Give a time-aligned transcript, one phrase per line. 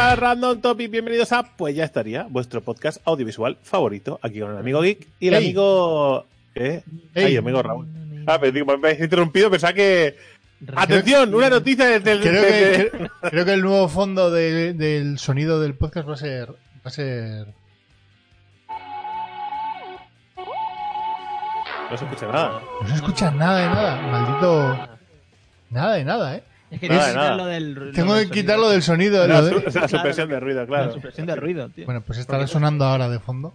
[0.00, 4.56] a Random Topic, bienvenidos a Pues ya estaría, vuestro podcast audiovisual favorito, aquí con el
[4.58, 5.44] amigo Geek y el Ey.
[5.44, 6.24] amigo...
[6.54, 6.82] ¿eh?
[7.14, 7.24] Ey.
[7.26, 7.86] Ay, amigo Raúl.
[8.26, 10.16] Ah, pero me habéis interrumpido, pensaba que...
[10.74, 11.34] ¡Atención!
[11.34, 12.20] Una noticia desde el...
[12.20, 16.50] Creo que, creo que el nuevo fondo de- del sonido del podcast va a ser.
[16.50, 16.54] Va
[16.84, 17.46] a ser.
[21.90, 22.60] No se escucha nada.
[22.82, 24.02] No se escucha nada de nada.
[24.02, 24.98] Maldito.
[25.70, 26.42] Nada de nada, ¿eh?
[26.70, 27.26] Es que Nada, que nada.
[27.30, 27.74] quitarlo del.
[27.74, 29.26] lo Tengo del que quitarlo del sonido.
[29.26, 30.92] La, de- su- la supresión de ruido, La claro.
[30.94, 31.84] supresión de ruido, tío.
[31.84, 33.52] Bueno, pues estará sonando ahora de fondo.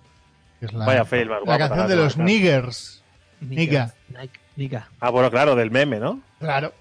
[0.59, 3.01] que es la, Vaya fail la guapo canción de los niggers.
[3.41, 3.89] Nike,
[4.57, 4.89] Nika.
[4.99, 6.21] Ah, bueno, claro, del meme, ¿no?
[6.39, 6.73] Claro.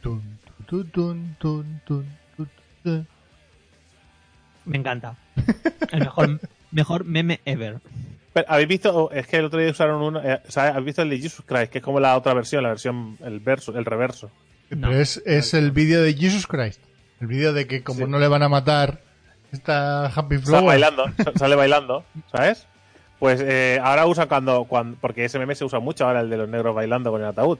[0.00, 2.06] Tun, tun, tun, tun, tun,
[2.36, 2.50] tun,
[2.82, 3.06] tun.
[4.64, 5.16] Me encanta.
[5.90, 7.78] El mejor, mejor meme ever.
[8.32, 9.10] Pero, ¿Habéis visto?
[9.12, 10.20] Es que el otro día usaron uno...
[10.22, 11.70] eh, ¿Habéis visto el de Jesus Christ?
[11.70, 13.18] Que es como la otra versión, la versión...
[13.22, 14.30] El verso, el reverso.
[14.70, 14.88] No.
[14.88, 16.80] Pero es, es el vídeo de Jesus Christ.
[17.20, 18.04] El vídeo de que como Sí.
[18.06, 19.00] no le van a matar
[19.52, 20.64] esta Happy Sale Flower.
[20.66, 22.66] bailando, sa- sale bailando, ¿sabes?
[23.18, 24.96] Pues eh, ahora usa cuando, cuando...
[25.00, 27.58] Porque ese meme se usa mucho ahora, el de los negros bailando con el ataúd.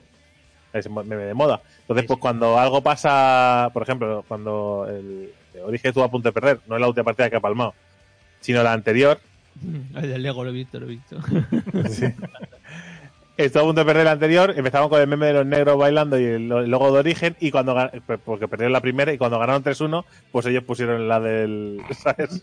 [0.73, 1.61] Es meme de moda.
[1.81, 3.69] Entonces, pues cuando algo pasa...
[3.73, 5.31] Por ejemplo, cuando el...
[5.63, 6.61] Origen estuvo a punto de perder.
[6.67, 7.75] No es la última partida que ha palmado.
[8.41, 9.19] Sino la anterior.
[9.95, 11.17] El del Lego lo he visto, lo he visto.
[13.35, 16.19] Estuvo a punto de perder la anterior, empezaban con el meme de los negros bailando
[16.19, 17.89] y el, el logo de origen, y cuando gan-
[18.23, 21.81] porque perdieron la primera, y cuando ganaron 3-1, pues ellos pusieron la del.
[21.97, 22.39] ¿Sabes?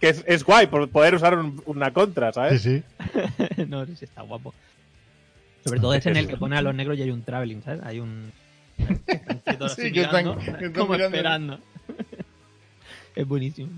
[0.00, 2.62] que es, es guay por poder usar un- una contra, Sí, ¿sabes?
[2.62, 2.82] sí.
[3.68, 4.52] no, sí, sí, está guapo.
[5.64, 7.80] Sobre todo es en el que pone a los negros y hay un traveling, ¿sabes?
[7.84, 8.30] Hay un.
[8.76, 11.16] están Sí, así que están- mirando, que están como mirando.
[11.16, 11.58] esperando.
[13.14, 13.70] es buenísimo.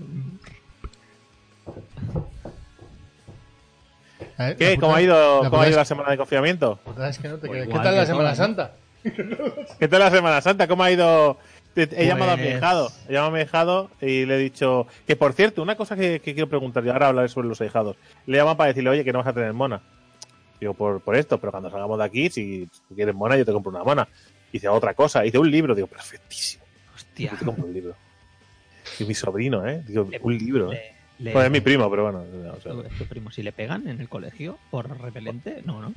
[4.37, 4.77] Ver, ¿Qué?
[4.77, 6.77] ¿Cómo ha ido, la cómo ha ido la semana de confinamiento?
[6.85, 7.67] puta es que no te Pues.
[7.67, 8.35] ¿Qué tal la Semana.
[8.35, 8.71] Santa?
[9.79, 10.67] ¿Qué tal la Semana Santa?
[10.67, 11.37] ¿Cómo ha ido?
[11.75, 14.87] He llamado a mi Pues- hijado, he llamado a mi hijado y le he dicho
[15.07, 17.95] que, por cierto, una cosa que, que quiero preguntar, y ahora hablaré sobre los ahijados.
[18.25, 19.81] Le llamo para decirle, oye, que no vas a tener mona.
[20.59, 23.53] Digo, por, por esto, pero cuando salgamos de aquí, si tú quieres mona, yo te
[23.53, 24.07] compro una mona.
[24.51, 25.73] Dice otra cosa, dice un libro.
[25.75, 27.31] Digo, perfectísimo, Hostia.
[27.31, 27.95] yo te compro un libro.
[28.99, 29.81] Y mi sobrino, ¿eh?
[29.87, 30.95] Digo, un libro, ¿eh?
[31.19, 32.23] Le- Pues es mi primo, pero bueno.
[32.57, 35.93] o sea, Es tu primo, si le pegan en el colegio por repelente, no, ¿no?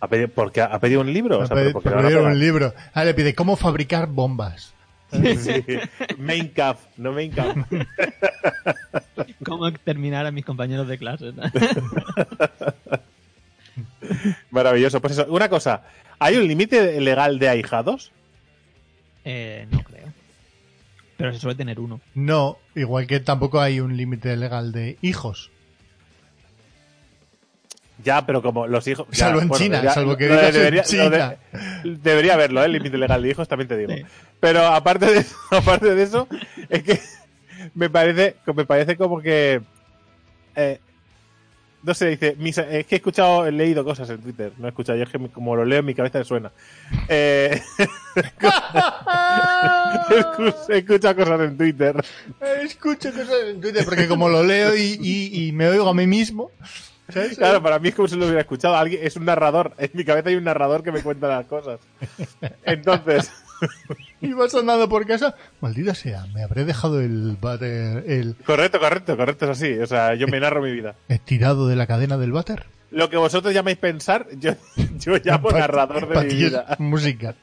[0.00, 1.38] ¿ha pedido, porque ha pedido un libro?
[1.40, 2.32] O sea, pero Pe- porque pe- le van a pedir pegar.
[2.32, 2.74] un libro.
[2.94, 4.72] Ah, le pide cómo fabricar bombas.
[5.12, 5.20] Sí.
[6.18, 7.56] Main cap, no main cap.
[9.44, 11.32] ¿Cómo terminar a mis compañeros de clase?
[11.32, 11.42] ¿no?
[14.50, 15.00] Maravilloso.
[15.00, 15.82] Pues eso, una cosa.
[16.18, 18.12] ¿Hay un límite legal de ahijados?
[19.24, 19.93] Eh, no creo.
[21.24, 22.00] Pero se suele tener uno.
[22.14, 25.50] No, igual que tampoco hay un límite legal de hijos.
[28.02, 29.06] Ya, pero como los hijos.
[29.10, 31.36] ya, Salvo en China, debería- salvo que en debería, lo China.
[31.82, 32.66] de- debería haberlo, ¿eh?
[32.66, 33.94] el límite legal de hijos, también te digo.
[33.94, 34.02] Sí.
[34.40, 36.28] Pero aparte de, eso, aparte de eso,
[36.68, 37.00] es que
[37.74, 39.62] me parece, me parece como que.
[40.56, 40.78] eh,
[41.84, 42.36] no sé, dice.
[42.38, 44.52] mis- es que he escuchado, he leído cosas en Twitter.
[44.58, 46.52] No he escuchado, yo es que como lo leo en mi cabeza me suena.
[47.08, 47.60] Eh,
[50.68, 51.96] he escuchado cosas en Twitter.
[52.62, 56.06] Escucho cosas en Twitter porque como lo leo y, y- y me oigo a mí
[56.06, 56.50] mismo.
[57.12, 57.36] ¿sabes?
[57.36, 58.76] Claro, para mí es como si lo hubiera escuchado.
[58.76, 59.74] Alguien, es un narrador.
[59.78, 61.80] En mi cabeza hay un narrador que me cuenta las cosas.
[62.64, 63.30] Entonces,
[64.20, 65.34] Y vas andando por casa.
[65.60, 69.78] Maldita sea, me habré dejado el váter, el correcto, correcto, correcto, es así.
[69.78, 70.94] O sea, yo me narro mi vida.
[71.08, 72.64] estirado de la cadena del váter.
[72.90, 74.52] Lo que vosotros llamáis pensar, yo,
[74.98, 76.64] yo llamo Pa- narrador de mi vida.
[76.78, 77.34] música.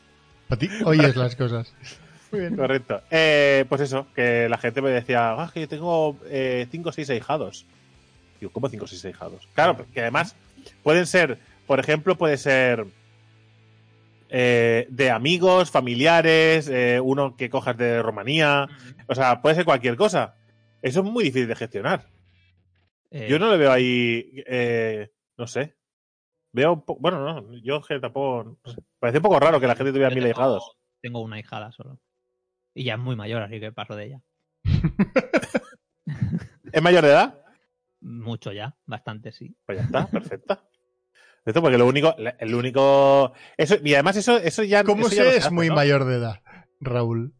[0.47, 1.71] Para ti oyes las cosas.
[2.31, 2.55] Muy bien.
[2.55, 3.01] Correcto.
[3.11, 6.91] Eh, pues eso, que la gente me decía, ah, que yo tengo eh, cinco o
[6.93, 7.65] seis ahijados.
[8.39, 9.47] Digo, ¿cómo cinco o seis ahijados?
[9.53, 10.35] Claro, porque además
[10.81, 12.85] pueden ser, por ejemplo, puede ser
[14.33, 18.67] eh, de amigos, familiares, eh, uno que cojas de Rumanía,
[19.07, 20.35] o sea, puede ser cualquier cosa.
[20.81, 22.07] Eso es muy difícil de gestionar.
[23.11, 24.43] Eh, Yo no le veo ahí,
[25.37, 25.75] no sé.
[26.53, 28.57] Veo, un po- bueno, no, yo tampoco,
[28.99, 30.77] parece un poco raro que la gente tuviera mil tengo- ahijados.
[31.01, 31.99] Tengo una hijada solo.
[32.73, 34.21] Y ya es muy mayor, así que paso de ella.
[36.71, 37.41] ¿Es mayor de edad?
[38.01, 39.55] Mucho ya, bastante sí.
[39.65, 40.63] Pues ya está, perfecta.
[41.45, 45.29] Esto porque lo único, el único, eso, y además eso, eso ya, ¿Cómo eso se
[45.37, 45.75] es hace, muy ¿no?
[45.75, 46.41] mayor de edad,
[46.79, 47.33] Raúl?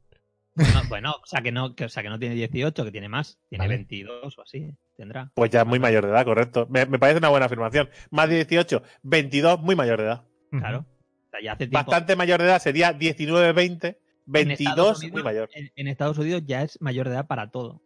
[0.56, 3.07] No, bueno, o sea que no, que, o sea que no tiene 18, que tiene
[3.09, 3.75] más, tiene Vale.
[3.77, 5.31] 22 o así, tendrá.
[5.36, 6.68] Pues ya es muy mayor de edad, correcto.
[6.69, 7.89] Me, me parece una buena afirmación.
[8.09, 10.24] Más de 18, 22, muy mayor de edad.
[10.51, 10.80] Claro.
[10.80, 11.77] O sea, ya hace tiempo.
[11.77, 15.50] Bastante mayor de edad sería 19, 20, en 22, Estados Unidos- muy mayor.
[15.54, 17.74] En, en Estados Unidos ya es mayor de edad para todo.
[17.75, 17.81] O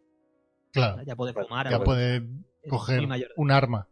[0.72, 0.94] Claro.
[0.96, 1.66] sea, ya puede fumar.
[1.68, 2.22] Ya algo- puede
[2.68, 3.86] coger un arma.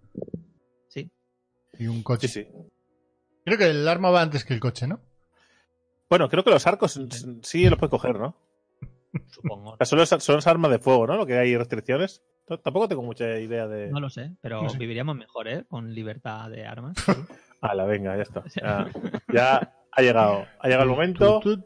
[1.78, 2.28] Y un coche.
[2.28, 2.48] Sí, sí.
[3.44, 5.00] Creo que el arma va antes que el coche, ¿no?
[6.08, 7.00] Bueno, creo que los arcos
[7.42, 8.36] sí los puedes coger, ¿no?
[9.28, 9.76] Supongo.
[9.84, 11.16] Solo, solo es armas de fuego, ¿no?
[11.16, 12.22] Lo que hay restricciones.
[12.46, 13.90] T- Tampoco tengo mucha idea de.
[13.90, 14.78] No lo sé, pero No sé.
[14.78, 15.64] viviríamos mejor, ¿eh?
[15.68, 16.96] Con libertad de armas.
[17.60, 18.44] Hala, venga, ya está.
[18.54, 18.90] Ya,
[19.32, 20.46] ya ha llegado.
[20.60, 21.40] Ha llegado el momento.
[21.42, 21.56] Sí,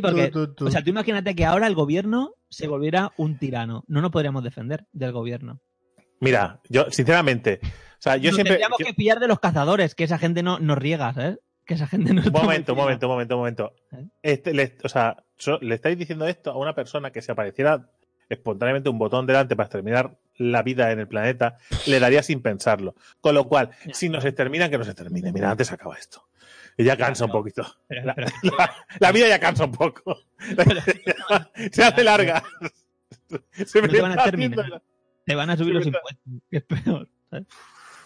[0.00, 3.82] porque, o sea, tú imagínate que ahora el gobierno se volviera un tirano.
[3.88, 5.60] No nos podríamos defender del gobierno.
[6.20, 7.60] Mira, yo, sinceramente.
[7.62, 7.66] O
[8.04, 8.54] sea, yo nos siempre.
[8.54, 11.38] tendríamos yo- que pillar de los cazadores, que esa gente no nos riega, ¿sabes?
[11.66, 13.74] Que esa gente no Un momento, un momento, un momento, un momento.
[13.92, 14.04] ¿Eh?
[14.22, 17.88] Este, le- o sea, so- le estáis diciendo esto a una persona que si apareciera
[18.28, 21.56] espontáneamente un botón delante para exterminar la vida en el planeta,
[21.86, 22.94] le daría sin pensarlo.
[23.20, 23.94] Con lo cual, Ya.
[23.94, 25.32] si nos exterminan, que nos extermine.
[25.32, 26.26] Mira, antes acaba esto.
[26.76, 27.64] Y ya cansa un poquito.
[27.86, 30.18] Pero- La, pero- la- la vida ya cansa un poco.
[31.72, 32.42] Se hace larga.
[33.64, 34.82] Se me No te van a exterminar.
[35.24, 37.08] Te van a subir Sí, los impuestos, que es peor.
[37.30, 37.46] ¿sabes?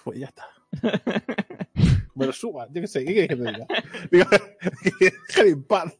[0.04, 0.46] Pues ya está.
[2.14, 3.66] Me lo suban, yo qué sé, ¿qué quieres que te diga?
[4.10, 4.26] Digo,
[5.00, 5.96] déjame en paz.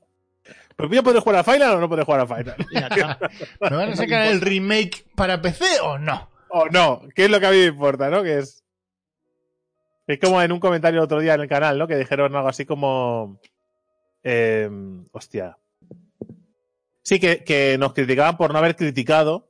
[0.77, 2.57] ¿Pero yo puedo jugar a Final o no puedo jugar a Final?
[2.73, 3.19] Ya está.
[3.61, 6.29] ¿Me van a sacar el remake para PC o no?
[6.51, 8.23] O no, ¿qué es lo que a mí me importa, no?
[8.23, 8.65] Que es.
[10.07, 11.87] Es como en un comentario el otro día en el canal, ¿no?
[11.87, 13.41] Que dijeron algo así como.
[14.23, 14.71] eh,
[15.13, 15.59] hostia.
[17.03, 19.48] Sí, que, que nos criticaban por no haber criticado.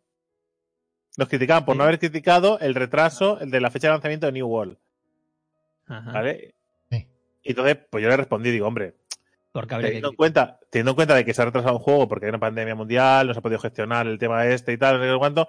[1.19, 1.79] Nos criticaban por Sí.
[1.79, 4.77] no haber criticado el retraso el de la fecha de lanzamiento de New World.
[5.89, 6.13] Ajá.
[6.13, 6.55] ¿Vale?
[6.91, 7.09] Sí.
[7.43, 8.95] Y entonces, pues yo le respondí, digo, hombre,
[9.51, 11.83] Porque habría que teniendo en, cuenta, teniendo en cuenta de que se ha retrasado un
[11.83, 14.79] juego porque hay una pandemia mundial, no se ha podido gestionar el tema este y
[14.79, 15.49] tal, no sé qué cuánto.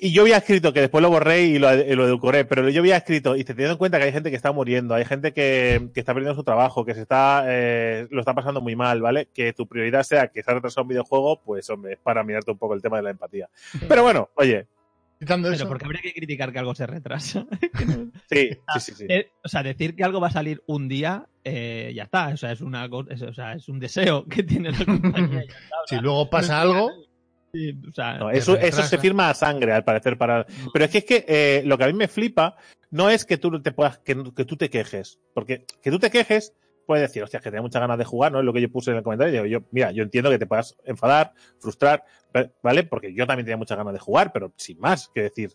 [0.00, 2.80] Y yo había escrito, que después lo borré y lo, y lo edulcoré, pero yo
[2.80, 5.90] había escrito, y teniendo en cuenta que hay gente que está muriendo, hay gente que,
[5.92, 9.26] que está perdiendo su trabajo, que se está, eh, lo está pasando muy mal, ¿vale?
[9.34, 12.52] Que tu prioridad sea que se ha retrasado un videojuego, pues hombre, es para mirarte
[12.52, 13.48] un poco el tema de la empatía.
[13.88, 14.66] Pero bueno, oye,
[15.18, 15.68] Quitando Pero eso.
[15.68, 17.44] porque habría que criticar que algo se retrasa.
[18.30, 19.06] sí, sí, sí, sí.
[19.08, 22.28] Eh, o sea, decir que algo va a salir un día, eh, ya está.
[22.28, 25.44] O sea, es una o sea, es un deseo que tiene la compañía.
[25.44, 26.92] ya está, Si luego pasa algo,
[27.52, 30.46] sí, o sea, No, eso, eso se firma a sangre, al parecer, para.
[30.72, 32.56] Pero es que es que eh, lo que a mí me flipa
[32.90, 35.20] no es que tú te puedas, que, que tú te quejes.
[35.34, 36.54] Porque que tú te quejes,
[36.86, 38.38] puedes decir, hostia, que tenía muchas ganas de jugar, ¿no?
[38.38, 39.32] Es lo que yo puse en el comentario.
[39.32, 42.04] Digo, yo, mira, yo entiendo que te puedas enfadar, frustrar,
[42.62, 42.84] ¿vale?
[42.84, 45.52] Porque yo también tenía muchas ganas de jugar, pero sin más, que decir,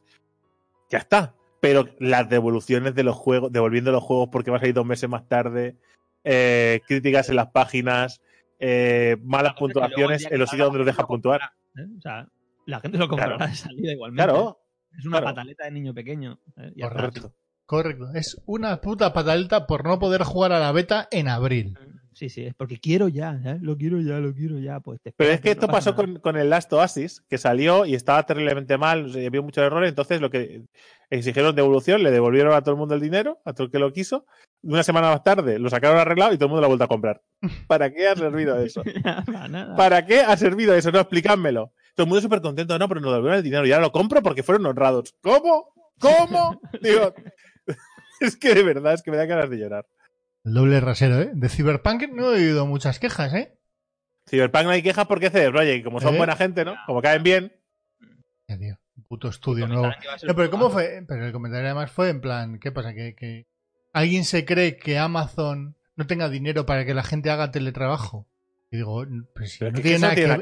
[0.89, 1.35] ya está.
[1.59, 5.09] Pero las devoluciones de los juegos, devolviendo los juegos porque vas a ir dos meses
[5.09, 5.75] más tarde,
[6.23, 8.21] eh, críticas en las páginas,
[8.59, 11.41] eh, malas puntuaciones en los sitios donde los la deja gente puntuar.
[11.77, 11.87] ¿Eh?
[11.97, 12.27] O sea,
[12.65, 13.51] la gente lo comprará Claro.
[13.51, 14.23] de salida igualmente.
[14.31, 14.59] Claro,
[14.97, 15.35] Es una claro.
[15.35, 16.39] pataleta de niño pequeño.
[16.57, 16.73] ¿eh?
[16.81, 17.33] Correcto.
[17.65, 18.05] correcto.
[18.13, 21.77] Es una puta pataleta por no poder jugar a la beta en abril.
[22.13, 23.57] Sí, sí, es porque quiero ya, ¿eh?
[23.62, 24.80] lo quiero ya, lo quiero ya.
[24.80, 27.38] Pues te Pero es que esto no pasa pasó con, con el Last Oasis, que
[27.38, 30.63] salió y estaba terriblemente mal, o sea, había muchos errores, entonces lo que
[31.10, 33.92] exigieron devolución, le devolvieron a todo el mundo el dinero, a todo el que lo
[33.94, 34.25] quiso,
[34.63, 36.88] una semana más tarde lo sacaron arreglado y todo el mundo lo ha vuelto a
[36.88, 37.21] comprar.
[37.68, 38.83] ¿Para qué ha servido eso?
[39.25, 39.75] Para nada.
[39.75, 40.92] ¿Para qué ha servido eso?
[40.92, 41.74] No, explicádmelo.
[41.95, 44.24] Todo el mundo súper contento, no, pero nos devolvieron el dinero y ahora lo compro
[44.24, 45.15] porque fueron honrados.
[45.21, 45.74] ¿Cómo?
[46.00, 46.60] ¿Cómo?
[46.81, 47.13] Digo,
[48.19, 49.86] es que de verdad, es que me da ganas de llorar.
[50.43, 51.31] El doble rasero, ¿eh?
[51.33, 53.57] De Cyberpunk no he oído muchas quejas, ¿eh?
[54.29, 56.17] Cyberpunk no hay quejas porque CD Projekt, como son ¿Eh?
[56.17, 56.75] buena gente, ¿no?
[56.85, 57.53] Como caen bien,
[58.47, 58.77] Ya, tío.
[59.07, 59.87] Puto estudio nuevo.
[60.23, 61.03] No, pero ¿cómo fue?
[61.07, 62.93] Pero el comentario además fue en plan, ¿qué pasa?
[62.93, 63.47] ¿Que, que
[63.91, 68.27] alguien se cree que Amazon no tenga dinero para que la gente haga teletrabajo?
[68.69, 70.38] Y digo, pues no tiene, nada, tiene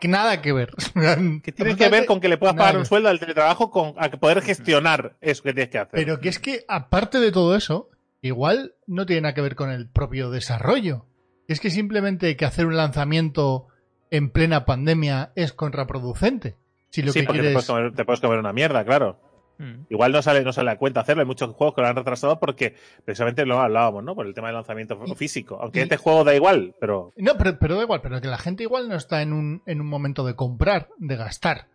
[0.00, 0.74] que, nada que ver.
[0.94, 1.42] nada, que ver.
[1.42, 4.10] que tiene que ver con que le puedas pagar un sueldo al teletrabajo con a
[4.10, 5.90] poder gestionar eso que tienes que hacer.
[5.92, 7.88] Pero que es que, aparte de todo eso,
[8.22, 11.04] igual no tiene nada que ver con el propio desarrollo.
[11.46, 13.68] Es que simplemente que hacer un lanzamiento
[14.10, 16.56] en plena pandemia es contraproducente.
[16.90, 17.54] Si lo sí, que porque te quieres...
[17.66, 19.20] puedes, comer, te puedes comer una mierda, claro.
[19.58, 19.86] Mm.
[19.90, 21.22] Igual no sale, no sale a cuenta hacerlo.
[21.22, 24.14] Hay muchos juegos que lo han retrasado porque precisamente lo hablábamos, ¿no?
[24.14, 25.58] Por el tema del lanzamiento Y- físico.
[25.60, 28.38] Aunque y- este juego da igual, pero No, pero, pero da igual, pero que la
[28.38, 31.66] gente igual no está en un, en un momento de comprar, de gastar.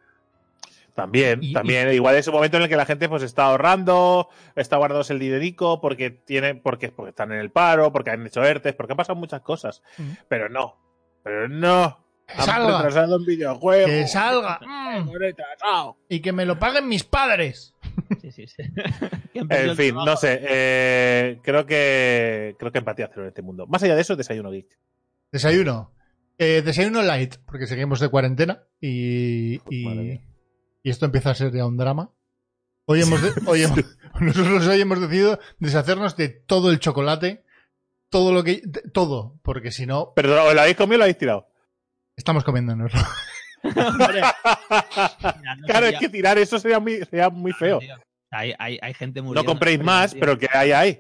[0.96, 1.92] También, Y- también.
[1.94, 5.20] Igual es un momento en el que la gente pues está ahorrando, está guardándose el
[5.20, 8.98] dinerico porque tiene, porque, porque están en el paro, porque han hecho ERTES, porque han
[8.98, 9.82] pasado muchas cosas.
[10.28, 10.78] Pero no,
[11.24, 12.00] pero no.
[12.26, 12.78] ¡Que Han salga!
[12.78, 13.86] retrasado un videojuego.
[13.86, 14.60] ¡Que salga!
[14.66, 15.10] Mm.
[16.08, 17.74] Y que me lo paguen mis padres.
[18.22, 18.64] Sí, sí, sí.
[19.34, 20.40] En fin, no sé.
[20.42, 23.68] eh, creo que creo que empatía cero en este mundo.
[23.68, 24.68] Más allá de eso, desayuno geek.
[25.32, 25.92] Desayuno.
[26.38, 30.22] Eh, desayuno light, porque seguimos de cuarentena y, y, Madre mía.
[30.84, 32.12] Y esto empieza a ser ya un drama.
[32.86, 33.80] Hoy hemos, de- hoy hemos-
[34.20, 37.44] nosotros hoy hemos decidido deshacernos de todo el chocolate,
[38.10, 41.18] todo lo que, de- todo, porque si no, Pero ¿lo habéis comido o lo habéis
[41.18, 41.48] tirado?
[42.16, 43.00] estamos comiéndonoslo.
[43.63, 47.80] Hombre, mira, no Claro, sería- es que tirar eso sería muy, sería muy feo.
[48.30, 51.00] Hay, hay, hay gente muy No compréis más, pero que hay, hay.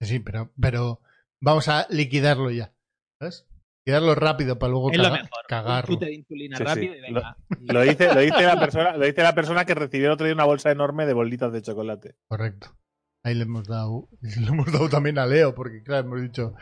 [0.00, 1.00] Sí, pero, pero
[1.40, 2.72] vamos a liquidarlo ya.
[3.18, 3.46] ¿Sabes?
[3.84, 5.28] Y darlo rápido para luego Es lo caga- mejor.
[5.42, 5.94] Un cagarlo.
[5.94, 6.68] chute de insulina Sí, sí.
[6.68, 7.36] rápido y venga.
[7.60, 10.34] Lo dice, lo, dice la persona, lo dice la persona que recibió el otro día
[10.34, 12.14] una bolsa enorme de bolitas de chocolate.
[12.28, 12.76] Correcto.
[13.22, 16.54] Ahí le hemos dado, le hemos dado también a Leo, porque claro, hemos dicho.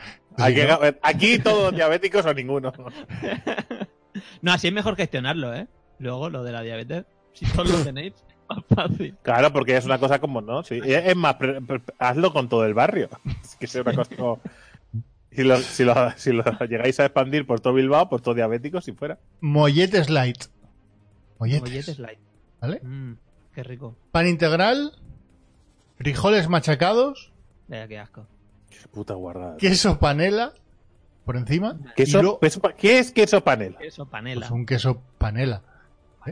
[1.03, 2.73] Aquí todos diabéticos o ninguno.
[4.43, 5.69] No, así es mejor gestionarlo, ¿eh?
[5.99, 7.05] Luego, lo de la diabetes.
[7.35, 8.15] Si todos lo tenéis,
[8.49, 9.17] más fácil.
[9.23, 10.63] Claro, porque es una cosa como, ¿no?
[10.65, 10.81] Sí.
[10.85, 13.09] Es más, pre- pre- hazlo con todo el barrio.
[13.43, 14.41] Es que sea una cosa como...
[15.31, 18.85] Si lo, si, lo, si lo llegáis a expandir por todo Bilbao, por todo diabéticos,
[18.85, 19.19] si fuera.
[19.41, 20.45] Molletes light.
[21.39, 21.61] Molletes.
[21.63, 22.19] Molletes light.
[22.61, 22.81] ¿Vale?
[22.83, 23.13] Mm,
[23.53, 23.97] qué rico.
[24.11, 24.93] Pan integral,
[25.97, 27.33] frijoles machacados,
[27.69, 28.27] Vaya, qué asco.
[28.71, 29.57] Qué puta guardada.
[29.59, 30.53] queso panela
[31.25, 31.79] por encima.
[31.95, 33.79] Queso- pa- ¿Qué es queso panela?
[33.79, 34.41] Queso panela.
[34.41, 35.63] Pues un queso panela.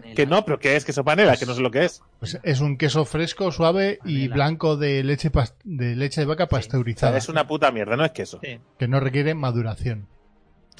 [0.00, 0.14] Panela.
[0.14, 1.36] Que no, pero ¿qué es queso panela?
[1.36, 2.02] Que no sé lo que es.
[2.18, 5.30] Pues es un queso fresco, suave y blanco de leche
[5.64, 8.38] de leche de vaca O sea, pasteurizada, es una puta mierda, no es queso.
[8.42, 10.06] Sí, que no requiere maduración.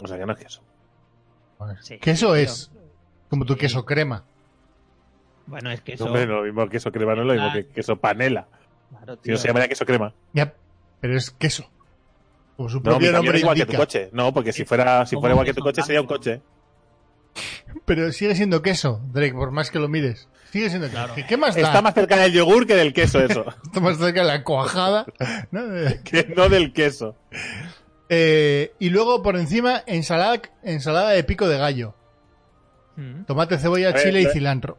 [0.02, 0.62] O sea, que no es queso.
[1.80, 2.70] Sí, queso es
[3.30, 3.61] como tu Sí.
[3.61, 4.25] queso crema.
[5.46, 6.04] Bueno, es que No, eso.
[6.06, 8.49] hombre, no, lo mismo queso crema no es lo mismo que queso panela.
[8.90, 10.12] Claro, Si no se llamaría queso crema.
[10.32, 10.54] Ya,
[11.00, 11.68] pero es queso.
[12.56, 14.08] Como su No, mi nombre igual que tu coche.
[14.12, 16.40] No, porque si fuera, si fuera igual que tu queso coche sería un coche.
[17.87, 20.28] Pero sigue siendo queso, Drake, por más que lo mires.
[20.50, 20.99] Sigue siendo queso.
[20.99, 21.14] Claro.
[21.14, 21.61] ¿Qué- ¿Qué más da?
[21.62, 23.45] Está más cerca del yogur que del queso eso.
[23.64, 25.07] Está más cerca de la cuajada.
[25.50, 25.75] ¿no?
[25.76, 27.16] Eh, que no del queso.
[28.09, 31.95] eh, y luego por encima, ensalada, ensalada de pico de gallo.
[32.97, 34.78] Mm, Tomate, cebolla, ver, chile y cilantro.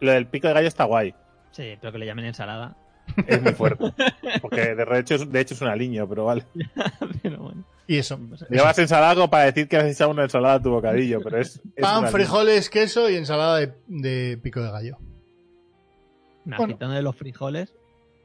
[0.00, 1.14] Lo del pico de gallo está guay.
[1.52, 2.76] Sí, pero que le llamen ensalada.
[3.26, 3.84] Es muy fuerte.
[4.42, 6.44] Porque de hecho, es- de hecho es un aliño, pero vale.
[7.22, 7.64] pero bueno.
[7.86, 8.18] Y eso.
[8.50, 11.60] Llevas ensalada como para decir que has echado una ensalada a tu bocadillo, pero es.
[11.76, 14.98] es Pan, frijoles, queso y ensalada de, de pico de gallo.
[16.44, 16.74] Nah, Bueno.
[16.74, 17.74] quitando de los frijoles.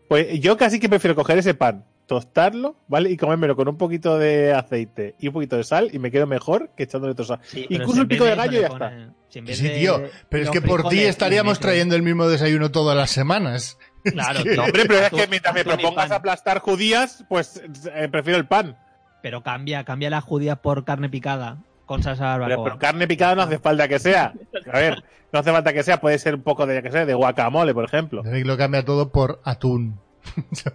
[0.08, 3.12] Pues yo casi que prefiero coger ese pan, tostarlo, ¿vale?
[3.12, 6.25] Y comérmelo con un poquito de aceite y un poquito de sal y me quedo
[6.25, 7.39] mejor que echándole toda sal.
[7.44, 10.01] Sí, pero Incluso si el pico de gallo le ya si vez Sí, de tío.
[10.30, 13.78] Pero es que por ti estaríamos trayendo el mismo desayuno todas las semanas.
[14.04, 14.56] Claro, que-.
[14.56, 17.62] No, hombre, pero es que mientras me y propongas aplastar judías, pues
[17.94, 18.78] eh, prefiero el pan.
[19.22, 22.64] Pero cambia, cambia las judías por carne picada con salsa Pero, barbacoa.
[22.66, 24.34] pero carne picada no hace falta que sea.
[24.72, 27.14] A ver, no hace falta que sea, puede ser un poco de, que sé, de
[27.16, 28.22] guacamole, por ejemplo.
[28.24, 30.00] Drake lo cambia todo por atún.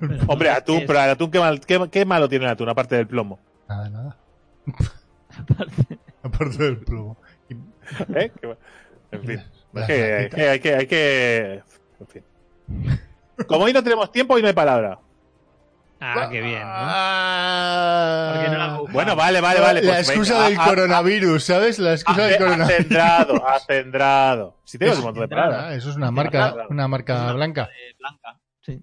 [0.01, 2.97] Pero Hombre, atún, pero el atún, ¿qué, mal- qué- qué malo tiene el atún, aparte
[2.97, 3.39] del plomo?
[3.69, 4.17] Nada, nada.
[5.39, 7.17] aparte- Aparte del plomo.
[8.15, 8.33] ¿Eh?
[8.41, 8.57] Qué-
[9.13, 9.43] En fin.
[9.73, 11.63] La Es que hay que, hay que, hay que-
[12.01, 12.23] En fin.
[13.47, 14.99] Como hoy no tenemos tiempo, hoy no hay palabra.
[16.07, 16.67] Ah, qué bien, ¿no?
[16.69, 18.33] Ah.
[18.35, 18.93] Porque no la busco.
[18.93, 19.83] Bueno, vale, vale, vale.
[19.83, 21.79] la pues excusa venga, del coronavirus, ¿sabes?
[21.79, 22.71] La excusa del ha- coronavirus.
[22.75, 24.61] Acendrado, acendrado.
[24.65, 25.75] Si tengo un montón de palabras.
[25.77, 27.63] Eso es una marca, una marca blanca.
[27.73, 28.41] Eh, blanca.
[28.63, 28.81] Sí.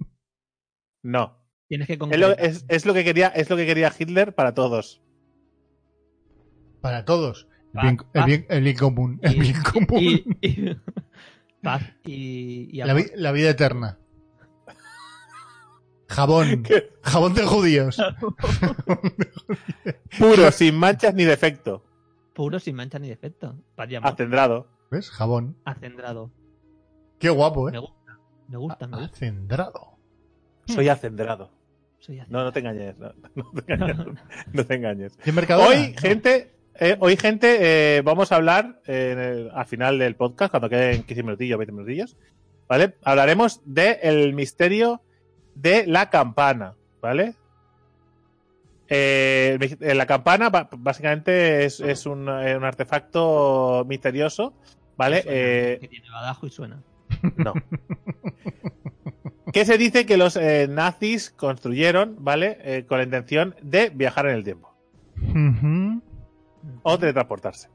[1.03, 1.37] No.
[1.67, 4.53] Tienes que Es lo, es, es lo que quería, es lo que quería Hitler para
[4.53, 5.01] todos.
[6.81, 7.47] Para todos.
[7.75, 8.25] El bien, el va.
[8.25, 9.19] bien- el bien común.
[9.21, 9.87] El Y- bien común.
[10.01, 10.77] y- y-
[11.63, 13.03] paz y, La, amor.
[13.03, 13.97] vi- la vida eterna.
[16.11, 16.63] Jabón.
[16.67, 16.89] ¿Qué?
[17.03, 17.97] Jabón de judíos.
[20.19, 21.83] Puro, sin manchas ni defecto.
[22.33, 23.55] Puro, sin mancha ni defecto.
[24.03, 24.67] Acendrado.
[24.89, 25.09] ¿Ves?
[25.09, 25.55] Jabón.
[25.65, 26.31] Acendrado.
[27.19, 27.79] Qué guapo, Me ¿eh?
[27.79, 28.19] gusta.
[28.47, 29.15] Me gusta, me gusta.
[29.15, 29.97] Acendrado.
[30.65, 31.51] Soy acendrado.
[31.99, 32.21] Soy.
[32.29, 32.97] No, no te engañes.
[32.97, 33.97] No, no te engañes.
[34.53, 35.17] No te engañes.
[35.23, 35.69] ¿Qué Mercadona?
[35.69, 37.57] Hoy, gente, eh, hoy, gente,
[37.97, 41.57] eh, vamos a hablar eh, en el- al final del podcast, cuando queden 15 minutillos,
[41.57, 42.17] 20 minutillos,
[42.67, 42.95] ¿vale?
[43.03, 45.01] Hablaremos del misterio
[45.61, 47.35] de la campana, ¿vale?
[48.87, 54.53] Eh, eh, la campana básicamente es, es un, eh, un artefacto misterioso,
[54.97, 55.21] ¿vale?
[55.21, 56.81] Suena, Eh, que tiene badajo y suena.
[57.37, 57.53] no.
[59.53, 62.57] que se dice que los eh, nazis construyeron, ¿vale?
[62.61, 64.73] Eh, con la intención de viajar en el tiempo
[65.21, 66.01] Ujú.
[66.83, 67.69] o teletransportarse.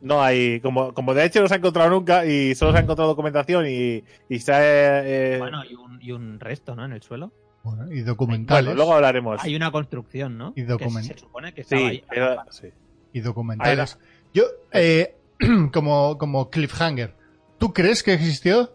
[0.00, 2.80] No hay, como, como de hecho no se ha encontrado nunca y solo se ha
[2.82, 4.60] encontrado documentación y, y se ha,
[5.06, 6.84] eh, Bueno, y un, y un resto, ¿no?
[6.84, 7.32] En el suelo.
[7.62, 8.64] Bueno, y documentales.
[8.64, 9.42] bueno, luego hablaremos.
[9.44, 10.52] Hay una construcción, ¿no?
[10.56, 12.04] Y Que document- se supone que estaba Sí, ahí.
[12.08, 12.68] pero- sí.
[13.12, 13.98] Y documentales.
[14.32, 15.16] Yo, eh,
[15.72, 17.14] como, como cliffhanger,
[17.58, 18.72] ¿tú crees que existió?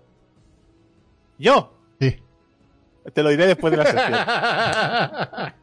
[1.39, 2.17] Yo Sí.
[3.13, 4.13] te lo diré después de la sección.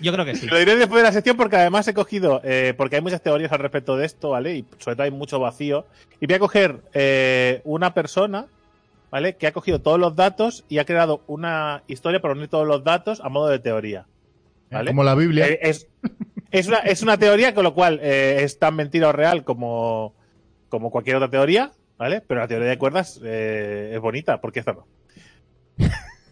[0.00, 0.46] Yo creo que sí.
[0.46, 3.52] Lo diré después de la sección porque además he cogido, eh, porque hay muchas teorías
[3.52, 4.56] al respecto de esto, ¿vale?
[4.56, 5.86] Y sobre todo hay mucho vacío.
[6.20, 8.46] Y voy a coger eh, una persona,
[9.10, 9.36] ¿vale?
[9.36, 12.82] Que ha cogido todos los datos y ha creado una historia para unir todos los
[12.84, 14.06] datos a modo de teoría.
[14.70, 14.90] ¿Vale?
[14.90, 15.48] Como la Biblia.
[15.48, 15.88] Eh, es,
[16.50, 20.14] es, una, es una teoría con lo cual eh, es tan mentira o real como,
[20.68, 22.20] como cualquier otra teoría, ¿vale?
[22.20, 24.86] Pero la teoría de cuerdas eh, es bonita, porque esta no.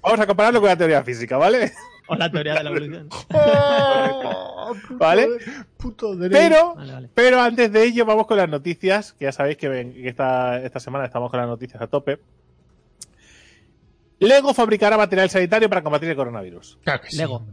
[0.02, 1.72] Vamos a compararlo con la teoría física, ¿vale?
[2.08, 3.08] O la teoría de la evolución.
[4.70, 5.28] Oh, ¿Vale?
[5.78, 6.14] Puto.
[6.30, 7.10] Pero, Vale, vale.
[7.14, 9.14] pero antes de ello, vamos con las noticias.
[9.14, 12.18] Que ya sabéis que, ven- que esta, esta semana estamos con las noticias a tope.
[14.18, 16.78] Lego fabricará material sanitario para combatir el coronavirus.
[16.84, 17.46] Claro que sí, Lego.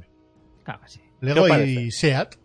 [0.63, 0.99] Claro que sí.
[1.21, 1.91] Lego ¿Qué os y?
[1.91, 2.35] SEAT.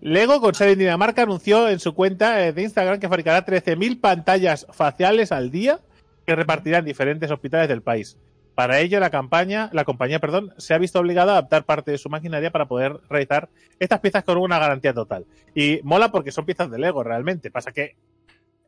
[0.00, 4.66] Lego, con sede en Dinamarca, anunció en su cuenta de Instagram que fabricará 13.000 pantallas
[4.70, 5.80] faciales al día
[6.26, 8.16] que repartirá en diferentes hospitales del país.
[8.54, 11.98] Para ello, la campaña, la compañía, perdón, se ha visto obligada a adaptar parte de
[11.98, 15.26] su maquinaria para poder realizar estas piezas con una garantía total.
[15.54, 17.50] Y mola porque son piezas de Lego realmente.
[17.50, 17.96] Pasa que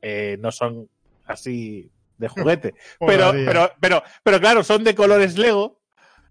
[0.01, 0.89] eh, no son
[1.27, 2.75] así de juguete.
[3.01, 5.81] pero, pero, pero, pero claro, son de colores Lego.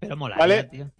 [0.00, 0.64] Pero mola, Vale.
[0.64, 0.90] tío.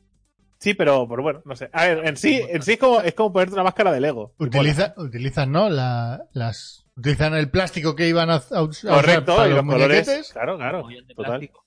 [0.58, 1.68] Sí, pero, pero bueno, no sé.
[1.72, 4.32] A ver, en sí, en sí es como, es como ponerte una máscara de Lego.
[4.38, 5.68] Utiliza, utilizan, ¿no?
[5.68, 9.74] La, las, utilizan el plástico que iban a, a usar Correcto, para y los los
[9.74, 10.30] colores.
[10.32, 10.84] Claro, claro.
[11.16, 11.24] Total.
[11.24, 11.64] plástico.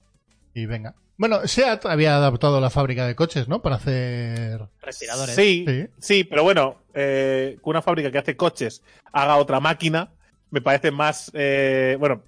[0.56, 0.96] Y venga.
[1.18, 3.62] Bueno, SEAT había adaptado la fábrica de coches, ¿no?
[3.62, 4.60] Para hacer...
[4.82, 5.36] Respiradores.
[5.36, 5.88] Sí, Sí.
[6.00, 8.82] sí, pero bueno, eh, que una fábrica que hace coches
[9.14, 10.12] haga otra máquina,
[10.52, 11.32] me parece más.
[11.34, 12.24] eh, bueno,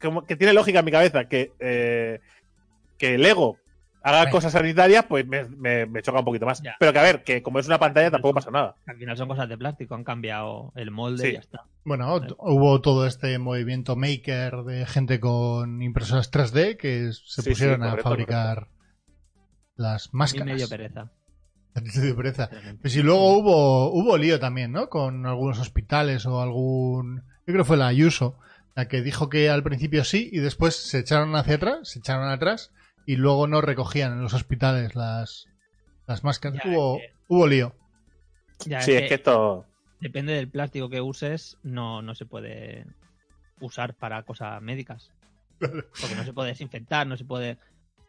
[0.00, 2.20] como que tiene lógica en mi cabeza que, eh,
[2.98, 3.58] que Lego
[4.08, 6.62] haga cosas sanitarias, pues me, me- me choca un poquito más.
[6.62, 6.76] Ya.
[6.78, 8.76] Pero que a ver, que como es una pantalla tampoco pasa nada.
[8.86, 11.28] Al final son cosas de plástico, han cambiado el molde Sí.
[11.30, 11.64] y ya está.
[11.84, 17.80] Bueno, hubo todo este movimiento maker de gente con impresoras 3D que se Sí, pusieron
[17.80, 18.68] sí, a correcto, fabricar
[19.76, 20.46] las Y máscaras.
[20.46, 21.10] medio pereza.
[21.74, 22.46] De pereza.
[22.50, 22.80] realmente.
[22.82, 24.88] Pues y luego hubo, hubo lío también, ¿no?
[24.88, 27.16] Con algunos hospitales o algún...
[27.46, 28.38] Yo creo que fue la Ayuso,
[28.74, 32.28] la que dijo que al principio sí y después se echaron hacia atrás, se echaron
[32.28, 32.72] atrás
[33.06, 35.46] y luego no recogían en los hospitales las,
[36.06, 36.60] las máscaras.
[36.64, 37.74] Ya, hubo, es que- hubo lío.
[38.66, 39.64] Ya, sí, es que esto.
[40.00, 42.86] depende del plástico que uses, no, no se puede
[43.60, 45.10] usar para cosas médicas.
[45.58, 47.58] Porque no se puede desinfectar, no se puede.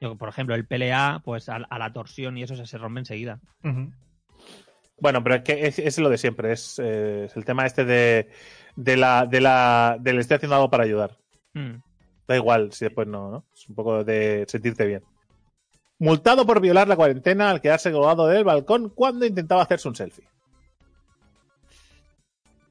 [0.02, 3.00] Yo, por ejemplo, el PLA, pues a, a la torsión y eso se, se rompe
[3.00, 3.40] enseguida.
[5.00, 6.52] Bueno, pero es que es, es lo de siempre.
[6.52, 8.30] Es, eh, es el tema este de,
[8.76, 11.18] de la, de la, del estoy haciendo algo para ayudar.
[11.54, 11.76] Mm.
[12.28, 13.46] Da igual si después no, ¿no?
[13.54, 15.04] Es un poco de sentirte bien.
[16.00, 20.28] Multado por violar la cuarentena al quedarse colgado del balcón cuando intentaba hacerse un selfie.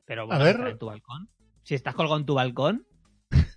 [0.05, 0.55] Pero A bueno, ver.
[0.57, 1.29] estar en tu balcón.
[1.65, 2.87] Si estás colgado en tu balcón,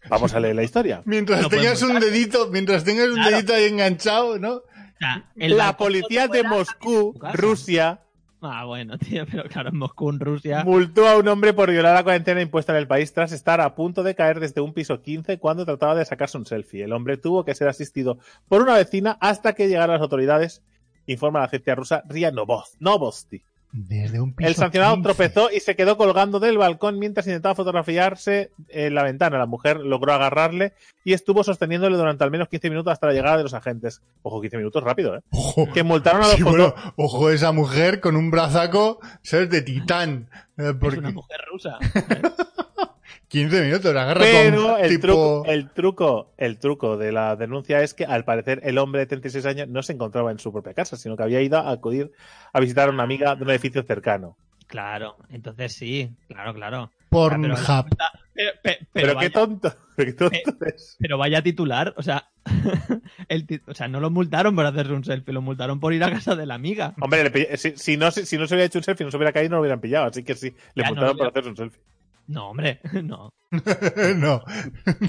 [0.10, 1.02] Vamos a leer la historia.
[1.06, 3.30] Mientras No tengas un dedito, mientras tengas un Claro.
[3.32, 4.54] dedito ahí enganchado, ¿no?
[4.56, 4.64] o
[4.98, 7.14] sea, el La policía de Moscú.
[7.34, 8.02] Rusia,
[8.42, 10.64] Ah, bueno, tío, pero claro, en Moscú, en Rusia.
[10.64, 13.76] multó a un hombre por violar la cuarentena impuesta en el país tras estar a
[13.76, 16.84] punto de caer desde un piso 15 cuando trataba de sacarse un selfie.
[16.84, 20.64] El hombre tuvo que ser asistido por una vecina hasta que llegaron las autoridades,
[21.06, 23.44] informa la agencia rusa RIA Novosti.
[23.72, 25.04] Desde un piso El sancionado 15.
[25.08, 29.38] tropezó y se quedó colgando del balcón mientras intentaba fotografiarse en la ventana.
[29.38, 33.38] La mujer logró agarrarle y estuvo sosteniéndole durante al menos 15 minutos hasta la llegada
[33.38, 34.02] de los agentes.
[34.24, 35.22] Ojo, 15 minutos rápido, ¿eh?
[35.30, 35.72] Ojo.
[35.72, 39.50] Que multaron a los Sí, bueno, ojo, esa mujer con un brazaco, ¿sabes?
[39.52, 40.30] De titán.
[40.58, 41.78] Eh, Es una mujer rusa.
[43.30, 45.02] 15 minutos, la agarra Pero con el, tipo...
[45.08, 49.06] truco, el truco, el truco de la denuncia es que al parecer el hombre de
[49.06, 52.12] 36 años no se encontraba en su propia casa, sino que había ido a acudir
[52.52, 54.36] a visitar a una amiga de un edificio cercano.
[54.68, 56.92] Claro, entonces sí, claro, claro.
[57.10, 57.56] Pornhub.
[57.56, 57.98] Pero
[58.34, 60.96] Pero, pe- pero Pero, vaya, qué tonto, pero qué tonto es.
[61.00, 62.30] pero vaya titular, o sea,
[63.28, 66.12] el o sea, no lo multaron por hacerse un selfie, lo multaron por ir a
[66.12, 66.94] casa de la amiga.
[67.02, 69.34] Hombre, si, si no, se- si no se hubiera hecho un selfie, no se hubiera
[69.34, 70.06] caído, no lo hubieran pillado.
[70.08, 71.82] Así que sí, le Ya, no, multaron por hacerse un selfie.
[72.30, 73.32] No, hombre, no.
[73.52, 74.44] no,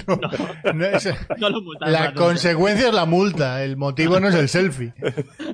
[0.07, 1.05] no, no es-
[1.37, 1.93] No lo multaron.
[1.95, 4.93] por la consecuencia es la multa, el motivo no es el selfie.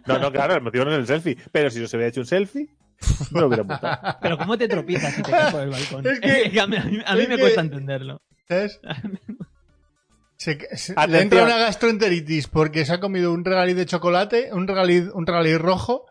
[0.06, 1.38] No, no, claro, el motivo no es el selfie.
[1.52, 2.70] Pero si no se hubiera hecho un selfie,
[3.32, 4.18] no lo hubieran multado.
[4.22, 6.08] Pero ¿cómo te tropiezas si te caes por el balcón?
[6.08, 8.22] Es que- a mí, a mí- a mí es me que- cuesta entenderlo.
[8.48, 8.80] ¿Sabes?
[10.38, 11.22] Se, se- le Atención.
[11.24, 15.58] entra una gastroenteritis porque se ha comido un regalí de chocolate, un regalí, un regalí
[15.58, 16.06] rojo,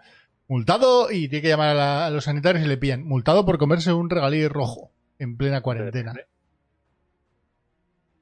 [0.49, 3.05] multado y tiene que llamar a, la- a los sanitarios y le pillan.
[3.05, 6.14] Multado por comerse un regalí rojo en plena cuarentena.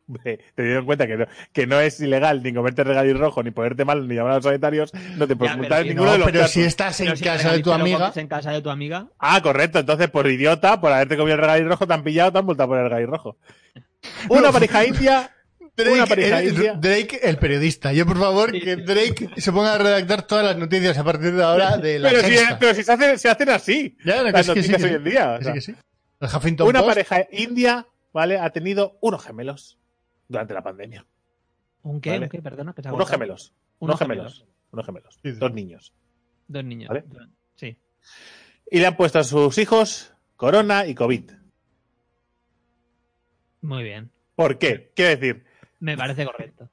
[0.07, 3.52] Hombre, Te dieron cuenta que no, que no es ilegal ni comerte regalí rojo, ni
[3.52, 5.88] ponerte mal, ni llamar a los sanitarios, no te puedes Ya, multar pero en si
[5.94, 6.52] ninguno No, de los pero casos.
[6.52, 9.78] si estás en si casa de tu amiga, en casa de tu amiga, Ah, correcto.
[9.78, 12.68] Entonces, por idiota, por haberte comido el regalí rojo, te han pillado, te han multado
[12.68, 13.38] por el regalí rojo.
[14.28, 15.30] Una pareja india.
[15.61, 16.74] una Drake, pareja el, india.
[16.74, 17.92] Drake, el periodista.
[17.94, 21.42] Yo, por favor, que Drake se ponga a redactar todas las noticias a partir de
[21.42, 22.59] ahora de la Pero si, sexta.
[22.59, 23.96] pero si se, hacen, se hacen así.
[24.04, 24.96] Ya, no, las sí, noticias que hoy sí.
[24.96, 25.38] en día.
[25.40, 25.52] o sea.
[25.54, 25.74] que sí.
[26.24, 26.88] El Huffington Una Post.
[26.90, 28.38] pareja india, ¿vale?
[28.38, 29.78] Ha tenido unos gemelos
[30.28, 31.06] durante la pandemia.
[31.82, 32.10] ¿un qué?
[32.10, 32.24] Vale.
[32.24, 32.42] ¿Un qué?
[32.42, 33.54] Perdona, que se ha Unos gemelos.
[33.78, 34.46] Unos gemelos.
[34.72, 35.14] Unos gemelos.
[35.22, 35.38] Sí, sí.
[35.38, 35.92] Dos niños.
[36.48, 36.88] Dos niños.
[36.88, 37.04] ¿Vale?
[37.56, 37.76] Sí.
[38.70, 41.30] Y le han puesto a sus hijos corona y COVID.
[43.60, 44.10] Muy bien.
[44.34, 44.92] ¿Por qué?
[44.96, 45.44] Quiero decir,
[45.80, 46.68] Me parece correcto.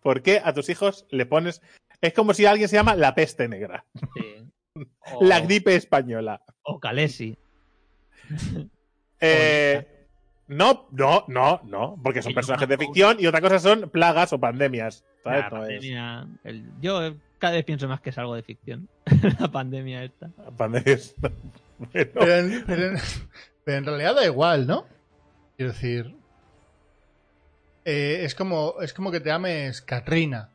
[0.00, 1.60] ¿por qué a tus hijos le pones
[2.00, 4.46] Es como si alguien se llama la peste negra, Sí.
[5.12, 6.42] O, la gripe española.
[6.62, 7.36] o Calesi.
[9.20, 9.86] Eh,
[10.48, 14.40] no, no, no, no, porque son personajes de ficción y otra cosa son plagas o
[14.40, 15.04] pandemias.
[15.22, 15.44] ¿sabes?
[15.44, 16.26] La No es- pandemia.
[16.44, 18.88] el- yo cada vez pienso más que es algo de ficción.
[19.40, 20.30] la pandemia esta.
[20.58, 22.98] Bueno, Pero en, pero en-
[23.64, 24.86] pero en realidad da igual, ¿no?
[25.56, 26.14] Quiero decir.
[27.84, 30.50] eh, es como es como que te llames Katrina.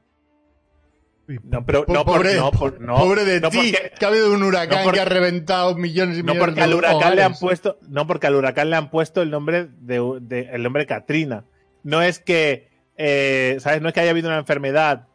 [1.44, 4.10] No, pero no, por- pobre, no, por- no, pobre de no ti, porque- que ha
[4.10, 6.74] habido un huracán no porque- que ha reventado millones y No millones porque de al
[6.76, 10.50] huracán le han puesto, no porque al huracán le han puesto el nombre de, de-
[10.52, 11.46] el nombre Katrina.
[11.84, 15.08] No es que, eh, sabes, no es que haya habido una enfermedad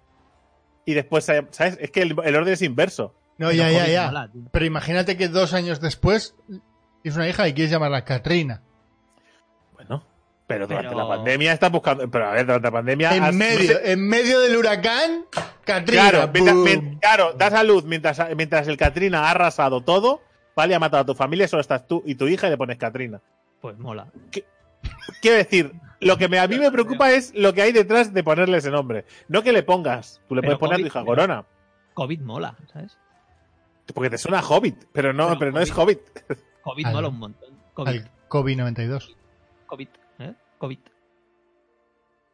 [0.84, 3.14] y después, haya- sabes, es que el, el orden es inverso.
[3.38, 4.28] No, ya, ya, ya.
[4.52, 6.34] Pero imagínate que dos años después
[7.02, 8.62] tienes una hija y quieres llamarla Katrina.
[10.50, 13.32] Pero durante Pero- la pandemia estás buscando, pero a ver, durante la pandemia En has-
[13.32, 15.26] no medio, sé- en medio del huracán,
[15.64, 16.10] Katrina.
[16.10, 16.64] Claro, mientras, ¡boom!
[16.64, 20.20] mien- claro, das a luz mientras, mientras el Katrina ha arrasado todo,
[20.56, 20.74] ¿vale?
[20.74, 23.20] Ha matado a tu familia, solo estás tú y tu hija y le pones Katrina.
[23.60, 24.08] Pues mola.
[25.22, 28.24] Quiero decir, lo que me, a mí me preocupa es lo que hay detrás de
[28.24, 29.04] ponerle ese nombre.
[29.28, 30.20] No que le pongas.
[30.28, 31.44] Tú le Pero puedes poner a tu hija Corona.
[31.94, 32.98] COVID mola, ¿sabes?
[33.94, 35.96] Porque te suena a Hobbit, pero no, Pero pero no es COVID.
[35.96, 36.40] Hobbit.
[36.62, 37.50] COVID mola un montón.
[37.74, 37.88] COVID.
[37.88, 39.14] Al COVID-92.
[39.66, 39.88] COVID.
[40.66, 40.78] ¿Eh?
[40.78, 40.78] COVID.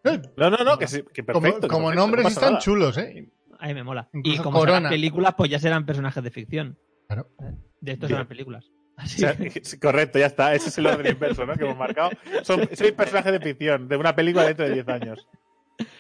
[0.05, 1.61] Eh, No, no, no, que, sí, que Como, perfecto.
[1.69, 2.59] que como perfecto, nombres no están nada.
[2.61, 3.29] chulos, ¿eh?
[3.59, 4.09] A mí me mola.
[4.13, 4.79] Incluso y como Corona.
[4.79, 6.79] serán películas, pues ya serán personajes de ficción.
[7.07, 7.29] Claro.
[7.81, 8.17] De estos Bien.
[8.19, 8.67] serán películas.
[8.69, 10.55] O Así sea, que- sí, correcto, ya está.
[10.55, 11.55] Ese es el orden inverso, ¿no?
[11.55, 12.11] Que hemos marcado.
[12.43, 15.29] Son, soy personaje de ficción, de una película dentro de 10 años.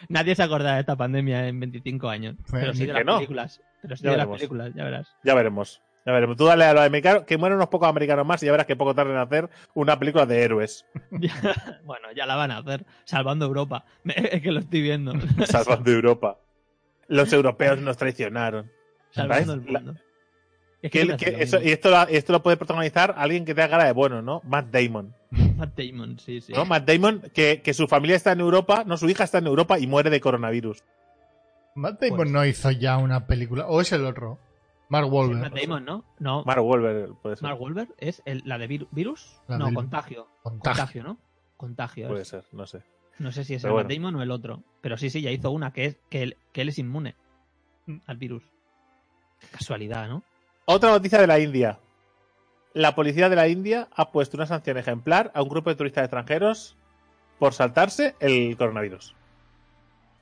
[0.08, 2.36] Nadie se acordará de esta pandemia en 25 años.
[2.50, 3.16] Bueno, Pero sí de las no.
[3.16, 3.60] películas.
[3.82, 5.08] Pero sí Ya de las películas, ya verás.
[5.24, 5.82] Ya veremos.
[6.06, 6.36] Ya veremos.
[6.36, 8.76] Tú dale a los americanos, que mueran unos pocos americanos más y ya verás que
[8.76, 10.86] poco tardan en hacer una película de héroes.
[11.84, 12.86] Bueno, ya la van a hacer.
[13.04, 13.84] Salvando Europa.
[14.04, 15.12] Es que lo estoy viendo.
[15.46, 16.38] Salvando Europa.
[17.08, 18.70] Los europeos nos traicionaron.
[19.10, 19.94] Salvando el mundo.
[20.82, 23.84] Es Que- que eso- y esto lo, esto lo puede protagonizar alguien que tenga cara
[23.84, 24.42] de bueno, ¿no?
[24.44, 25.14] Matt Damon.
[25.56, 26.52] Matt Damon, sí, sí.
[26.52, 26.64] ¿no?
[26.66, 29.78] Matt Damon, que, que su familia está en Europa, no, su hija está en Europa
[29.78, 30.84] y muere de coronavirus.
[31.74, 33.66] Matt Damon Pues- no hizo ya una película.
[33.66, 34.38] ¿O es el otro?
[34.88, 35.40] Mark Sí, Wahlberg.
[35.40, 36.04] Matt Damon, ¿no?
[36.18, 36.44] No.
[36.44, 37.42] Mark Wahlberg puede ser.
[37.42, 39.40] Mark Wahlberg es el- la de vir- virus.
[39.48, 40.28] La no, del- contagio.
[40.42, 40.74] Contagio.
[40.74, 41.18] Contagio, ¿no?
[41.56, 42.08] Contagio.
[42.08, 42.28] Puede es.
[42.28, 42.82] ser, no sé.
[43.18, 44.02] No sé si es Pero el Matt bueno.
[44.10, 44.62] Damon o el otro.
[44.82, 47.16] Pero sí, sí, ya hizo una que es que él, que él es inmune
[48.06, 48.44] al virus.
[49.50, 50.22] Casualidad, ¿no?
[50.66, 51.78] Otra noticia de la India.
[52.74, 56.04] La policía de la India ha puesto una sanción ejemplar a un grupo de turistas
[56.04, 56.76] extranjeros
[57.38, 59.14] por saltarse el coronavirus.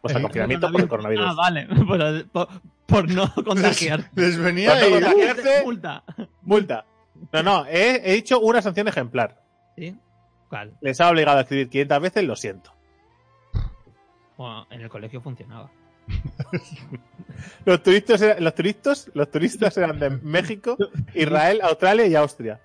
[0.02, 1.26] O sea, El- confinamiento por el coronavirus.
[1.30, 1.66] Ah, vale.
[1.88, 2.48] Por, por-
[2.86, 4.10] por no contagiar.
[4.14, 4.92] Les venía y...
[4.92, 6.04] contagiarse- Multa.
[6.42, 6.84] Multa.
[7.32, 9.40] No, no, he, he dicho una sanción ejemplar.
[9.76, 9.96] ¿Sí?
[10.48, 10.74] ¿Cuál?
[10.80, 12.72] Les ha obligado a escribir 500 veces, lo siento.
[14.36, 15.70] Bueno, en el colegio funcionaba.
[17.64, 20.76] Los turistas, eran- los turistas, los turistas eran de México,
[21.14, 22.60] Israel, Australia y Austria.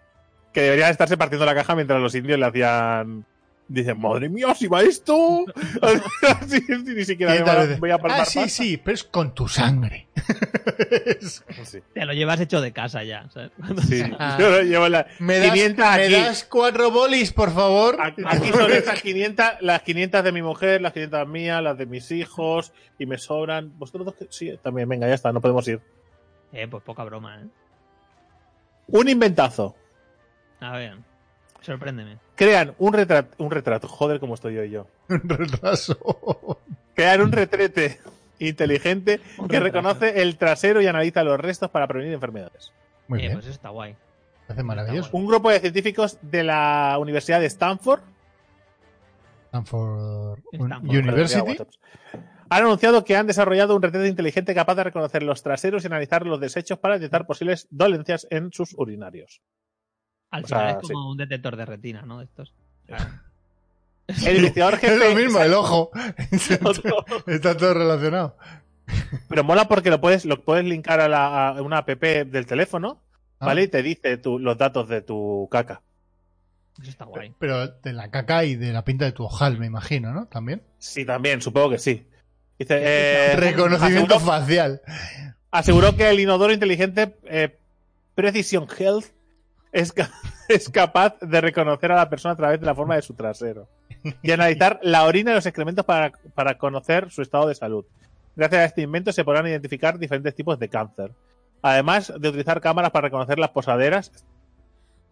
[0.53, 3.25] Que deberían estarse partiendo la caja mientras los indios le hacían.
[3.71, 5.45] Dicen, madre mía, si va esto.
[6.41, 8.49] Así, ni siquiera me tal voy a- vez, voy a palmar ah, sí, pasta.
[8.63, 10.07] sí, pero es con tu sangre.
[11.63, 11.79] Sí.
[11.93, 13.27] Te lo llevas hecho de casa ya.
[13.29, 13.51] ¿sabes?
[13.87, 14.01] Sí.
[14.17, 14.37] Ah.
[14.39, 15.05] Yo lo llevo la.
[15.19, 16.13] ¿Me das, 500 ¿Me aquí.
[16.13, 17.97] das cuatro bolis, por favor?
[18.01, 22.09] Aquí son estas 500, las 500 de mi mujer, las 500 mías, las de mis
[22.11, 23.77] hijos, y me sobran.
[23.77, 24.15] ¿Vosotros dos?
[24.15, 25.81] que- Sí, también, venga, ya está, no podemos ir.
[26.53, 27.45] Eh, pues poca broma, ¿eh?
[28.87, 29.75] Un inventazo.
[30.59, 30.97] A ver.
[31.61, 32.17] Sorpréndeme.
[32.35, 34.87] Crean un retrato, un retrato, joder, como estoy yo y yo.
[35.09, 36.59] Un retraso.
[36.95, 37.99] Crean un retrete
[38.39, 42.71] inteligente Un que reconoce el trasero y analiza los restos para prevenir enfermedades.
[43.07, 43.95] Muy eh, bien, pues eso está guay.
[44.47, 45.09] parece maravilloso.
[45.13, 48.01] Un grupo de científicos de la Universidad de Stanford
[49.47, 50.89] Stanford Stanford.
[50.89, 51.57] University.
[52.49, 56.25] han anunciado que han desarrollado un retrete inteligente capaz de reconocer los traseros y analizar
[56.25, 59.41] los desechos para detectar posibles dolencias en sus urinarios.
[60.31, 62.19] Al O final sea, es como un detector de retina, ¿no?
[62.19, 62.53] De estos.
[64.25, 64.93] El investigador jefe.
[64.95, 65.91] Es lo mismo, el ojo.
[67.27, 68.35] Está todo relacionado.
[69.27, 73.01] Pero mola porque lo puedes, lo puedes linkar a, la- a una app del teléfono,
[73.39, 73.63] Ah, ¿vale?
[73.63, 75.81] Y te dice tu- los datos de tu caca.
[76.81, 77.33] Eso está guay.
[77.39, 80.25] Pero de la caca y de la pinta de tu ojal, me imagino, ¿no?
[80.25, 80.63] También.
[80.79, 82.07] Sí, también, supongo que sí.
[82.57, 84.81] Dice, eh, Reconocimiento aseguró, facial.
[85.51, 87.57] aseguró que el inodoro inteligente eh,
[88.15, 89.05] Precision Health
[89.71, 90.11] es, ca-
[90.47, 93.67] es capaz de reconocer a la persona a través de la forma de su trasero
[94.21, 97.85] y analizar la orina y los excrementos para, para conocer su estado de salud.
[98.35, 101.11] Gracias a este invento se podrán identificar diferentes tipos de cáncer.
[101.61, 104.11] Además de utilizar cámaras para reconocer las posaderas,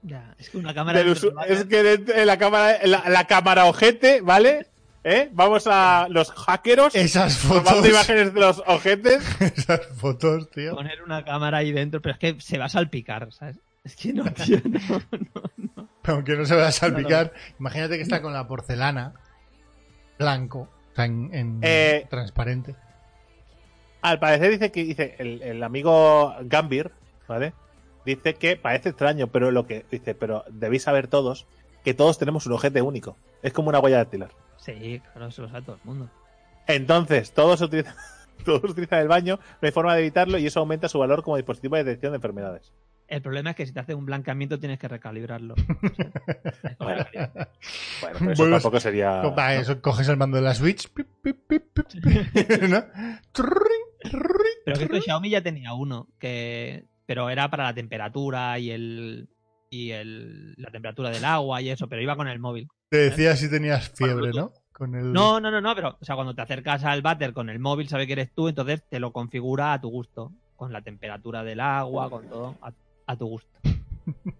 [0.01, 0.99] Ya, es que una cámara.
[0.99, 1.09] del
[1.47, 4.67] es que de- la cámara, la, la cámara ojete, ¿vale?
[5.03, 5.29] ¿Eh?
[5.33, 6.95] Vamos a los hackeros.
[6.95, 7.89] Esas Tomando fotos.
[7.89, 9.23] imágenes de los ojetes.
[9.55, 10.75] Esas fotos, tío.
[10.75, 13.57] Poner una cámara ahí dentro, pero es que se va a salpicar, ¿sabes?
[13.87, 15.01] Es que no, tío, no,
[15.75, 15.89] no.
[16.03, 17.31] Aunque no se vaya a salpicar.
[17.57, 19.13] Imagínate que está con la porcelana
[20.19, 20.59] blanco,
[20.91, 22.75] o sea, en, en Eh, transparente.
[24.01, 26.91] Al parecer dice que dice el, el amigo Gambir,
[27.29, 27.53] ¿vale?
[28.05, 31.45] Dice que parece extraño, pero lo que dice, pero debéis saber todos
[31.85, 33.15] que todos tenemos un ojete único.
[33.41, 34.31] Es como una huella dactilar.
[34.57, 36.09] Sí, claro, eso lo sabe todo el mundo.
[36.67, 37.95] Entonces, todos utilizan,
[38.45, 41.37] todos utilizan el baño, no hay forma de evitarlo y eso aumenta su valor como
[41.37, 42.73] dispositivo de detección de enfermedades.
[43.07, 45.55] El problema es que si te hace un blanqueamiento tienes que recalibrarlo.
[46.79, 47.47] O sea, es Bueno.
[48.01, 49.09] Bueno, pero eso Vuelves- tampoco sería.
[49.29, 50.89] Va, eso, coges el mando de la Switch.
[50.89, 52.83] pip, pip, pip, pip, pip, ¿no?
[53.31, 55.01] Trrring, trrring, Pero que esto.
[55.01, 59.29] Xiaomi ya tenía uno, que pero era para la temperatura y el
[59.69, 62.67] y el, la temperatura del agua y eso, pero iba con el móvil.
[62.89, 64.51] Te decía si tenías fiebre, ¿no?
[64.71, 65.11] Con el...
[65.11, 67.87] No, no, no, no, pero o sea, cuando te acercas al váter con el móvil,
[67.89, 71.59] sabe que eres tú, entonces te lo configura a tu gusto, con la temperatura del
[71.59, 72.71] agua, con todo, a,
[73.07, 73.49] a tu gusto.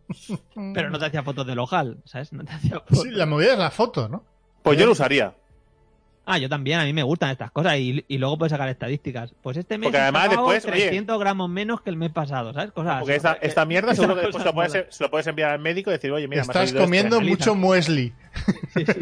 [0.73, 2.32] Pero no te hacía fotos del ojal, ¿sabes?
[2.34, 3.01] No te hacía fotos.
[3.01, 4.23] Sí, la movida es la foto, ¿no?
[4.63, 5.34] Pues yo lo usaría.
[6.30, 9.34] Ah, yo también, a mí me gustan estas cosas y, y luego puedes sacar estadísticas.
[9.41, 12.53] Pues este mes Porque he además después, oye- 300 gramos menos que el mes pasado,
[12.53, 12.71] ¿sabes?
[12.71, 13.17] Cosas Porque así.
[13.17, 15.89] esta, esta mierda seguro que después se lo, puedes, se lo puedes enviar al médico
[15.89, 18.13] y decir, oye, mira, me ha Estás salido comiendo mucho muesli.
[18.73, 18.93] Sí, sí.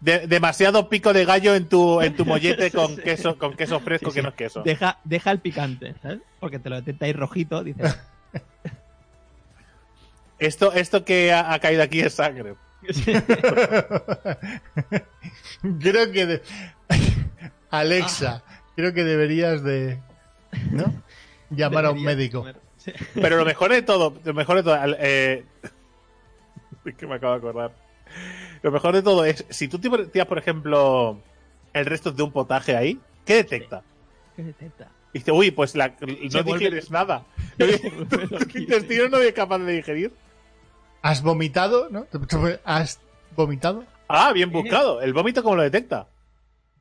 [0.00, 4.10] De- demasiado pico de gallo en tu, en tu mollete con queso, con queso fresco
[4.10, 4.62] Sí, que no es queso.
[4.62, 6.20] Deja, deja el picante, ¿sabes?
[6.38, 7.98] Porque te lo detecta ahí rojito, dices.
[10.38, 12.54] Esto, esto que ha, ha caído aquí es sangre.
[15.80, 16.26] creo que...
[16.26, 16.42] de-
[17.70, 18.42] Alexa,
[18.76, 20.00] creo que deberías de...
[20.70, 21.02] ¿No?
[21.50, 22.46] Llamar a un médico.
[22.76, 22.92] Sí.
[23.14, 25.44] Pero lo mejor de todo, lo mejor de todo, eh,
[26.84, 27.72] es que me acabo de acordar.
[28.62, 31.20] Lo mejor de todo es, si tú tiras, por ejemplo,
[31.72, 33.82] el resto de un potaje ahí, ¿qué detecta?
[34.34, 34.88] ¿Qué detecta?
[35.12, 37.24] Y dice, uy, pues la, no digieres nada.
[37.58, 40.12] Tu intestino no es capaz de digerir.
[41.02, 41.88] ¿Has vomitado?
[41.90, 42.06] ¿No?
[42.64, 43.00] ¿Has
[43.36, 43.84] vomitado?
[44.08, 45.00] Ah, bien buscado.
[45.00, 46.08] ¿El vómito cómo lo detecta?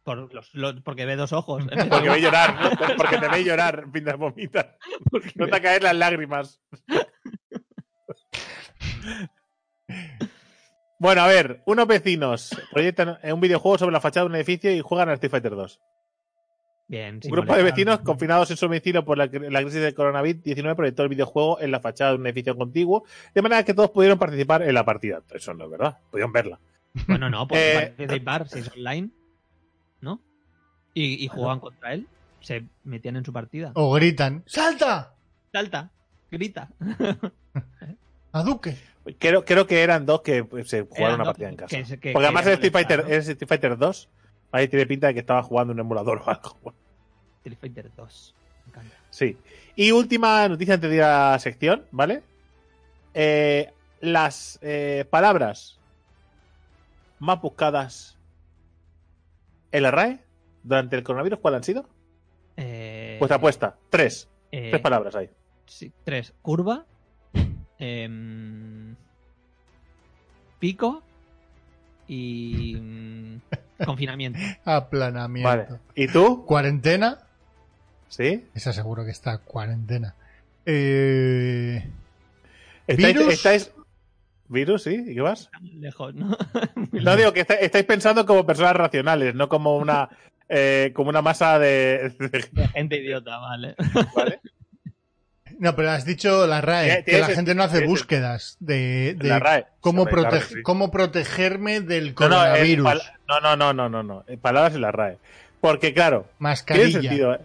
[0.03, 1.63] Por los, los- porque ve dos ojos.
[1.89, 2.69] Porque ve llorar, ¿no?
[2.97, 4.67] Porque te ve llorar mientras vomitas.
[5.12, 6.62] Porque No te caer las lágrimas.
[10.99, 14.82] Bueno, a ver, unos vecinos proyectan un videojuego sobre la fachada de un edificio y
[14.82, 15.80] juegan a Street Fighter 2.
[16.89, 20.76] Bien, un grupo de vecinos confinados en su domicilio por la, la crisis del coronavirus-19
[20.76, 23.04] proyectó el videojuego en la fachada de un edificio contiguo,
[23.36, 25.21] de manera que todos pudieron participar en la partida.
[25.34, 26.60] Eso no es verdad, pudieron verla.
[27.08, 29.10] Bueno, no, pues Eh, participar si es online,
[30.00, 30.21] ¿no?
[30.93, 32.08] Y, y jugaban contra él,
[32.39, 33.71] se metían en su partida.
[33.76, 35.13] O gritan, ¡salta!
[35.52, 35.91] Salta,
[36.32, 36.69] grita.
[38.32, 38.78] ¡A Duque!
[39.19, 41.78] Creo, creo que eran dos que pues, se jugaron Eran una partida en casa.
[41.78, 44.10] que se- que Porque además el querían Street Fighter, el Street Fighter 2,
[44.52, 46.74] ahí tiene pinta de que estaba jugando un emulador o algo.
[47.40, 48.36] Street Fighter 2.
[48.66, 48.96] Me encanta.
[49.10, 49.38] Sí.
[49.76, 52.22] Y última noticia antes de ir a la sección, ¿vale?
[53.14, 55.80] Eh, las eh, palabras
[57.20, 58.18] más buscadas
[59.72, 60.20] en la RAE
[60.64, 61.90] durante el coronavirus, ¿cuáles han sido?
[62.58, 63.76] Eh, Vuestra apuesta.
[63.90, 64.28] Tres.
[64.52, 65.30] eh, Tres palabras ahí.
[65.66, 66.34] sí, tres.
[66.42, 66.86] Curva.
[67.80, 68.96] em,
[70.60, 71.02] pico.
[72.08, 72.78] Y.
[73.86, 74.40] confinamiento.
[74.66, 75.50] Aplanamiento.
[75.50, 75.68] Vale.
[75.96, 76.46] ¿Y tú?
[76.46, 77.20] ¿Cuarentena?
[78.10, 78.46] ¿Sí?
[78.56, 80.13] Esa seguro que está cuarentena.
[80.66, 81.88] Eh...
[82.88, 83.34] ¿Estáis, ¿Virus?
[83.34, 83.72] estáis-
[84.50, 85.04] ¿Virus, sí?
[85.08, 85.50] ¿Y qué más?
[85.62, 86.38] Lejos, ¿no?
[86.94, 90.10] No digo que está- estáis pensando como personas racionales, no como una
[90.50, 92.13] eh, como una masa de,
[92.74, 93.76] gente idiota, vale.
[94.16, 94.40] ¿vale?
[95.60, 99.40] No, pero has dicho la RAE, que la gente no hace búsquedas de, de La
[99.40, 99.66] RAE.
[99.82, 100.62] cómo, claro sí.
[100.62, 103.12] cómo protegerme del No, no, coronavirus.
[103.28, 104.24] No, no, no, no, no, no.
[104.28, 105.18] Eh, Palabras en la RAE.
[105.62, 107.02] Porque, claro, tiene Mascarilla.
[107.02, 107.34] sentido.
[107.34, 107.40] ¿eh?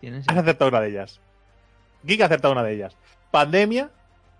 [0.00, 0.24] ¿Tienes?
[0.28, 1.20] Has acertado una de ellas.
[2.04, 2.96] Geek ha acertado una de ellas.
[3.30, 3.90] Pandemia,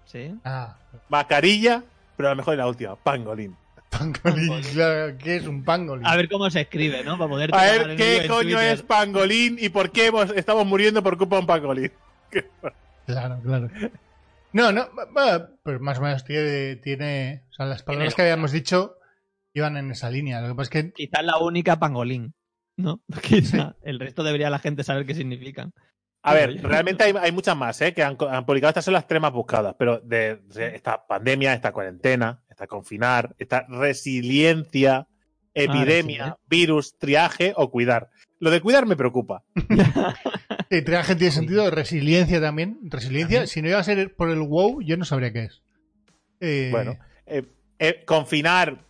[0.06, 0.32] Sí.
[0.44, 0.76] Ah,
[1.08, 1.82] mascarilla,
[2.16, 3.56] pero a lo mejor es la última, pangolín.
[3.90, 4.62] pangolín.
[4.72, 6.06] Claro, ¿qué es un pangolín?
[6.06, 7.18] A ver cómo se escribe, ¿no?
[7.18, 11.36] Para poder A ver, ¿qué coño es pangolín y por qué estamos muriendo por culpa
[11.36, 11.92] de un pangolín?
[13.06, 13.68] Claro, claro.
[14.52, 14.88] No, no,
[15.62, 18.96] pero más o menos tiene, tiene o sea, las palabras Tiene que habíamos dicho
[19.58, 20.40] iban en esa línea.
[20.40, 22.34] Lo que pasa es que Quizás la única pangolín,
[22.76, 23.00] ¿no?
[23.22, 23.76] Quizá.
[23.82, 25.72] El resto debería la gente saber qué significan.
[26.22, 27.94] A ver, realmente hay, hay muchas más ¿eh?
[27.94, 28.70] que han, han publicado.
[28.70, 33.36] Estas son las tres más buscadas, pero de, de esta pandemia, esta cuarentena, esta confinar,
[33.38, 35.06] esta resiliencia,
[35.54, 36.38] epidemia, resiliencia.
[36.48, 38.10] virus, triaje o cuidar.
[38.40, 39.44] Lo de cuidar me preocupa.
[40.70, 42.78] el triaje tiene sentido, resiliencia también.
[42.82, 45.62] Resiliencia, si no iba a ser por el WoW, yo no sabría qué es.
[46.40, 47.44] Eh, Bueno, eh,
[47.78, 48.85] eh, confinar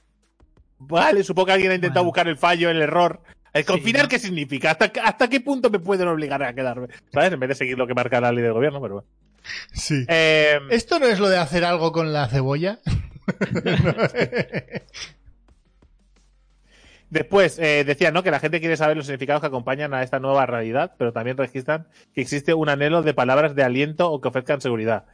[0.78, 2.08] Vale, supongo que alguien ha intentado Bueno.
[2.10, 3.20] buscar el fallo, el error.
[3.52, 4.08] ¿El Sí, confinar ¿no?
[4.10, 4.72] qué significa?
[4.72, 6.88] ¿Hasta, ¿Hasta qué punto me pueden obligar a quedarme?
[7.12, 7.32] ¿Sabes?
[7.32, 9.08] En vez de seguir lo que marca la ley del gobierno, pero bueno.
[9.72, 10.04] Sí.
[10.08, 12.78] Eh, ¿Esto no es lo de hacer algo con la cebolla?
[17.08, 18.22] Después, eh, decía, ¿no?
[18.24, 21.36] Que la gente quiere saber los significados que acompañan a esta nueva realidad, pero también
[21.36, 25.04] registran que existe un anhelo de palabras de aliento o que ofrezcan seguridad.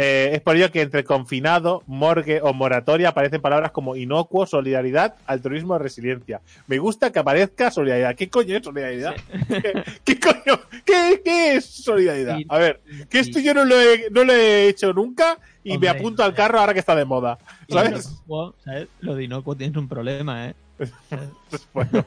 [0.00, 5.16] Eh, es por ello que entre confinado, morgue o moratoria aparecen palabras como inocuo, solidaridad,
[5.26, 6.40] altruismo, resiliencia.
[6.68, 8.14] Me gusta que aparezca solidaridad.
[8.14, 9.16] ¿Qué coño es solidaridad?
[9.48, 10.60] ¿Qué, qué coño?
[10.84, 12.38] ¿Qué, qué es solidaridad?
[12.48, 12.80] A ver,
[13.10, 16.30] que esto yo no lo he, no lo he hecho nunca y me apunto al
[16.30, 16.34] eh.
[16.34, 17.36] carro ahora que está de moda.
[17.66, 18.06] Y ¿Sabes?
[18.06, 18.86] inocuo, ¿sabes?
[19.00, 20.54] Lo de inocuo tienes un problema, ¿eh?
[21.74, 22.06] Bueno,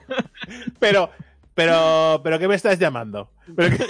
[0.80, 1.10] pero,
[1.54, 3.30] pero, pero ¿qué me estás llamando?
[3.54, 3.86] Pero que-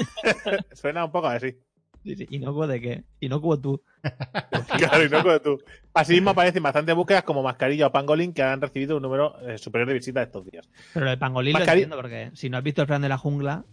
[0.76, 1.56] Suena un poco así.
[2.04, 2.28] Sí.
[2.32, 3.04] ¿Inocuo de qué?
[3.20, 3.82] Inocuo tú.
[4.78, 5.60] Claro, y no como tú.
[5.94, 9.88] Asimismo aparecen bastantes búsquedas como mascarilla o pangolín que han recibido un número eh, superior
[9.88, 10.68] de visitas estos días.
[10.94, 13.10] Pero lo de pangolín lo Mascari- entiendo porque si no has visto el plan de
[13.10, 13.64] la jungla...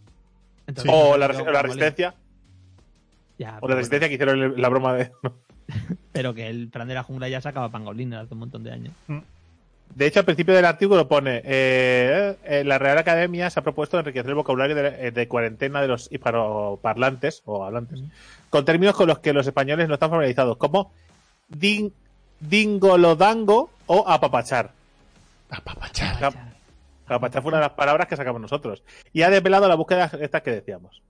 [0.67, 2.15] entonces O no la, o resistencia.
[3.39, 5.11] Ya, O la resistencia que hicieron la broma de.
[6.13, 8.95] pero que el plan de la jungla ya sacaba pangolín hace un montón de años.
[9.95, 13.99] De hecho, al principio del artículo pone: eh, eh, La Real Academia se ha propuesto
[13.99, 18.03] enriquecer el vocabulario de, eh, de cuarentena de los hispanoparlantes o hablantes
[18.51, 20.93] con términos con los que los españoles no están familiarizados, como
[21.49, 21.93] din,
[22.41, 24.71] dingolodango o apapachar.
[25.51, 26.33] Apapachar.
[27.07, 28.83] Apapachar fue una de las palabras que sacamos nosotros.
[29.13, 31.03] Y ha desvelado la búsqueda estas que decíamos.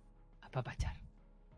[0.43, 0.95] Apapachar.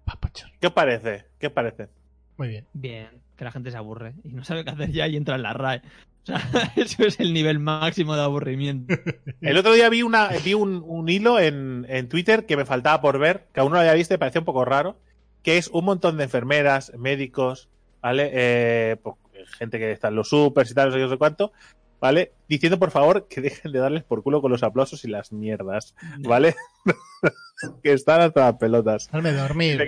[0.06, 0.50] Apapachar.
[0.60, 1.26] ¿Qué os parece?
[1.38, 1.88] ¿Qué os parece?
[2.36, 2.66] Muy bien.
[2.72, 5.42] Bien, que la gente se aburre y no sabe qué hacer ya y entra en
[5.42, 5.80] la RAE.
[6.24, 6.42] O sea,
[6.76, 8.94] eso es el nivel máximo de aburrimiento.
[9.40, 13.00] El otro día vi una vi un, un hilo en, en Twitter que me faltaba
[13.00, 14.98] por ver, que aún no lo había visto y me parecía un poco raro,
[15.42, 17.70] que es un montón de enfermeras, médicos,
[18.02, 18.30] ¿vale?
[18.34, 19.16] Eh, pues,
[19.56, 21.52] gente que está en los supers y tal, no sé qué, no sé cuánto,
[21.98, 22.32] ¿vale?
[22.46, 25.94] Diciendo por favor que dejen de darles por culo con los aplausos y las mierdas,
[26.18, 26.56] ¿vale?
[27.82, 29.08] que están hasta las pelotas.
[29.10, 29.78] Hazme dormir.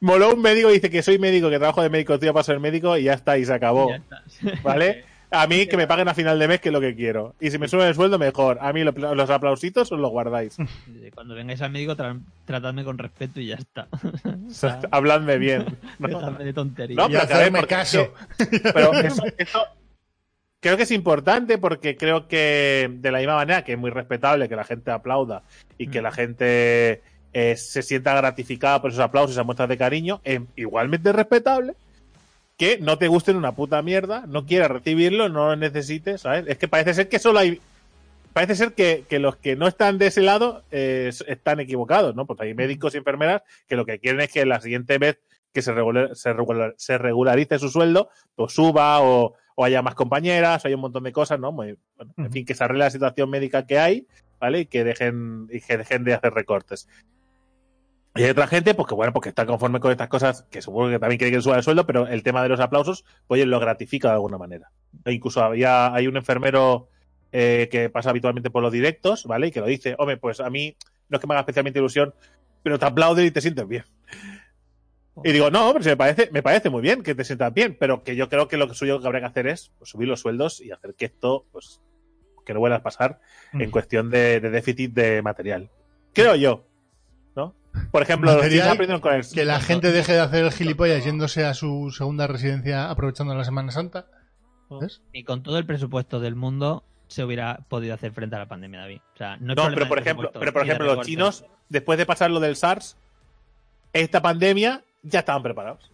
[0.00, 2.60] Moló un médico y dice que soy médico, que trabajo de médico, estoy para ser
[2.60, 3.90] médico y ya está, y se acabó.
[3.90, 4.22] Ya está.
[4.62, 5.04] ¿Vale?
[5.30, 7.34] A mí que me paguen a final de mes, que es lo que quiero.
[7.40, 8.58] Y si me suben el sueldo, mejor.
[8.60, 10.56] A mí lo- los aplausitos os los guardáis.
[11.14, 13.88] Cuando vengáis al médico, tra- tratadme con respeto y ya está.
[14.46, 15.66] O sea, habladme bien.
[15.98, 16.08] ¿no?
[16.08, 16.96] Dejadme de tonterías.
[16.96, 18.12] No, pero ver, porque caso.
[18.72, 19.64] Pero eso, eso
[20.60, 24.48] creo que es importante porque creo que de la misma manera que es muy respetable
[24.48, 25.42] que la gente aplauda
[25.78, 26.02] y que Mm.
[26.04, 27.02] la gente
[27.38, 31.74] eh, se sienta gratificada por esos aplausos y esas muestras de cariño, es igualmente respetable
[32.56, 36.46] que no te gusten una puta mierda, no quieras recibirlo, no lo necesites, ¿sabes?
[36.48, 37.60] Es que parece ser que solo hay.
[38.32, 42.24] Parece ser que, que los que no están de ese lado eh, están equivocados, ¿no?
[42.24, 45.18] Porque hay médicos y enfermeras que lo que quieren es que la siguiente vez
[45.52, 49.94] que se, regular- se, regular- se regularice su sueldo, pues suba o, o haya más
[49.94, 51.52] compañeras, o hay un montón de cosas, ¿no?
[51.52, 54.06] Muy- bueno, en fin, que se arregle la situación médica que hay,
[54.40, 54.60] ¿vale?
[54.60, 56.88] Y que dejen, y que dejen de hacer recortes.
[58.16, 60.90] Y hay otra gente, pues que bueno, porque está conforme con estas cosas, que supongo
[60.90, 63.60] que también quiere que suba el sueldo, pero el tema de los aplausos, pues lo
[63.60, 64.70] gratifica de alguna manera.
[65.04, 66.88] E incluso había, hay un enfermero
[67.32, 69.48] eh, que pasa habitualmente por los directos, ¿vale?
[69.48, 70.76] Y que lo dice, hombre, pues a mí
[71.08, 72.14] no es que me haga especialmente ilusión,
[72.62, 73.84] pero te aplauden y te sientes bien.
[75.24, 77.76] Y digo, no, pero si me parece, me parece muy bien que te sientas bien,
[77.80, 80.20] pero que yo creo que lo suyo que habría que hacer es pues, subir los
[80.20, 81.80] sueldos y hacer que esto, pues,
[82.44, 83.18] que no vuelva a pasar
[83.54, 83.70] en Mm.
[83.72, 85.70] cuestión de, de déficit de material.
[86.12, 86.65] Creo yo.
[87.90, 89.26] Por ejemplo, los Material chinos aprendieron con el...
[89.28, 93.44] Que la gente deje de hacer el gilipollas yéndose a su segunda residencia aprovechando la
[93.44, 94.06] Semana Santa.
[94.80, 95.00] ¿Ves?
[95.14, 98.80] Ni con todo el presupuesto del mundo se hubiera podido hacer frente a la pandemia,
[98.80, 99.00] David.
[99.14, 102.30] O sea, no, No, pero por ejemplo, pero por ejemplo los chinos, después de pasar
[102.30, 102.96] lo del SARS,
[103.92, 105.90] esta pandemia ya estaban preparados.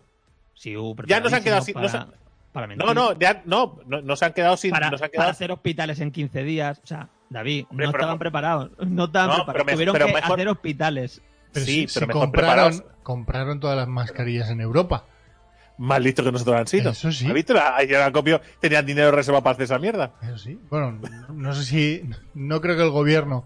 [0.54, 2.06] Sí, uh, Ya no se han quedado sin- para, no se-
[2.52, 2.66] para.
[2.76, 5.30] No, no, ya, no, no, no se han quedado sin, para, se han para quedado
[5.30, 6.80] hacer hospitales en 15 días.
[6.82, 8.70] O sea, David, Hombre, no pero- estaban preparados.
[8.86, 9.54] No estaban No, preparados.
[9.54, 11.22] pero me- Tuvieron pero que mejor- hacer hospitales.
[11.52, 12.84] Pero Sí, si, pero si mejor compraron, preparados.
[13.02, 15.06] compraron todas las mascarillas en Europa.
[15.78, 16.90] más listos que nosotros han sido.
[16.90, 17.26] Eso sí.
[17.26, 17.54] ¿Has visto?
[17.58, 20.14] Acopio tenían dinero reservado para hacer esa mierda.
[20.22, 20.58] Eso sí.
[20.70, 22.10] Bueno, no, no sé si.
[22.34, 23.44] No creo que el gobierno.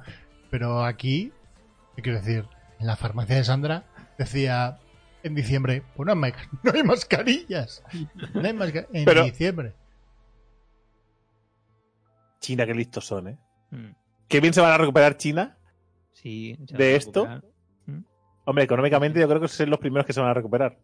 [0.50, 1.32] Pero aquí.
[1.96, 2.44] ¿Qué quiero decir?
[2.78, 3.84] En la farmacia de Sandra
[4.18, 4.78] decía
[5.22, 6.32] en diciembre: Pues no hay,
[6.62, 7.82] no hay mascarillas.
[8.34, 8.90] No hay mascarillas.
[8.92, 9.74] En Pero- diciembre.
[12.40, 13.38] China, qué listos son, ¿eh?
[13.70, 13.90] Mm,
[14.28, 15.56] Qué bien se van a recuperar China.
[16.12, 17.24] Sí, ¿De esto?
[17.24, 17.55] recuperar.
[18.46, 20.76] Hombre, económicamente yo creo que son los primeros que se van a recuperar.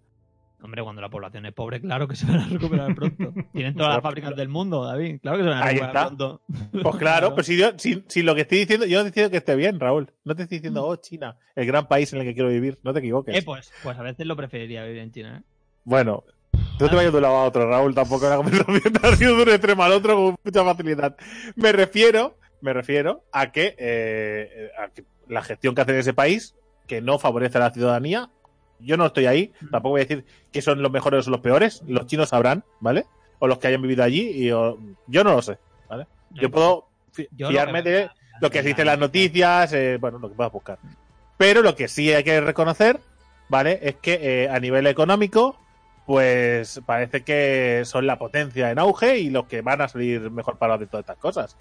[0.65, 3.33] Hombre, cuando la población es pobre, claro que se van a recuperar pronto.
[3.53, 5.19] Tienen todas las fábricas del mundo, David.
[5.21, 6.07] Claro que se van a Ahí recuperar está.
[6.07, 6.41] pronto.
[6.83, 9.23] Pues claro, pues si, yo, si, si lo que estoy diciendo, yo no te estoy
[9.23, 10.13] diciendo que esté bien, Raúl.
[10.25, 12.79] No te estoy diciendo, oh, China, el gran país en el que quiero vivir.
[12.85, 13.35] No te equivoques.
[13.37, 15.39] Eh, pues, pues a veces lo preferiría vivir en China.
[15.41, 15.43] ¿eh?
[15.85, 16.23] Bueno,
[16.79, 19.43] No te vayas de un lado a otro, Raúl, tampoco la conversación ha sido de
[19.43, 21.17] un extremo al otro con mucha facilidad.
[21.57, 26.15] Me refiero, me refiero a que, eh, a que la gestión que hace en ese
[26.15, 26.55] país,
[26.93, 28.28] que no favorece a la ciudadanía,
[28.80, 31.82] yo no estoy ahí, tampoco voy a decir que son los mejores o los peores,
[31.86, 33.07] los chinos sabrán, ¿vale?
[33.38, 35.57] O los que hayan vivido allí, y o- yo no lo sé,
[35.88, 36.07] ¿vale?
[36.32, 38.11] Yo puedo fi- Yo lo fiarme de
[38.43, 40.78] lo que se dice en las noticias, eh, bueno, lo que puedas buscar.
[41.38, 43.01] Pero lo que sí hay que reconocer,
[43.49, 43.78] ¿vale?
[43.82, 45.57] Es que eh, a nivel económico,
[46.05, 50.59] pues parece que son la potencia en auge y los que van a salir mejor
[50.59, 51.57] parados de todas estas cosas.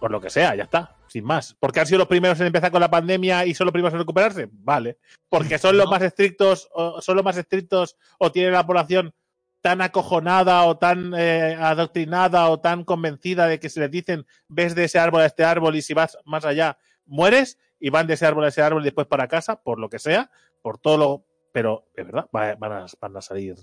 [0.00, 1.56] Por lo que sea, ya está, sin más.
[1.58, 4.00] Porque han sido los primeros en empezar con la pandemia y son los primeros en
[4.00, 4.98] recuperarse, vale.
[5.28, 9.12] Porque son los más estrictos, o son los más estrictos, o tienen la población
[9.60, 14.76] tan acojonada o tan eh, adoctrinada o tan convencida de que se les dicen ves
[14.76, 18.14] de ese árbol a este árbol y si vas más allá mueres y van de
[18.14, 20.30] ese árbol a ese árbol y después para casa, por lo que sea,
[20.62, 21.24] por todo lo...
[21.52, 23.56] Pero, es verdad, va- van a, van a salir...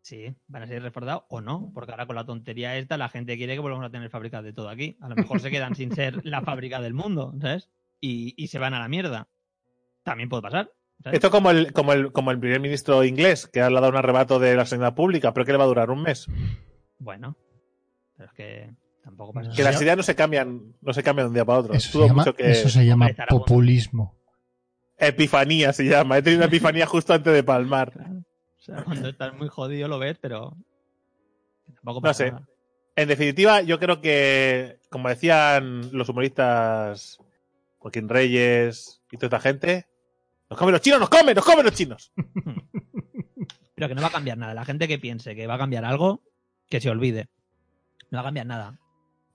[0.00, 3.36] Sí, van a ser reforzados o no, porque ahora con la tontería esta la gente
[3.36, 4.96] quiere que volvamos a tener fábricas de todo aquí.
[5.00, 7.68] A lo mejor se quedan sin ser la fábrica del mundo, ¿sabes?
[8.00, 9.28] Y, y se van a la mierda.
[10.04, 10.70] También puede pasar.
[11.02, 11.16] ¿sabes?
[11.18, 14.38] Esto como el, como el, como el primer ministro inglés, que ha dado un arrebato
[14.38, 16.26] de la sanidad pública, pero que le va a durar un mes.
[16.98, 17.36] Bueno,
[18.16, 18.70] pero es que
[19.04, 19.72] tampoco pasa Que nada.
[19.72, 21.74] las ideas no se cambian, no se cambian de un día para otro.
[21.74, 24.14] Eso, se Dudo llama, mucho que- eso se llama populismo.
[25.00, 26.18] Epifanía se llama.
[26.18, 27.92] He tenido una epifanía justo antes de palmar.
[28.68, 30.56] Sea, cuando estás muy jodido lo ves, pero
[31.74, 32.30] tampoco No sé.
[32.32, 32.46] nada.
[32.96, 37.18] En definitiva, yo creo que, como decían los humoristas
[37.78, 39.86] Joaquín Reyes y toda esta gente,
[40.50, 42.12] nos comen los chinos, nos comen, nos comen los chinos.
[43.74, 44.54] Pero que no va a cambiar nada.
[44.54, 46.22] La gente que piense que va a cambiar algo,
[46.68, 47.28] que se olvide.
[48.10, 48.78] No va a cambiar nada.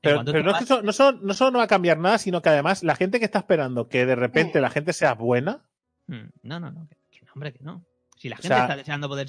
[0.02, 2.18] Pero, no, es que vas- eso, no, solo, no solo no va a cambiar nada,
[2.18, 5.64] sino que además la gente que está esperando que de repente la gente sea buena,
[6.08, 6.86] Mm, No, no, no.
[6.90, 7.86] Que, que no, hombre, que no.
[8.18, 9.28] Si la O gente sea- está deseando poder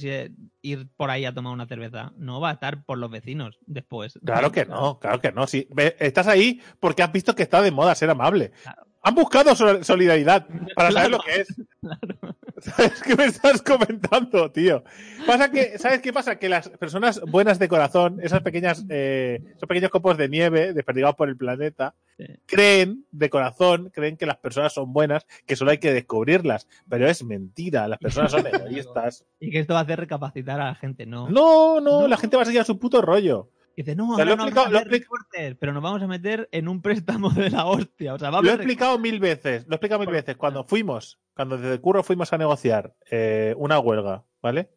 [0.62, 4.18] ir- por ahí a tomar una cerveza, no va a estar por los vecinos después.
[4.24, 5.46] claro que no, claro que no.
[5.46, 5.66] Si
[5.98, 8.52] estás ahí porque has visto que está de moda ser amable.
[8.62, 8.86] Claro.
[9.04, 11.18] Han buscado sol- solidaridad para saber Claro.
[11.18, 11.54] lo que es.
[11.84, 12.36] Claro.
[12.62, 14.84] ¿Sabes qué me estás comentando, tío?
[15.26, 16.38] Pasa que, ¿sabes qué pasa?
[16.38, 21.14] Que las personas buenas de corazón, esas pequeñas, eh, esos pequeños copos de nieve desperdigados
[21.16, 22.24] por el planeta, Sí.
[22.46, 26.66] creen de corazón, creen que las personas son buenas, que solo hay que descubrirlas.
[26.88, 29.26] Pero es mentira, las personas son egoístas.
[29.40, 31.28] Y que esto va a hacer recapacitar a la gente, ¿no?
[31.28, 32.08] No, no, No.
[32.08, 33.50] la gente va a seguir a su puto rollo.
[33.76, 36.48] Y dice, no, O sea, lo no explicado- lo recortes, pero nos vamos a meter
[36.52, 38.14] en un préstamo de la hostia.
[38.14, 40.36] O sea, va a Lo he explicado mil veces, lo he explicado mil veces.
[40.36, 44.70] Cuando fuimos, cuando desde curro fuimos a negociar eh, una huelga, ¿vale?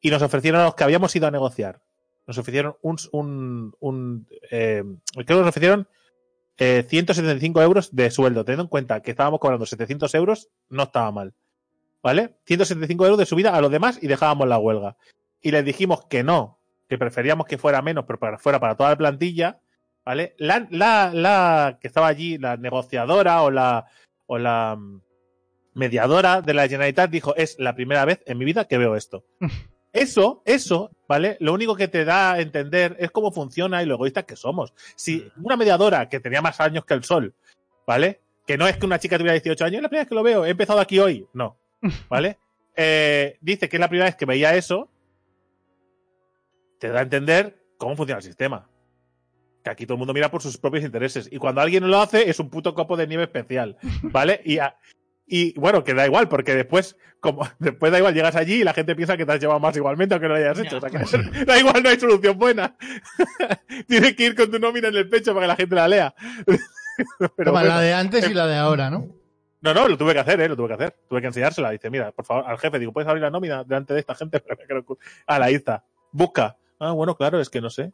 [0.00, 1.82] Y nos ofrecieron a los que habíamos ido a negociar,
[2.26, 5.88] nos ofrecieron un, un, un eh, creo que nos ofrecieron
[6.58, 11.10] eh, 175 euros de sueldo, teniendo en cuenta que estábamos cobrando 700 euros, no estaba
[11.12, 11.34] mal,
[12.02, 12.36] ¿vale?
[12.46, 14.96] 175 euros de subida a los demás y dejábamos la huelga.
[15.40, 16.60] Y les dijimos que no,
[16.92, 19.60] que preferíamos que fuera menos, pero para, fuera para toda la plantilla,
[20.04, 20.34] ¿vale?
[20.36, 23.86] La, la, la que estaba allí, la negociadora o la,
[24.26, 25.00] o la mm,
[25.72, 29.24] mediadora de la Generalitat dijo, es la primera vez en mi vida que veo esto.
[29.94, 31.36] Eso, eso, ¿vale?
[31.40, 34.72] Lo único que te da a entender es cómo funciona y lo egoístas que somos.
[34.96, 37.34] Si una mediadora que tenía más años que el sol,
[37.86, 38.20] ¿vale?
[38.46, 40.22] Que no es que una chica tuviera 18 años, es la primera vez que lo
[40.22, 41.26] veo, he empezado aquí hoy.
[41.34, 41.58] No,
[42.08, 42.38] ¿vale?
[42.74, 44.88] Eh, dice que es la primera vez que veía eso,
[46.82, 48.68] te da a entender cómo funciona el sistema.
[49.62, 51.28] Que aquí todo el mundo mira por sus propios intereses.
[51.30, 53.76] Y cuando alguien lo hace, es un puto copo de nieve especial.
[54.02, 54.40] ¿Vale?
[54.44, 54.76] Y, a-
[55.24, 58.74] y bueno, que da igual, porque después, como después da igual, llegas allí y la
[58.74, 60.78] gente piensa que te has llevado más igualmente, aunque no lo hayas hecho.
[60.78, 62.76] O sea, que da igual, no hay solución buena.
[63.86, 66.14] Tienes que ir con tu nómina en el pecho para que la gente la lea.
[66.44, 67.68] Pero Toma, bueno.
[67.68, 69.06] la de antes y la de ahora, ¿no?
[69.60, 70.48] No, no, lo tuve que hacer, ¿eh?
[70.48, 70.96] Lo tuve que hacer.
[71.08, 71.70] Tuve que enseñársela.
[71.70, 74.42] Dice, mira, por favor, al jefe, digo, ¿puedes abrir la nómina delante de esta gente?
[75.28, 75.84] Ah, la está.
[76.10, 76.56] Busca.
[76.82, 77.92] Ah, bueno, claro, es que no sé.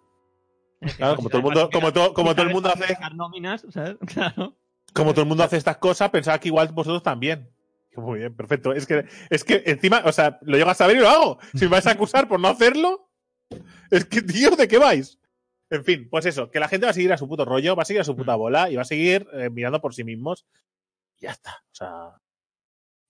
[0.81, 3.67] Es que, Claro, como todo el mundo, como todo, como todo el mundo hace, nóminas,
[3.69, 3.97] ¿sabes?
[4.07, 4.57] Claro.
[4.95, 7.51] como todo el mundo hace estas cosas, pensaba que igual vosotros también.
[7.97, 8.73] Muy bien, perfecto.
[8.73, 11.39] Es que, es que encima, o sea, lo llego a saber y lo hago.
[11.53, 13.11] Si me vais a acusar por no hacerlo,
[13.91, 15.19] es que, tío, ¿de qué vais?
[15.69, 17.83] En fin, pues eso, que la gente va a seguir a su puto rollo, va
[17.83, 20.47] a seguir a su puta bola y va a seguir eh, mirando por sí mismos.
[21.19, 21.63] Y ya está.
[21.73, 22.13] O sea,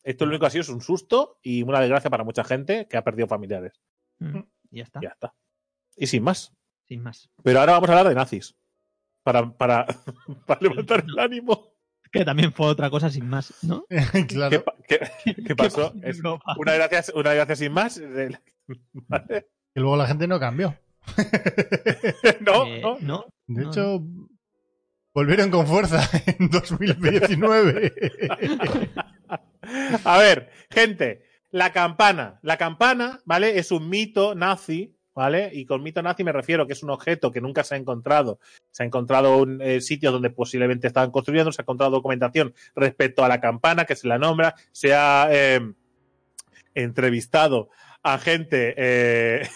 [0.02, 2.88] esto lo único que ha sido es un susto y una desgracia para mucha gente
[2.88, 3.80] que ha perdido familiares.
[4.18, 5.34] Mm, y ya está, Ya está.
[5.98, 6.52] Y sin más.
[6.86, 7.28] sin más.
[7.42, 8.54] Pero ahora vamos a hablar de nazis.
[9.22, 9.86] Para, para,
[10.46, 11.72] para levantar el ánimo.
[12.10, 13.84] Que también fue otra cosa sin más, ¿no?
[14.12, 14.64] ¿Qué, claro.
[14.86, 15.00] qué-
[15.46, 15.92] qué pasó?
[16.02, 16.20] Es
[16.56, 18.00] una gracia, una gracia sin más.
[18.92, 19.48] ¿Vale?
[19.74, 20.74] Que luego la gente no cambió.
[22.40, 22.98] no, Eh, no.
[23.00, 23.24] no.
[23.46, 24.02] De No, hecho,
[25.14, 26.00] volvieron con fuerza
[26.38, 27.92] en 2019.
[30.04, 32.38] A ver, gente, la campana.
[32.42, 33.58] La campana, ¿vale?
[33.58, 35.50] Es un mito nazi, ¿vale?
[35.52, 38.38] Y con mito nazi me refiero que es un objeto que nunca se ha encontrado.
[38.70, 43.24] Se ha encontrado un eh, sitio donde posiblemente estaban construyendo, se ha encontrado documentación respecto
[43.24, 45.72] a la campana que se la nombra, se ha eh,
[46.76, 47.68] entrevistado
[48.04, 49.48] a gente eh,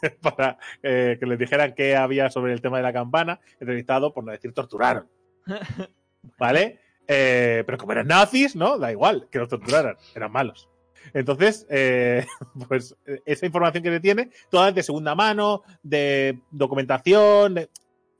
[0.22, 4.24] para eh, que les dijeran qué había sobre el tema de la campana, entrevistado, por
[4.24, 5.08] no decir torturaron.
[6.38, 6.78] ¿Vale?
[7.06, 8.78] Eh, pero como eran nazis, ¿no?
[8.78, 10.71] Da igual que los torturaran, eran malos.
[11.14, 12.26] Entonces, eh,
[12.68, 17.70] pues esa información que se tiene, toda es de segunda mano, de documentación, de-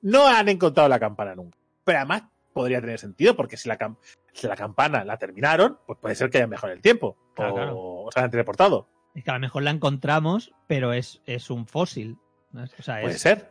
[0.03, 1.59] no han encontrado la campana nunca.
[1.85, 2.23] Pero además
[2.53, 3.97] podría tener sentido, porque si la, cam-
[4.33, 7.17] si la campana la terminaron, pues puede ser que hayan mejorado el tiempo.
[7.35, 7.75] Claro, o, claro.
[7.79, 8.89] o se hayan teleportado.
[9.15, 12.19] Es que a lo mejor la encontramos, pero es, es un fósil.
[12.53, 12.65] ¿no?
[12.65, 13.51] O sea, Puede es, ser.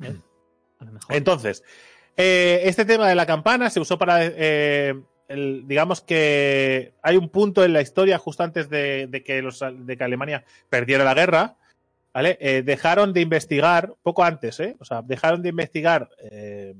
[0.00, 0.16] es-
[0.80, 1.16] a lo mejor.
[1.16, 1.64] Entonces,
[2.16, 4.18] eh, este tema de la campana se usó para.
[4.22, 5.00] eh,
[5.34, 11.14] digamos que hay un punto en la historia, justo antes de, que, Alemania perdiera la
[11.14, 11.56] guerra,
[12.12, 12.38] ¿vale?
[12.40, 14.76] Eh, dejaron de investigar, poco antes, ¿eh?
[14.80, 16.74] O sea, dejaron de investigar eh,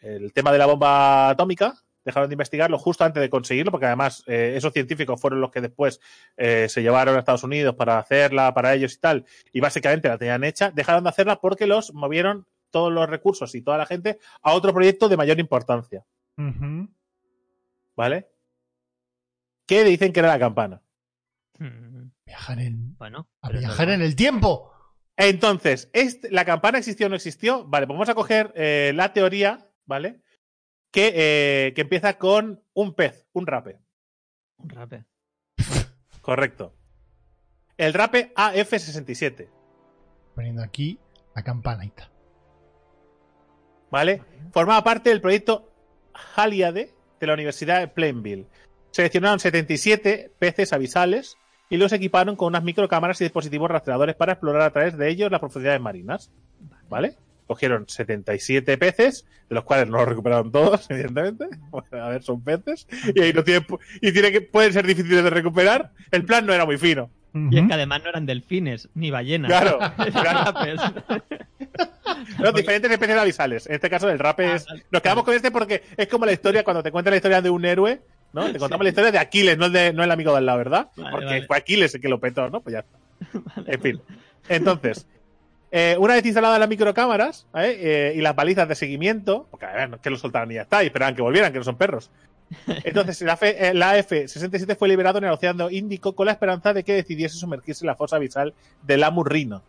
[0.00, 1.74] el tema de la bomba atómica,
[2.04, 5.62] dejaron de investigarlo justo antes de conseguirlo, porque además eh, esos científicos fueron los que
[5.62, 6.00] después
[6.36, 10.44] se llevaron a Estados Unidos para hacerla para ellos y tal, y básicamente la tenían
[10.44, 14.52] hecha, dejaron de hacerla porque los movieron todos los recursos y toda la gente a
[14.52, 16.04] otro proyecto de mayor importancia.
[17.96, 18.30] ¿Vale?
[19.66, 20.82] ¿Qué dicen que era la campana?
[21.58, 24.72] Mm, Viajar en, Bueno, a viajar en el tiempo.
[25.16, 27.64] Entonces, ¿est- ¿la campana existió o no existió?
[27.66, 30.20] Vale, pues vamos a coger eh, la teoría, ¿vale?
[30.90, 31.12] Que,
[31.68, 33.78] eh, que empieza con un pez, un rape.
[34.58, 35.04] Un rape.
[36.20, 36.74] Correcto.
[37.76, 39.48] El rape AF67,
[40.34, 40.98] Poniendo aquí
[41.34, 42.10] la campanita.
[43.90, 44.22] ¿vale?
[44.52, 45.72] Formaba parte del proyecto
[46.36, 46.93] Haliade
[47.24, 48.46] de la Universidad de Plainville.
[48.90, 51.36] Seleccionaron 77 peces avisales
[51.68, 55.30] y los equiparon con unas microcámaras y dispositivos rastreadores para explorar a través de ellos
[55.30, 56.30] las profundidades marinas.
[56.88, 57.16] ¿Vale?
[57.46, 61.46] Cogieron 77 peces, de los cuales no los recuperaron todos, evidentemente.
[61.92, 62.86] A ver, son peces.
[63.14, 63.66] Y ahí no tienen,
[64.00, 65.92] y tiene que, pueden ser difíciles de recuperar.
[66.10, 67.10] El plan no era muy fino.
[67.34, 69.48] Y es que además no eran delfines ni ballenas.
[69.48, 71.24] Claro, Eran claro.
[72.38, 73.66] Los diferentes especies avisales.
[73.66, 74.64] En este caso, el rap es.
[74.68, 77.40] Ah, Nos quedamos con este porque es como la historia, cuando te cuentan la historia
[77.42, 78.00] de un héroe,
[78.32, 78.50] ¿no?
[78.52, 80.58] Te contamos la historia de Aquiles, no el, de, no el amigo de al lado,
[80.58, 80.88] ¿verdad?
[80.96, 81.46] Vale, porque vale.
[81.46, 82.60] fue Aquiles el que lo petó, ¿no?
[82.60, 82.98] Pues ya está.
[83.66, 84.00] En fin.
[84.48, 85.06] Entonces,
[85.70, 87.78] eh, una vez instaladas las microcámaras ¿eh?
[87.80, 90.54] Eh, y las balizas de seguimiento, porque a ver, no es que lo soltaran y
[90.54, 92.10] ya está, y esperaban que volvieran, que no son perros.
[92.84, 96.72] Entonces, la, F- eh, la F-67 fue liberado en el Océano Índico con la esperanza
[96.72, 99.62] de que decidiese sumergirse en la fosa abisal del Amurrino.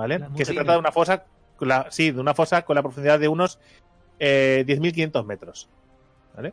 [0.00, 0.14] ¿Vale?
[0.16, 1.24] El Que se trata de una fosa,
[1.56, 3.58] con la- sí, de una fosa con la profundidad de unos
[4.18, 5.68] eh, 10.500 metros.
[6.34, 6.52] ¿Vale?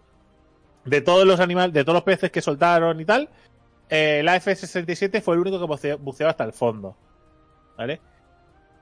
[0.86, 3.30] De todos los animales, de todos los peces que soltaron y tal,
[3.90, 6.96] eh, la F-67 fue el único que buceó, hasta el fondo.
[7.78, 8.00] ¿Vale?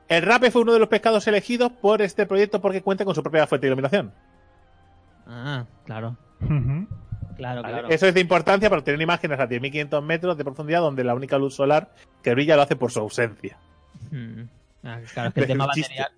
[0.08, 3.24] El rape fue uno de los pescados elegidos por este proyecto porque cuenta con su
[3.24, 4.14] propia fuente de iluminación.
[5.28, 6.16] Ah, claro.
[7.38, 7.74] Claro, ¿vale?
[7.74, 7.88] claro.
[7.90, 11.38] Eso es de importancia para obtener imágenes a 10.500 metros de profundidad donde la única
[11.38, 11.90] luz solar
[12.22, 13.58] que brilla lo hace por su ausencia.
[14.12, 14.50] Mm.
[14.84, 16.12] Ah, claro, es que el tema, baterías,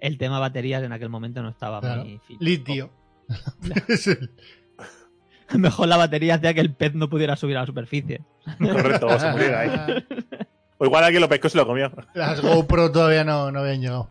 [0.00, 2.04] el tema baterías en aquel momento no estaba Claro.
[2.04, 2.38] muy fino.
[2.40, 2.90] Litio.
[5.58, 8.20] Mejor la batería hacía que el pez no pudiera subir a la superficie.
[8.58, 10.04] Correcto, o se muriera ahí.
[10.76, 11.90] O igual alguien lo pescó y se lo comió.
[12.14, 14.10] Las GoPro todavía no, no habían llegado.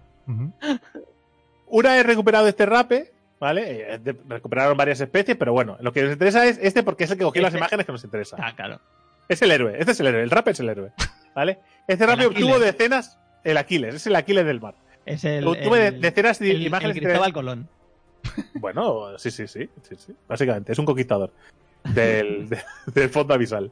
[1.67, 3.93] Una vez recuperado este rape, ¿vale?
[3.95, 7.17] Eh, recuperaron varias especies, pero bueno, lo que nos interesa es este porque es el
[7.17, 7.59] que cogió las Este.
[7.59, 8.36] imágenes que nos interesa.
[8.39, 8.82] Ah, claro.
[9.30, 10.91] Es el héroe, este es el héroe, el rape es el héroe,
[11.36, 11.59] ¿vale?
[11.88, 12.28] Este Aquiles.
[12.28, 14.75] obtuvo decenas, el Aquiles, es el Aquiles del mar.
[15.05, 17.69] Es el, el- decenas de el- imágenes el Cristóbal Colón.
[18.55, 20.13] Bueno, sí, sí, sí, sí, sí.
[20.28, 21.32] Básicamente, es un conquistador
[21.93, 22.61] del, de-
[22.93, 23.71] del fondo abisal.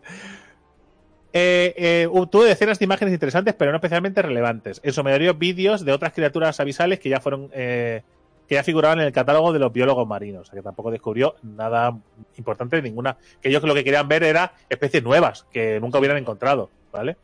[1.34, 4.80] Eh, eh, obtuvo decenas de imágenes interesantes, pero no especialmente relevantes.
[4.84, 7.50] En su mayoría, vídeos de otras criaturas abisales que ya fueron.
[7.54, 8.04] eh,
[8.48, 10.42] que ya figuraban en el catálogo de los biólogos marinos.
[10.42, 11.98] O sea que tampoco descubrió nada
[12.38, 13.18] importante de ninguna.
[13.42, 16.70] Que ellos lo que querían ver era especies nuevas que nunca hubieran encontrado.
[16.92, 17.18] ¿Vale?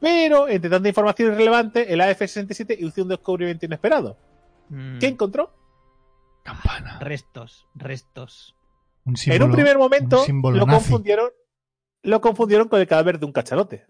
[0.00, 4.18] Pero, entre tanta información irrelevante, el AF-67 hizo un descubrimiento inesperado.
[4.68, 4.98] Mm.
[4.98, 5.50] ¿Qué encontró?
[6.42, 6.98] Campana.
[7.00, 8.54] Restos, restos.
[9.06, 10.70] Un en un primer momento un lo nazi.
[10.70, 11.30] confundieron,
[12.02, 13.86] lo confundieron con el cadáver de un cachalote.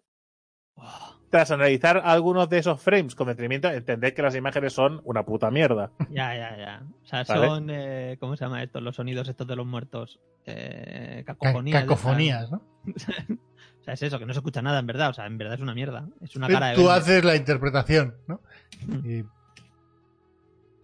[0.76, 5.24] Oh, Tras analizar algunos de esos frames con detenimiento, entender que las imágenes son una
[5.24, 5.90] puta mierda.
[6.10, 6.82] ya, ya, ya.
[7.02, 7.48] O sea, Vale.
[7.48, 7.70] son.
[7.70, 8.80] eh, ¿Cómo se llama esto?
[8.80, 10.20] Los sonidos estos de los muertos.
[10.46, 11.82] Eh, Ca- cacofonías.
[11.82, 12.58] Cacofonías, ¿no?
[12.86, 15.10] o sea, es eso, que no se escucha nada en verdad.
[15.10, 16.06] O sea, en verdad es una mierda.
[16.22, 16.76] Es una Tú cara de.
[16.76, 16.92] verde.
[16.92, 18.40] haces la interpretación, ¿no?
[18.86, 19.10] Mm.
[19.10, 19.24] Y-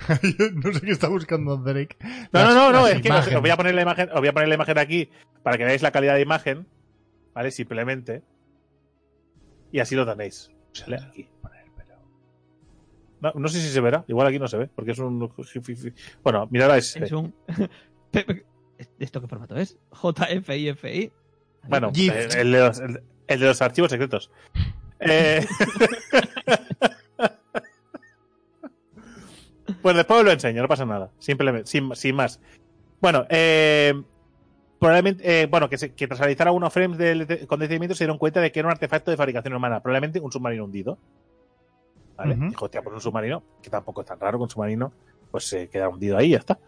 [0.55, 1.96] no sé qué está buscando Drake.
[2.32, 4.32] No, no, no, no, es que os, voy a poner la imagen, os voy a
[4.32, 5.11] poner la imagen aquí
[5.44, 6.66] para que veáis la calidad de imagen,
[7.34, 7.53] ¿vale?
[7.53, 8.24] Simplemente.
[9.72, 10.50] Y así lo tenéis.
[13.20, 15.30] No, no sé si se verá, igual aquí no se ve, porque es un.
[16.22, 17.34] Bueno, mirad es un.
[18.98, 19.76] ¿Esto qué formato es?
[19.92, 21.12] JFIFI.
[21.68, 24.30] Bueno, el, de los, el, de los, archivos secretos.
[25.00, 25.46] eh...
[29.82, 31.10] pues después lo enseño, no pasa nada.
[31.18, 32.40] Simplemente, sin, sin más.
[33.02, 34.02] Bueno, eh,
[34.81, 38.18] probablemente, eh, bueno, que, se, que tras realizar algunos frames de, con detenimiento se dieron
[38.18, 40.99] cuenta de que era un artefacto de fabricación humana, probablemente un submarino hundido.
[42.16, 42.35] ¿Vale?
[42.35, 44.93] Dijo, hostia, pues un submarino, que tampoco es tan raro, con un submarino,
[45.31, 46.59] pues se queda hundido ahí y ya está.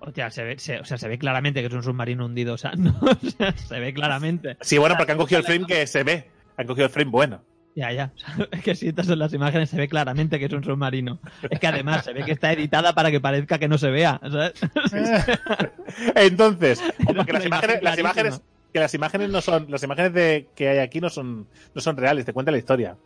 [0.00, 2.72] Hostia, se ve, o sea, se ve claramente que es un submarino hundido, o sea,
[2.76, 4.56] no, o sea, se ve claramente.
[4.60, 7.42] Sí, bueno, porque han cogido el frame que se ve, han cogido el frame bueno.
[7.78, 8.10] Ya, ya.
[8.50, 11.20] Es que si estas son las imágenes se ve claramente que es un submarino.
[11.48, 14.20] Es que además se ve que está editada para que parezca que no se vea.
[16.16, 16.82] Entonces,
[17.26, 20.78] que las imágenes, las imágenes, que las imágenes no son, las imágenes de, que hay
[20.78, 22.96] aquí no son, no son reales, te cuenta la historia.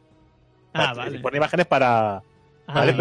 [0.73, 1.19] Ah, vale.
[1.19, 2.23] Pone imágenes para, ah,
[2.67, 2.97] ¿vale?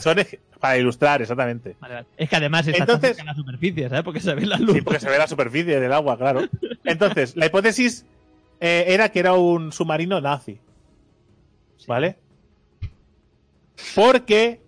[0.00, 0.16] Son
[0.58, 1.76] para ilustrar, exactamente.
[2.16, 4.02] Es que además está Entonces, en la superficie, ¿sabes?
[4.02, 4.74] Porque se ve la luz.
[4.74, 6.48] Sí, porque se ve la superficie del agua, claro.
[6.84, 8.06] Entonces, la hipótesis
[8.60, 10.58] eh, era que era un submarino nazi.
[11.86, 12.18] ¿Vale?
[13.94, 14.60] Porque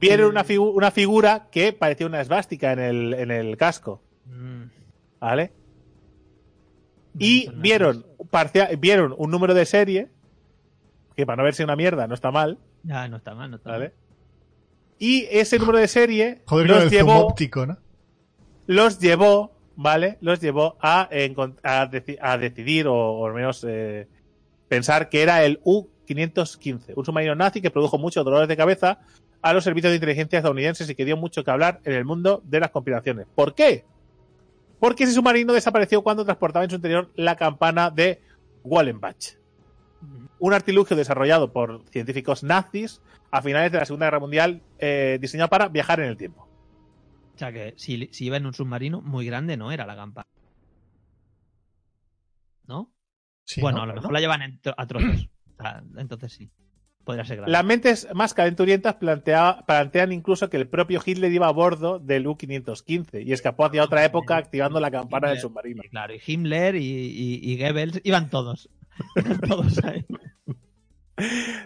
[0.00, 4.02] vieron una, una, figura que parecía una esvástica en el, en el casco.
[4.26, 4.64] Mm.
[5.20, 5.52] ¿Vale?
[7.18, 8.06] Y vieron,
[8.78, 10.08] vieron un número de serie,
[11.16, 12.58] que para no verse una mierda no está mal.
[12.82, 13.84] Ya, no está mal, no está ¿vale?
[13.86, 13.94] mal.
[14.98, 17.78] Y ese número de serie Joder, los llevó, óptico, ¿no?
[18.66, 20.18] los llevó, ¿vale?
[20.20, 21.08] Los llevó a,
[21.64, 21.90] a,
[22.20, 24.08] a decidir o, al menos eh,
[24.68, 28.98] pensar que era el U 515, un submarino nazi que produjo muchos dolores de cabeza
[29.42, 32.42] a los servicios de inteligencia estadounidenses y que dio mucho que hablar en el mundo
[32.44, 33.26] de las conspiraciones.
[33.34, 33.84] ¿Por qué?
[34.80, 38.20] Porque ese submarino desapareció cuando transportaba en su interior la campana de
[38.64, 39.36] Wallenbach,
[40.38, 43.00] un artilugio desarrollado por científicos nazis
[43.30, 46.48] a finales de la Segunda Guerra Mundial, eh, diseñado para viajar en el tiempo.
[47.34, 50.26] O sea que si, si iba en un submarino muy grande no era la campana.
[52.66, 52.92] ¿No?
[53.60, 55.28] bueno, a lo mejor la llevan a trozos.
[55.60, 56.50] Ah, entonces sí.
[57.04, 57.52] Podría ser grave.
[57.52, 63.24] Las mentes más calenturientas plantean incluso que el propio Hitler iba a bordo del U-515
[63.24, 65.82] y escapó hacia otra época activando la campana del submarino.
[65.90, 68.68] Claro, y Himmler y, Goebbels iban todos.
[69.48, 70.04] todos ahí.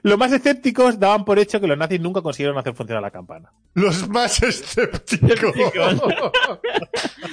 [0.02, 3.52] Los más escépticos daban por hecho que los nazis nunca consiguieron hacer funcionar la campana.
[3.74, 5.54] Los más escépticos.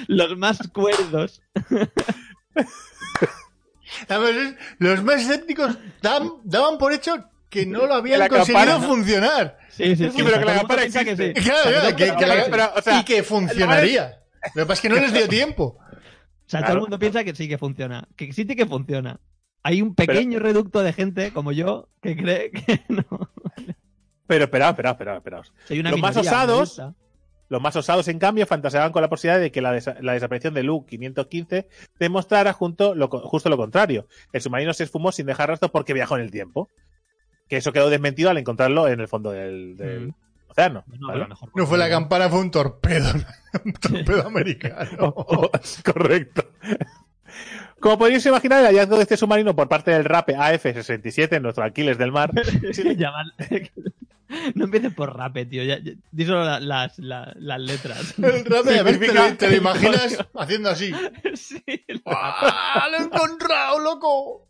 [0.07, 1.41] los más cuerdos.
[4.79, 9.57] Los más escépticos daban, por hecho que no lo habían conseguido funcionar.
[9.69, 10.23] Sí, sí, sí.
[10.23, 11.15] pero que la campana existe.
[11.15, 11.49] Que sí.
[11.49, 14.21] Claro, que, y que funcionaría.
[14.55, 15.77] Lo que pasa es que no les dio tiempo.
[15.79, 18.07] O sea, todo el mundo piensa que sí que funciona.
[18.15, 19.19] Que existe que funciona.
[19.63, 23.05] Hay un pequeño reducto de gente como yo que cree que no.
[24.27, 25.41] Pero espera, espera, espera, espera.
[25.69, 26.81] Los más osados
[27.51, 30.89] los más osados, en cambio, fantaseaban con la posibilidad de que la, desaparición de Luke
[30.89, 31.67] 515
[31.99, 34.07] demostrara justo lo contrario.
[34.31, 36.69] El submarino se esfumó sin dejar rastro porque viajó en el tiempo.
[37.49, 40.49] Que eso quedó desmentido al encontrarlo en el fondo del, mm.
[40.49, 40.85] océano.
[41.53, 43.09] No, fue la campana, fue un torpedo.
[43.65, 45.13] un torpedo americano.
[45.83, 46.45] correcto.
[47.81, 51.97] Como podéis imaginar, el hallazgo de este submarino por parte del RAPE AF-67, nuestro Aquiles
[51.97, 52.31] del mar.
[54.55, 55.63] No empieces por rape, tío.
[55.63, 58.17] Ya, di solo las, las, letras.
[58.17, 60.93] El rape, a ver, te, te, lo imaginas haciendo así.
[61.33, 61.63] Sí.
[62.05, 64.47] ¡Ah, ¡Lo he encontrado, loco!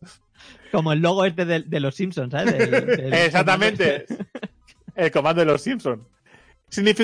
[0.72, 2.56] Como el logo este de, los Simpsons, ¿sabes?
[2.58, 4.06] Exactamente.
[4.96, 6.02] el comando de los Simpsons.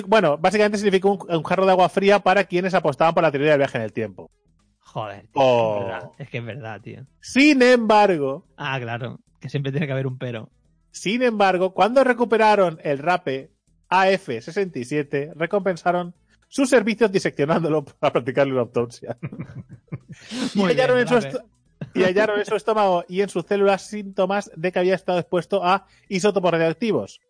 [0.05, 3.59] bueno, básicamente significa un, jarro de agua fría para quienes apostaban por la teoría del
[3.59, 4.32] viaje en el tiempo.
[4.80, 6.15] Joder, tío, es, oh.
[6.17, 7.05] es que es verdad, tío.
[7.19, 8.47] Sin embargo.
[8.55, 9.19] Ah, claro.
[9.41, 10.49] Que siempre tiene que haber un pero.
[10.98, 13.52] Sin embargo, cuando recuperaron el RAPE
[13.88, 16.16] AF-67, recompensaron
[16.48, 19.16] sus servicios diseccionándolo para practicarle una autopsia.
[20.56, 25.64] y, hallaron en su estómago y en sus células síntomas de que había estado expuesto
[25.64, 27.22] a isótopos radioactivos.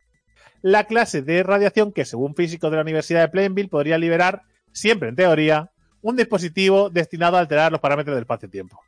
[0.61, 5.09] La clase de radiación que, según físicos de la Universidad de Plainville, podría liberar, siempre
[5.09, 8.79] en teoría, un dispositivo destinado a alterar los parámetros del espacio-tiempo.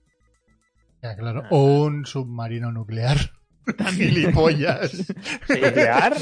[1.01, 1.43] claro.
[1.49, 3.38] O un submarino nuclear.
[3.77, 5.13] Tan gilipollas.
[5.49, 6.15] ¿Nuclear?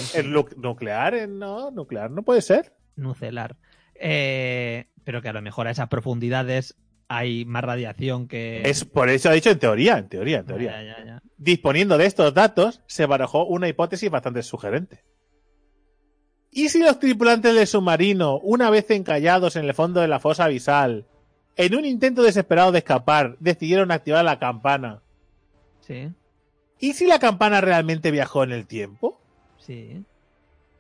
[0.58, 1.30] ¿Nuclear?
[1.30, 2.74] No, nuclear no puede ser.
[2.96, 3.58] Nucelar.
[3.96, 6.76] Eh, pero que a lo mejor a esas profundidades
[7.08, 8.62] hay más radiación que.
[8.66, 11.22] Es por eso ha dicho en teoría, en teoría, en teoría.
[11.38, 15.04] Disponiendo de estos datos, se barajó una hipótesis bastante sugerente.
[16.52, 20.46] ¿Y si los tripulantes del submarino, una vez encallados en el fondo de la fosa
[20.46, 21.06] abisal,
[21.56, 25.02] en un intento desesperado de escapar, decidieron activar la campana?
[25.82, 26.10] Sí.
[26.80, 29.20] ¿Y si la campana realmente viajó en el tiempo?
[29.60, 30.04] Sí.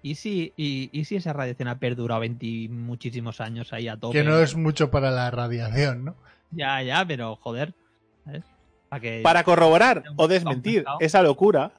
[0.04, 4.18] ¿y si, y, y si esa radiación ha perdurado 20 muchísimos años ahí a tope?
[4.18, 6.16] Que no es mucho para la radiación, ¿no?
[6.52, 7.74] Ya, ya, pero joder.
[8.24, 8.44] ¿sabes?
[8.90, 9.20] Para que...
[9.22, 11.74] Para corroborar o desmentir esa locura,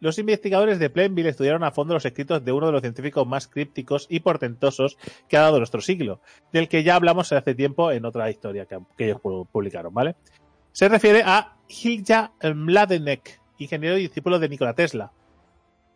[0.00, 3.46] los investigadores de Plainville estudiaron a fondo los escritos de uno de los científicos más
[3.48, 6.20] crípticos y portentosos que ha dado nuestro siglo,
[6.52, 10.16] del que ya hablamos hace tiempo en otra historia que, que ellos pu- publicaron, ¿vale?
[10.78, 15.10] Se refiere a Hilja Mladenek, ingeniero y discípulo de Nikola Tesla,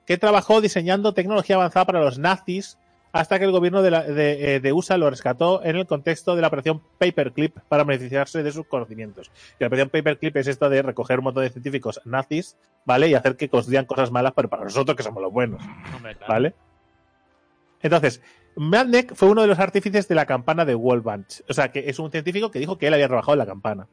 [0.06, 2.78] que trabajó diseñando tecnología avanzada para los nazis
[3.12, 6.34] hasta que el gobierno de, la- de, eh, de USA lo rescató en el contexto
[6.34, 9.30] de la operación Paperclip para beneficiarse de sus conocimientos.
[9.52, 13.06] Y la operación Paperclip es esta de recoger un montón de científicos nazis, ¿vale?
[13.06, 15.62] Y hacer que construyan cosas malas, pero para nosotros que somos los buenos.
[16.28, 16.54] ¿vale?
[17.82, 18.20] Entonces,
[18.56, 21.42] Madneck fue uno de los artífices de la campana de Wolbach.
[21.48, 23.86] O sea, que es un científico que dijo que él había trabajado en la campana.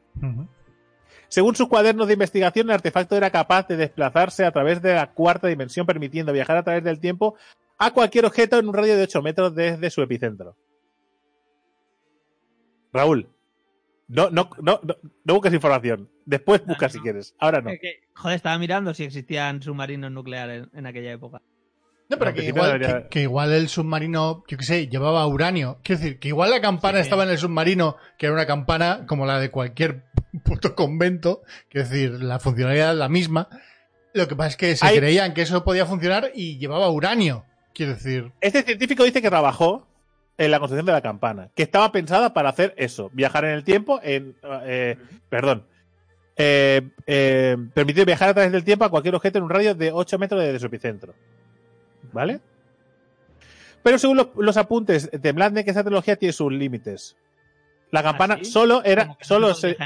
[1.30, 5.12] Según sus cuadernos de investigación, el artefacto era capaz de desplazarse a través de la
[5.12, 7.36] cuarta dimensión, permitiendo viajar a través del tiempo
[7.78, 10.56] a cualquier objeto en un radio de 8 metros desde su epicentro.
[12.92, 13.28] Raúl,
[14.08, 16.10] no, no, no, no, busques información.
[16.24, 17.36] Después busca si quieres.
[17.38, 17.70] Ahora no.
[18.14, 21.40] Joder, estaba mirando si existían submarinos nucleares en aquella época.
[22.10, 25.78] No, pero que igual, debería- que, que igual el submarino, yo qué sé, llevaba uranio.
[25.84, 27.02] Quiero decir, que igual la campana Sí.
[27.02, 30.02] estaba en el submarino, que era una campana como la de cualquier
[30.44, 31.42] puto convento.
[31.70, 33.48] Quiero decir, la funcionalidad es la misma.
[34.12, 37.44] Lo que pasa es que se Hay- creían que eso podía funcionar y llevaba uranio.
[37.72, 39.86] Quiero decir, Este científico dice que trabajó
[40.36, 43.62] en la construcción de la campana, que estaba pensada para hacer eso, viajar en el
[43.62, 44.34] tiempo, en,
[44.64, 44.96] eh,
[45.28, 45.64] perdón,
[46.36, 49.92] eh, eh, permitir viajar a través del tiempo a cualquier objeto en un radio de
[49.92, 51.14] 8 metros desde su epicentro.
[52.12, 52.40] ¿Vale?
[53.82, 57.16] Pero según los, los apuntes de Mladek, esa tecnología tiene sus límites.
[57.90, 58.50] La campana ¿Ah, sí?
[58.50, 59.76] solo era, que solo no se,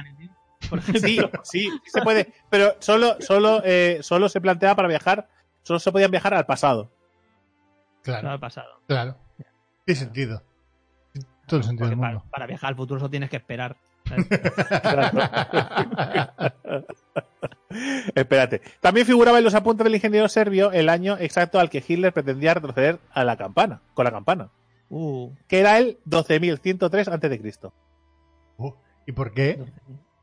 [0.92, 5.28] sí, sí, sí se puede, pero solo, solo, eh, solo se planteaba para viajar,
[5.62, 6.90] solo se podían viajar al pasado.
[8.02, 8.80] Claro, ha pasado.
[8.86, 9.16] claro.
[9.84, 10.42] Tiene sentido.
[11.46, 13.76] Todo el sentido para, para viajar al futuro solo tienes que esperar.
[18.14, 18.60] Espérate.
[18.80, 22.54] También figuraba en los apuntes del ingeniero serbio el año exacto al que Hitler pretendía
[22.54, 24.50] retroceder a la campana, con la campana,
[24.90, 27.70] Uh, que era el 12.103 a.C.
[28.58, 28.70] Uh,
[29.06, 29.58] ¿Y por qué?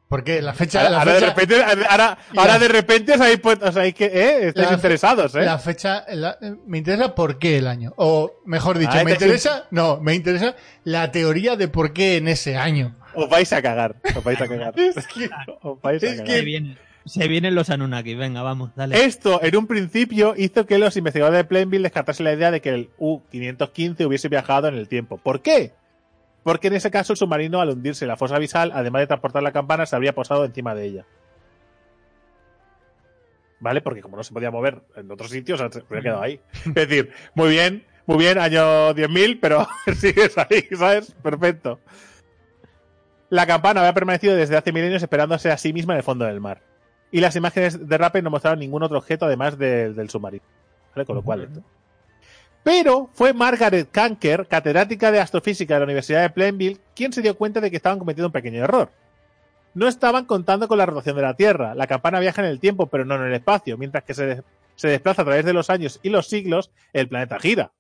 [0.08, 3.40] Porque la fecha, Ahora, la ahora de fecha, repente, ahora, ahora de repente os habéis
[3.40, 4.48] puesto, os habéis que, ¿eh?
[4.50, 5.42] Estáis La- interesados, ¿eh?
[5.42, 7.92] la fecha, la- me interesa por qué el año.
[7.98, 12.18] O mejor dicho, Ah, me este interesa, no, me interesa la teoría de por qué
[12.18, 12.96] en ese año.
[13.14, 14.74] Os vais a cagar, os vais a cagar.
[14.80, 15.30] Es que-
[15.62, 16.36] Os vais a es cagar.
[16.36, 18.16] se, vienen, se vienen los Anunnaki.
[18.16, 19.04] Venga, vamos, dale.
[19.04, 22.70] Esto, en un principio, hizo que los investigadores de Plainville descartasen la idea de que
[22.70, 25.18] el U-515 hubiese viajado en el tiempo.
[25.18, 25.74] ¿Por qué?
[26.44, 29.44] Porque en ese caso el submarino, al hundirse en la fosa abisal, además de transportar
[29.44, 31.06] la campana, se habría posado encima de ella.
[33.60, 33.82] ¿Vale?
[33.82, 36.40] Porque como no se podía mover en otros sitios, se habría quedado ahí.
[36.66, 41.12] Es decir, muy bien, muy bien, año 10.000, pero sigues ahí, ¿sabes?
[41.22, 41.80] Perfecto.
[43.32, 46.40] La campana había permanecido desde hace milenios esperándose a sí misma en el fondo del
[46.42, 46.62] mar.
[47.12, 50.44] Y las imágenes de Rappel no mostraron ningún otro objeto además del- del submarino.
[50.94, 51.06] ¿Vale?
[51.06, 51.44] Con lo cual.
[51.44, 51.62] esto.
[52.64, 57.36] Pero fue Margaret Kanker, catedrática de astrofísica de la Universidad de Plainville, quien se dio
[57.38, 58.92] cuenta de que estaban cometiendo un pequeño error.
[59.74, 61.74] No estaban contando con la rotación de la Tierra.
[61.74, 63.78] La campana viaja en el tiempo, pero no en el espacio.
[63.78, 64.44] Mientras que se, des-
[64.76, 67.72] se desplaza a través de los años y los siglos, el planeta gira.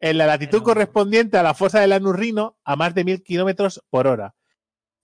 [0.00, 3.82] En la latitud Pero- correspondiente a la fosa del Anurrino, a más de mil kilómetros
[3.90, 4.34] por hora.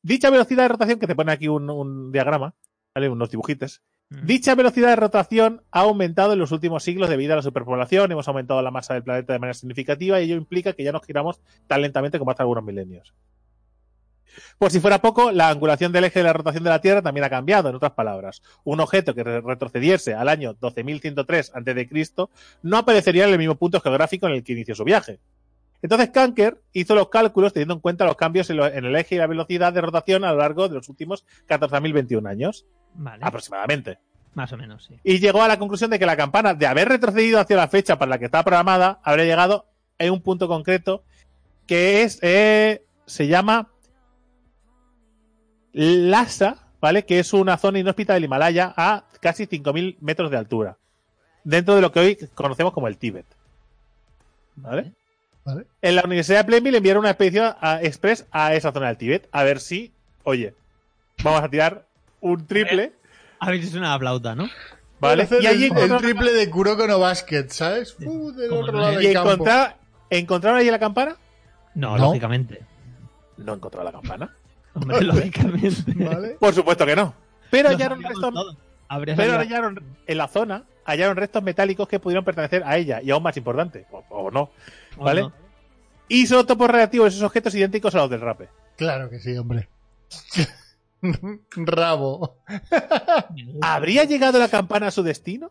[0.02, 2.54] Dicha velocidad de rotación, que te pone aquí un, un diagrama,
[2.94, 3.08] ¿vale?
[3.08, 3.82] unos dibujitos,
[4.12, 4.26] Mm.
[4.26, 8.26] Dicha velocidad de rotación ha aumentado en los últimos siglos debido a la superpoblación, hemos
[8.26, 11.40] aumentado la masa del planeta de manera significativa y ello implica que ya nos giramos
[11.68, 13.14] tan lentamente como hace algunos milenios.
[14.58, 17.24] Por si fuera poco, la angulación del eje de la rotación de la Tierra también
[17.24, 18.42] ha cambiado, en otras palabras.
[18.64, 22.28] Un objeto que re- retrocediese al año 12.103 a.C.
[22.62, 25.18] no aparecería en el mismo punto geográfico en el que inició su viaje.
[25.82, 29.14] Entonces Kanker hizo los cálculos teniendo en cuenta los cambios en, lo- en el eje
[29.14, 33.98] y la velocidad de rotación a lo largo de los últimos 14.021 años, Vale, aproximadamente
[34.34, 34.94] más o menos, sí.
[35.02, 37.98] y llegó a la conclusión de que la campana, de haber retrocedido hacia la fecha
[37.98, 39.66] para la que estaba programada, habría llegado
[39.98, 41.02] en un punto concreto
[41.66, 43.70] que es eh, se llama
[45.72, 47.04] Lhasa, ¿vale?
[47.04, 50.76] Que es una zona inhóspita del Himalaya a casi 5.000 metros de altura,
[51.44, 53.26] dentro de lo que hoy conocemos como el Tíbet.
[54.56, 54.92] ¿Vale?
[55.44, 55.66] ¿Vale?
[55.80, 59.28] En la Universidad de Plainville enviaron una expedición a- express a esa zona del Tíbet,
[59.32, 59.92] a ver si,
[60.24, 60.54] oye,
[61.22, 61.86] vamos a tirar
[62.20, 62.92] un triple,
[63.38, 64.48] A ver si es una flauta, ¿no?
[65.00, 65.26] ¿vale?
[65.40, 67.96] Y allí el, triple de Kuroko no Basket, ¿sabes?
[68.04, 68.96] Uh, del Como otro no lado es.
[68.98, 71.16] del ¿Y encontraron allí la campana?
[71.74, 72.04] No, No.
[72.06, 72.60] lógicamente.
[73.38, 74.34] No encontró la campana.
[74.80, 75.92] Hombre, lógicamente.
[75.94, 76.28] ¿Vale?
[76.40, 77.14] Por supuesto que no.
[77.50, 78.56] Pero hallaron, sabíamos resto- todo.
[78.88, 83.00] Habría pero salido- hallaron en la zona, hallaron restos metálicos que pudieron pertenecer a ella,
[83.02, 84.50] y aún más importante, o, o no,
[84.98, 85.22] ¿O ¿vale?
[85.22, 85.32] no?
[86.08, 88.48] Isótopos reactivos de esos objetos idénticos a los del rape.
[88.76, 89.68] Claro que sí, hombre.
[91.56, 92.36] Rabo.
[93.62, 95.50] ¿Habría llegado la campana a su destino?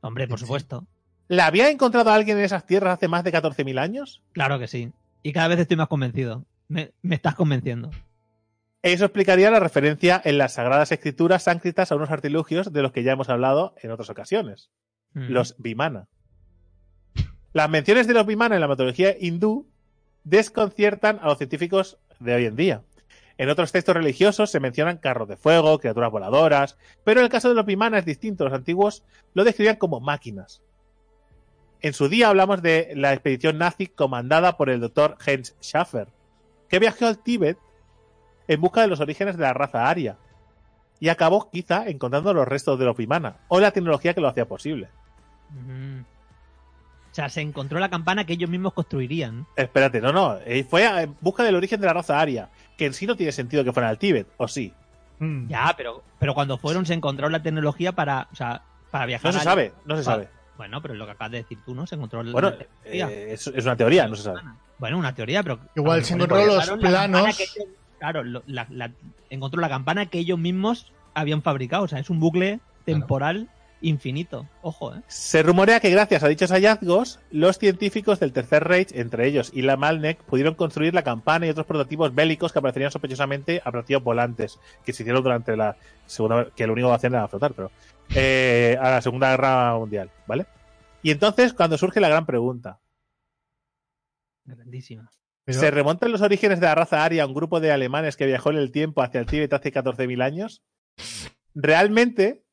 [0.00, 0.86] Hombre, por supuesto.
[1.28, 4.22] ¿La había encontrado alguien en esas tierras hace más de 14.000 años?
[4.32, 4.92] Claro que sí.
[5.22, 6.44] Y cada vez estoy más convencido.
[6.68, 7.90] Me, me estás convenciendo.
[8.82, 13.02] Eso explicaría la referencia en las Sagradas Escrituras sánscritas a unos artilugios de los que
[13.02, 14.70] ya hemos hablado en otras ocasiones,
[15.14, 15.30] Mm.
[15.32, 16.06] los Vimana.
[17.52, 19.68] Las menciones de los Vimana en la mitología hindú
[20.22, 22.82] desconciertan a los científicos de hoy en día.
[23.38, 27.48] En otros textos religiosos se mencionan carros de fuego, criaturas voladoras, pero en el caso
[27.48, 28.44] de los Vimana es distinto.
[28.44, 29.04] Los antiguos
[29.34, 30.62] lo describían como máquinas.
[31.80, 36.08] En su día hablamos de la expedición nazi comandada por el doctor Heinz Schaffer,
[36.68, 37.56] que viajó al Tíbet
[38.48, 40.16] en busca de los orígenes de la raza aria
[41.00, 44.46] y acabó quizá encontrando los restos de los Vimana o la tecnología que lo hacía
[44.48, 44.88] posible.
[45.50, 46.00] Mm.
[47.10, 49.46] O sea, se encontró la campana que ellos mismos construirían.
[49.56, 52.94] Espérate, no, no, eh, fue en busca del origen de la raza aria, que en
[52.94, 54.72] sí no tiene sentido que fuera al Tíbet, ¿o sí?
[55.18, 55.48] Mm.
[55.48, 59.32] Ya, pero, pero cuando fueron se encontró la tecnología para, o sea, para viajar.
[59.32, 60.28] No se sabe, no se Pa- sabe.
[60.56, 61.86] Bueno, pero es lo que acabas de decir tú, ¿no?
[61.86, 63.08] Se encontró la Bueno, tecnología.
[63.10, 64.40] eh, es, es una teoría, no se sabe.
[64.78, 65.58] Bueno, una teoría, pero.
[65.74, 67.36] Igual se encontró los planos.
[67.36, 67.66] que ellos-
[67.98, 68.92] claro, lo- la- la-
[69.30, 71.84] encontró la campana que ellos mismos habían fabricado.
[71.84, 73.48] O sea, es un bucle temporal
[73.80, 74.48] infinito.
[74.62, 75.02] Ojo, ¿eh?
[75.06, 79.76] Se rumorea que gracias a dichos hallazgos, los científicos del Tercer Reich, entre ellos Ila
[79.76, 84.58] Malnek, pudieron construir la campana y otros prototipos bélicos que aparecerían sospechosamente a platillos volantes,
[84.84, 85.76] que se hicieron durante la
[86.06, 87.70] segunda que lo único que hacían era flotar, pero
[88.16, 90.46] eh, a la Segunda Guerra Mundial, ¿vale?
[91.02, 92.80] Y entonces, cuando surge la gran pregunta,
[94.44, 95.10] Grandísima.
[95.48, 98.26] Pero- ¿se remontan los orígenes de la raza aria a un grupo de alemanes que
[98.26, 100.62] viajó en el tiempo hacia el Tíbet hace 14.000 años?
[101.54, 102.44] ¿Realmente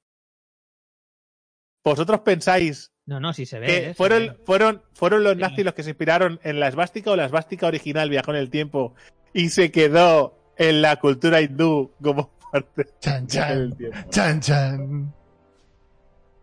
[1.84, 3.68] vosotros pensáis No, no, sí se ve.
[3.68, 3.88] que ¿eh?
[3.90, 4.38] Se fueron, ve.
[4.46, 5.40] fueron, fueron los Sí.
[5.40, 8.50] nazis los que se inspiraron en la esvástica o la esvástica original viajó en el
[8.50, 8.96] tiempo
[9.34, 13.78] y se quedó en la cultura hindú como parte Chan, del chan.
[13.78, 13.98] tiempo.
[14.10, 15.14] Chan, chan.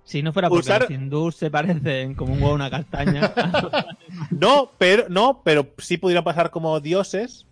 [0.04, 3.32] Si no fuera porque Usar- los hindús se parecen como un huevo a una castaña.
[4.30, 7.46] No, pero, no, pero sí pudieron pasar como dioses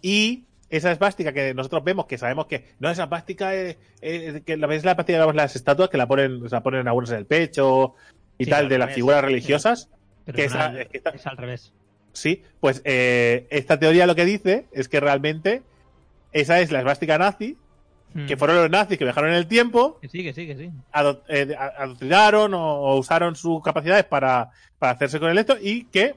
[0.00, 4.56] y esa esvástica que nosotros vemos, que sabemos que no esa esvástica es, es- que
[4.56, 7.26] la ves la esvástica, digamos, las estatuas que la ponen, la ponen algunos en el
[7.26, 7.94] pecho
[8.38, 9.90] y Sí, tal al de las figuras religiosas.
[10.24, 11.72] Pero Que es, esa- al, es que esta- es al revés.
[12.14, 15.62] Sí, pues eh, esta teoría lo que dice es que realmente
[16.32, 17.56] esa es la esvástica nazi,
[18.14, 18.26] Mm.
[18.26, 20.70] que fueron los nazis que viajaron en el tiempo, Que sí, que sí, que sí.
[20.92, 25.84] ado- eh, adoctrinaron o, o usaron sus capacidades para, para hacerse con el esto y
[25.84, 26.14] que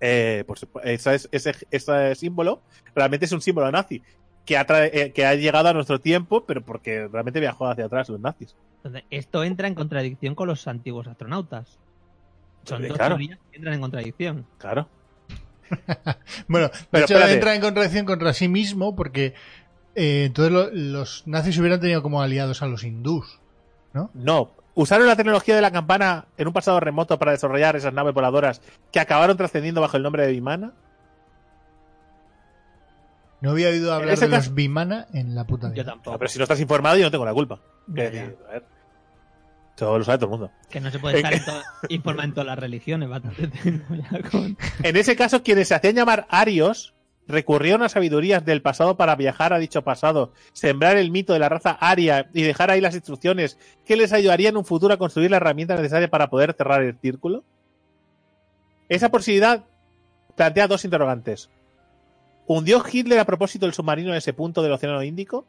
[0.00, 0.44] eh,
[0.84, 2.60] esa es- ese, ese símbolo
[2.94, 4.02] realmente es un símbolo nazi
[4.44, 8.08] que ha, eh, que ha llegado a nuestro tiempo, pero porque realmente viajó hacia atrás
[8.08, 8.54] los nazis.
[8.76, 11.78] Entonces, esto entra en contradicción con los antiguos astronautas.
[12.62, 13.16] Son dos claro.
[13.16, 14.46] teorías que entran en contradicción.
[14.58, 14.88] Claro.
[16.46, 17.34] Bueno, de Pero hecho espérate.
[17.34, 19.34] entra en contradicción contra sí mismo porque
[19.96, 23.40] eh, entonces lo- los nazis hubieran tenido como aliados a los hindús.
[24.14, 28.12] No, usaron la tecnología de la campana en un pasado remoto para desarrollar esas naves
[28.14, 28.60] voladoras
[28.92, 30.72] que acabaron trascendiendo bajo el nombre de Vimana.
[33.40, 35.84] No había oído hablar de caso- los Vimana en la puta Yo vida.
[35.84, 36.18] tampoco.
[36.18, 37.54] Pero si no estás informado, yo no tengo la culpa.
[37.88, 38.36] A ver,
[39.76, 40.50] todo lo sabe todo el mundo.
[40.70, 41.40] Que no se puede estar en
[41.90, 43.08] informado en todas las religiones.
[43.08, 46.94] Bastante tengo ya con- En ese caso, quienes se hacían llamar arios
[47.28, 51.48] recurrieron a sabidurías del pasado para viajar a dicho pasado, sembrar el mito de la
[51.48, 55.30] raza aria y dejar ahí las instrucciones que les ayudarían en un futuro a construir
[55.30, 57.44] la herramienta necesaria para poder cerrar el círculo.
[58.88, 59.64] Esa posibilidad
[60.36, 61.50] plantea dos interrogantes.
[62.46, 65.44] ¿Hundió Hitler a propósito el submarino en ese punto del Océano Índico?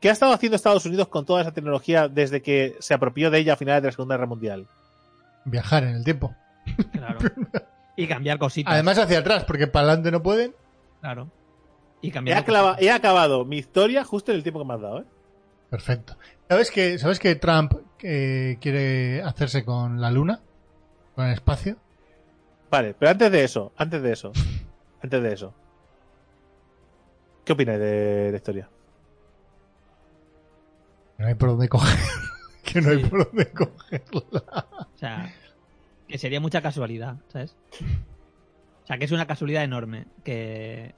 [0.00, 3.38] ¿Qué ha estado haciendo Estados Unidos con toda esa tecnología desde que se apropió de
[3.38, 4.66] ella a finales de la Segunda Guerra Mundial?
[5.46, 6.34] Viajar en el tiempo.
[6.92, 7.18] Claro.
[7.96, 8.72] Y cambiar cositas.
[8.74, 10.52] Además hacia atrás, porque para adelante no pueden.
[11.04, 11.30] Claro.
[12.00, 14.80] Y He, cambiar aclava- he acabado mi historia justo en el tiempo que me has
[14.80, 15.04] dado, ¿eh?
[15.68, 16.16] Perfecto.
[16.48, 20.40] ¿Sabes que, ¿sabes que Trump eh, quiere hacerse con la luna?
[21.14, 21.76] Con el espacio.
[22.70, 24.32] Vale, pero antes de eso, antes de eso,
[25.02, 25.52] antes de eso.
[27.44, 28.70] ¿Qué opináis de la historia?
[31.18, 31.98] Que no hay por dónde coger.
[32.64, 34.66] que no hay por dónde cogerla.
[34.94, 35.30] O sea,
[36.08, 37.54] que sería mucha casualidad, ¿sabes?
[38.84, 40.94] O sea, que es una casualidad enorme que,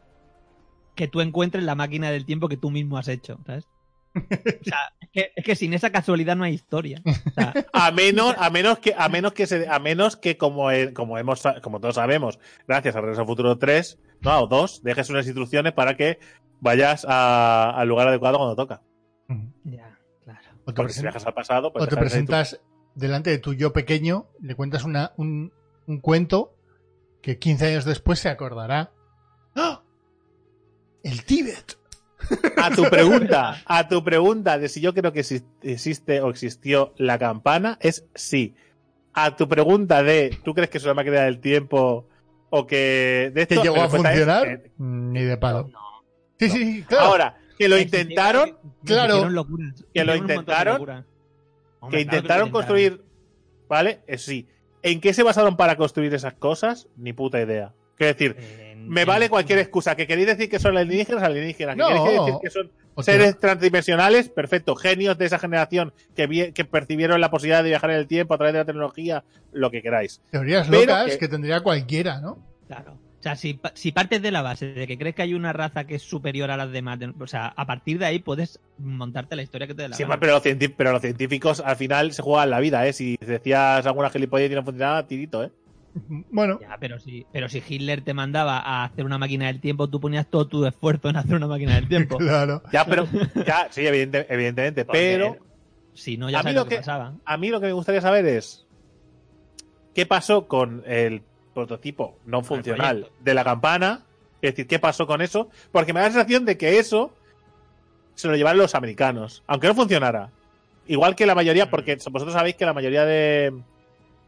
[0.94, 3.68] que tú encuentres la máquina del tiempo que tú mismo has hecho, ¿sabes?
[4.16, 7.02] O sea, es que, es que sin esa casualidad no hay historia.
[7.04, 10.70] O sea, A menos, a menos que, a menos que se, a menos que como,
[10.70, 14.82] eh, como hemos, como todos sabemos, gracias a Regreso al Futuro 3, no, o 2,
[14.82, 16.18] dejes unas instrucciones para que
[16.60, 18.82] vayas a- al lugar adecuado cuando toca.
[19.64, 20.40] ya, claro.
[20.64, 22.60] O te, Porque si viajas al pasado, pues o te tu- presentas
[22.94, 25.52] delante de tu yo pequeño, le cuentas una, un,
[25.86, 26.55] un cuento
[27.26, 28.92] que 15 años después se acordará.
[29.56, 29.82] ¡Ah!
[31.02, 31.76] El Tíbet.
[32.56, 36.94] A tu pregunta, a tu pregunta de si yo creo que exi- existe o existió
[36.98, 38.54] la campana, es sí.
[39.12, 42.08] A tu pregunta de ¿tú crees que es una máquina del tiempo
[42.50, 43.62] o que de ¿Que esto?
[43.62, 44.46] llegó la a es, funcionar?
[44.46, 45.68] eh, Ni de palo.
[45.72, 45.80] No.
[46.38, 47.06] Sí, sí, sí, claro.
[47.06, 49.28] Ahora, que lo intentaron, claro.
[49.28, 51.04] locuras, Que lo intentaron,
[51.90, 53.04] que intentaron construir,
[53.68, 54.00] ¿vale?
[54.06, 54.48] Eh, sí.
[54.90, 56.88] ¿En qué se basaron para construir esas cosas?
[56.96, 57.72] Ni puta idea.
[57.96, 58.36] Quiero decir,
[58.72, 59.96] En- me en- vale cualquier excusa.
[59.96, 61.22] ¿Que queréis decir que son alienígenas?
[61.22, 61.74] Alienígenas.
[61.76, 64.28] ¿Que queréis decir que son O seres transdimensionales?
[64.28, 64.76] Perfecto.
[64.76, 68.34] Genios de esa generación que, vi- que percibieron la posibilidad de viajar en el tiempo
[68.34, 70.20] a través de la tecnología, lo que queráis.
[70.30, 71.28] Teorías pero locas que- que...
[71.28, 72.38] tendría cualquiera, ¿no?
[72.68, 72.98] Claro.
[73.26, 75.52] O sea, si, pa- si partes de la base de que crees que hay una
[75.52, 78.60] raza que es superior a las demás, de- o sea, a partir de ahí puedes
[78.78, 80.20] montarte la historia que te dé la Sí, gana.
[80.20, 82.92] pero, los científicos, pero los científicos al final se juegan la vida, ¿eh?
[82.92, 85.50] Si decías alguna gilipollez y no funcionaba, tirito, ¿eh?
[86.30, 89.90] Bueno, Ya, pero si, pero si Hitler te mandaba a hacer una máquina del tiempo,
[89.90, 92.18] tú ponías todo tu esfuerzo en hacer una máquina del tiempo.
[92.18, 92.62] claro.
[92.72, 93.08] Ya, pero,
[93.44, 95.36] ya, sí, evidente- evidentemente, Porque pero
[95.94, 97.16] Si no, ya A mí sabes lo lo que, que- pasaba.
[97.24, 98.68] a mí lo que me gustaría saber es
[99.96, 101.22] qué pasó con el
[101.56, 104.02] prototipo no funcional de la campana,
[104.42, 107.12] es decir, qué pasó con eso, porque me da la sensación de que eso
[108.14, 110.30] se lo llevaron los americanos, aunque no funcionara.
[110.86, 113.52] Igual que la mayoría, porque vosotros sabéis que la mayoría de,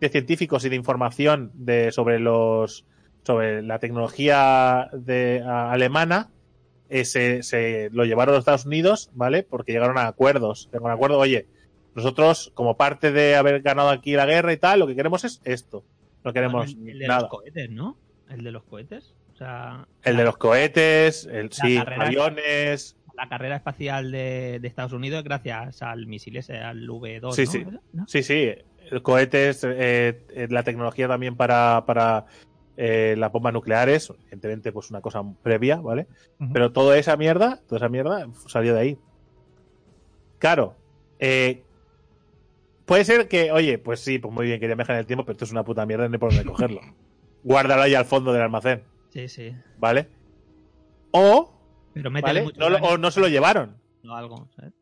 [0.00, 2.84] de científicos y de información de, sobre los
[3.24, 6.30] sobre la tecnología de, a- alemana
[6.88, 9.42] eh, se, se lo llevaron a los Estados Unidos, ¿vale?
[9.42, 10.68] Porque llegaron a acuerdos.
[10.72, 11.46] Llegaron a acuerdo, oye,
[11.94, 15.40] nosotros, como parte de haber ganado aquí la guerra y tal, lo que queremos es
[15.44, 15.84] esto.
[16.24, 17.20] No queremos el, el de nada.
[17.22, 17.96] los cohetes, ¿no?
[18.28, 19.14] El de los cohetes.
[19.32, 22.96] O sea, El de los cohetes, el sí, carrera- aviones.
[23.14, 27.32] la carrera espacial de, de Estados Unidos gracias al misil ese, al V2.
[27.32, 27.50] Sí, ¿no?
[27.50, 27.66] sí.
[27.92, 28.08] ¿No?
[28.08, 28.50] Sí, sí,
[28.90, 32.26] el cohetes, eh, eh, la tecnología también para, para
[32.76, 36.06] eh, las bombas nucleares, evidentemente pues una cosa previa, ¿vale?
[36.52, 38.98] Pero toda esa mierda, toda esa mierda salió de ahí.
[40.38, 40.74] Claro,
[41.18, 41.62] eh,
[42.88, 45.34] puede ser que, oye, pues sí, pues muy bien, quería viajar en el tiempo, pero
[45.34, 46.80] esto es una puta mierda, no hay por dónde cogerlo.
[47.44, 49.54] Guárdalo ahí al fondo del almacén, Sí, sí.
[49.78, 50.08] ¿vale?
[51.12, 51.54] O,
[51.94, 52.42] Pero ¿vale?
[52.42, 53.76] mucho No o no se lo llevaron.
[54.04, 54.72] o algo, ¿sabes?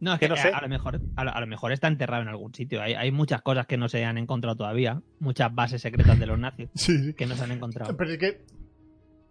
[0.00, 0.48] No, es Que que, no a- sé.
[0.48, 2.82] A, lo mejor, a, lo, a lo mejor está enterrado en algún sitio.
[2.82, 5.00] Hay, hay muchas cosas que no se han encontrado todavía.
[5.18, 7.14] Muchas bases secretas de los nazis Sí, sí.
[7.14, 7.96] que no se han encontrado.
[7.96, 8.44] Pero es que,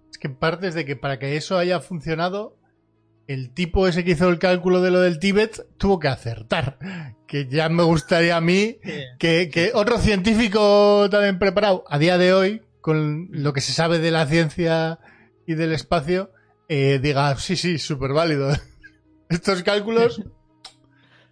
[0.09, 2.57] es que partes de que para que eso haya funcionado,
[3.27, 6.77] el tipo ese que hizo el cálculo de lo del Tíbet tuvo que acertar.
[7.27, 8.77] Que ya me gustaría a mí
[9.17, 13.99] que, que otro científico también preparado a día de hoy, con lo que se sabe
[13.99, 14.99] de la ciencia
[15.47, 16.31] y del espacio,
[16.69, 18.51] eh, diga, sí, sí, súper válido.
[19.29, 20.21] Estos cálculos,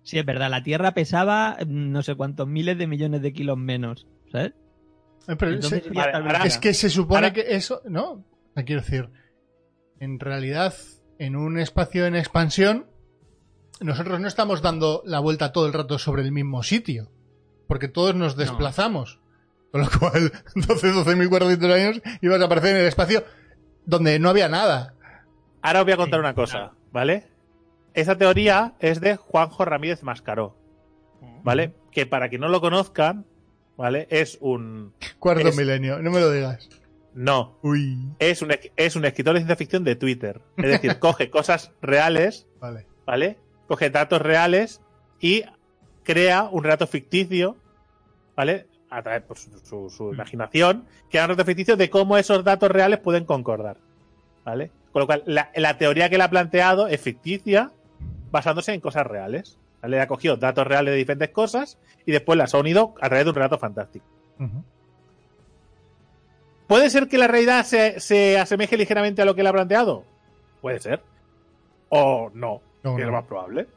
[0.04, 0.50] Sí, es verdad.
[0.50, 4.08] La Tierra pesaba mm, no sé cuántos miles de millones de kilos menos.
[4.32, 4.54] ¿Sabes?
[5.28, 8.26] eh, pero Entonces se- ahora- es que se supone Ahora- que eso, ¿no?
[8.56, 9.10] Sea, quiero decir,
[10.00, 10.74] en realidad,
[11.22, 12.88] en un espacio en expansión,
[13.80, 17.12] nosotros no estamos dando la vuelta todo el rato sobre el mismo sitio,
[17.68, 19.20] porque todos nos desplazamos.
[19.72, 23.24] Con lo cual, 12, 12.400 años ibas a aparecer en el espacio
[23.86, 24.96] donde no había nada.
[25.62, 26.72] Ahora os voy a contar una cosa.
[26.92, 27.28] ¿vale?
[27.94, 30.58] Esa teoría es de Juanjo Ramírez Mascaró,
[31.44, 31.76] ¿vale?
[31.92, 33.26] Que para que no lo conozcan,
[33.78, 34.08] ¿vale?
[34.10, 34.94] Es un...
[35.20, 36.68] Cuarto Es- milenio, no me lo digas.
[37.14, 40.42] No, Uy, es un, es un escritor de ciencia ficción de Twitter.
[40.58, 42.86] Es decir, coge cosas reales, vale.
[43.06, 43.38] ¿vale?
[43.68, 44.82] Coge datos reales
[45.20, 45.44] y
[46.04, 47.58] crea un relato ficticio,
[48.36, 48.68] ¿vale?
[48.90, 52.70] A través de su, su- su imaginación, crea un relato ficticio de cómo esos datos
[52.72, 53.78] reales pueden concordar,
[54.46, 54.72] ¿vale?
[54.92, 57.72] Con lo cual, la, la teoría que él ha planteado es ficticia,
[58.32, 59.58] basándose en cosas reales.
[59.82, 60.00] ¿vale?
[60.02, 63.30] Ha cogido datos reales de diferentes cosas y después las ha unido a través de
[63.30, 64.06] un relato fantástico.
[66.72, 70.06] ¿Puede ser que la realidad se, se asemeje ligeramente a lo que él ha planteado?
[70.62, 71.02] Puede ser.
[71.90, 73.68] O no, No, que es lo más probable.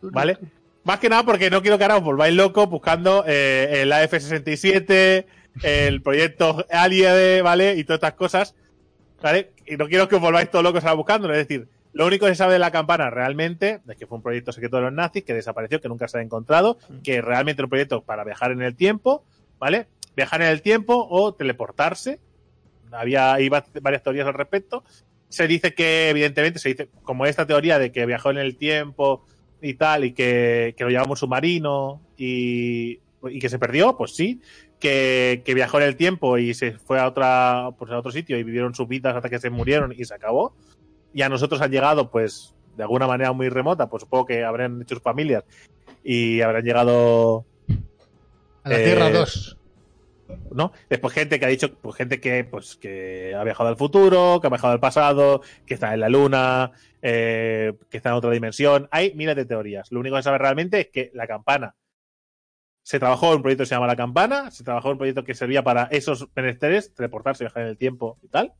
[0.00, 0.38] ¿Vale?
[0.84, 5.26] Más que nada porque no quiero que ahora os volváis locos buscando eh, el AF-67,
[5.64, 7.74] el proyecto Aliade, ¿vale?
[7.74, 8.54] Y todas estas cosas,
[9.20, 9.50] ¿vale?
[9.66, 11.34] Y no quiero que os volváis todos locos ahora buscándolo.
[11.34, 14.22] Es decir, lo único que se sabe de la campana realmente es que fue un
[14.22, 17.66] proyecto secreto de los nazis que desapareció, que nunca se ha encontrado, que realmente era
[17.66, 19.24] un proyecto para viajar en el tiempo,
[19.58, 19.88] ¿vale?
[20.14, 22.20] Viajar en el tiempo o teleportarse.
[22.92, 24.84] Había hay va- varias teorías al respecto.
[25.28, 29.24] Se dice que, evidentemente, se dice, como esta teoría de que viajó en el tiempo
[29.60, 34.40] y tal, y que, que lo un submarino y, y que se perdió, pues sí.
[34.80, 38.38] Que, que viajó en el tiempo y se fue a otra pues a otro sitio
[38.38, 40.54] y vivieron sus vidas hasta que se murieron y se acabó.
[41.12, 44.80] Y a nosotros han llegado, pues, de alguna manera muy remota, pues supongo que habrán
[44.82, 45.42] hecho sus familias
[46.04, 47.44] y habrán llegado
[48.62, 49.57] A la Eh, Tierra 2.
[50.52, 50.72] ¿No?
[50.88, 54.46] Después gente que ha dicho, pues gente que, pues, que ha viajado al futuro, que
[54.46, 56.72] ha viajado al pasado, que está en la luna,
[57.02, 58.88] eh, que está en otra dimensión.
[58.90, 59.90] Hay miles de teorías.
[59.92, 61.74] Lo único que sabe realmente es que la campana
[62.88, 65.22] se trabajó en un proyecto que se llama La Campana, se trabajó en un proyecto
[65.22, 68.54] que servía para esos menesteres, teleportarse, viajar en el tiempo y tal,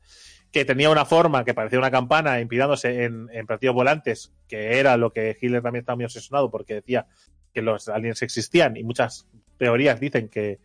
[0.53, 4.99] que tenía una forma que parecía una campana impirándose en, en platillos volantes, que era
[4.99, 7.07] lo que Hitler también estaba muy obsesionado porque decía
[7.55, 10.61] que los aliens existían y muchas teorías dicen que,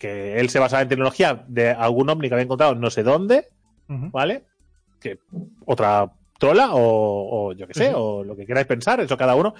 [0.00, 3.46] que, él se basaba en tecnología de algún ovni que había encontrado no sé dónde.
[3.86, 4.44] ¿vale?
[5.00, 5.18] Que
[5.66, 9.54] otra trola o, o yo qué sé, o lo que queráis pensar, eso cada uno.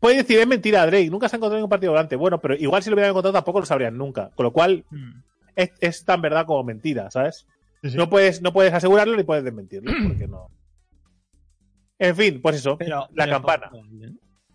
[0.00, 2.16] Puede decir, es mentira, Drake, nunca se ha encontrado en un partido volante.
[2.16, 4.30] Bueno, pero igual si lo hubieran encontrado tampoco lo sabrían nunca.
[4.34, 5.22] Con lo cual, Mm.
[5.54, 7.46] es, es tan verdad como mentira, ¿sabes?
[7.82, 7.96] Sí, sí.
[7.96, 10.48] No, puedes, no puedes asegurarlo ni puedes desmentirlo, porque no.
[11.98, 12.76] En fin, pues eso.
[12.78, 13.70] Pero, la pero es poco campana.
[14.04, 14.10] ¿eh?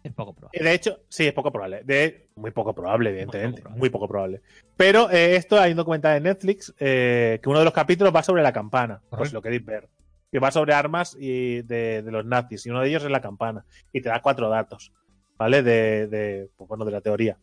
[0.07, 0.63] Es poco probable.
[0.63, 1.81] De hecho, sí, es poco probable.
[1.83, 3.63] De, muy poco probable, evidentemente.
[3.69, 4.41] Muy poco poco probable.
[4.75, 8.23] Pero eh, esto hay un documental en Netflix eh, que uno de los capítulos va
[8.23, 9.87] sobre la campana, por si lo queréis ver.
[10.31, 12.65] Que va sobre armas y de, de los nazis.
[12.65, 13.65] Y uno de ellos es la campana.
[13.93, 14.91] Y te da cuatro datos,
[15.37, 15.63] ¿vale?
[15.63, 17.37] De, de, pues, bueno, de la teoría.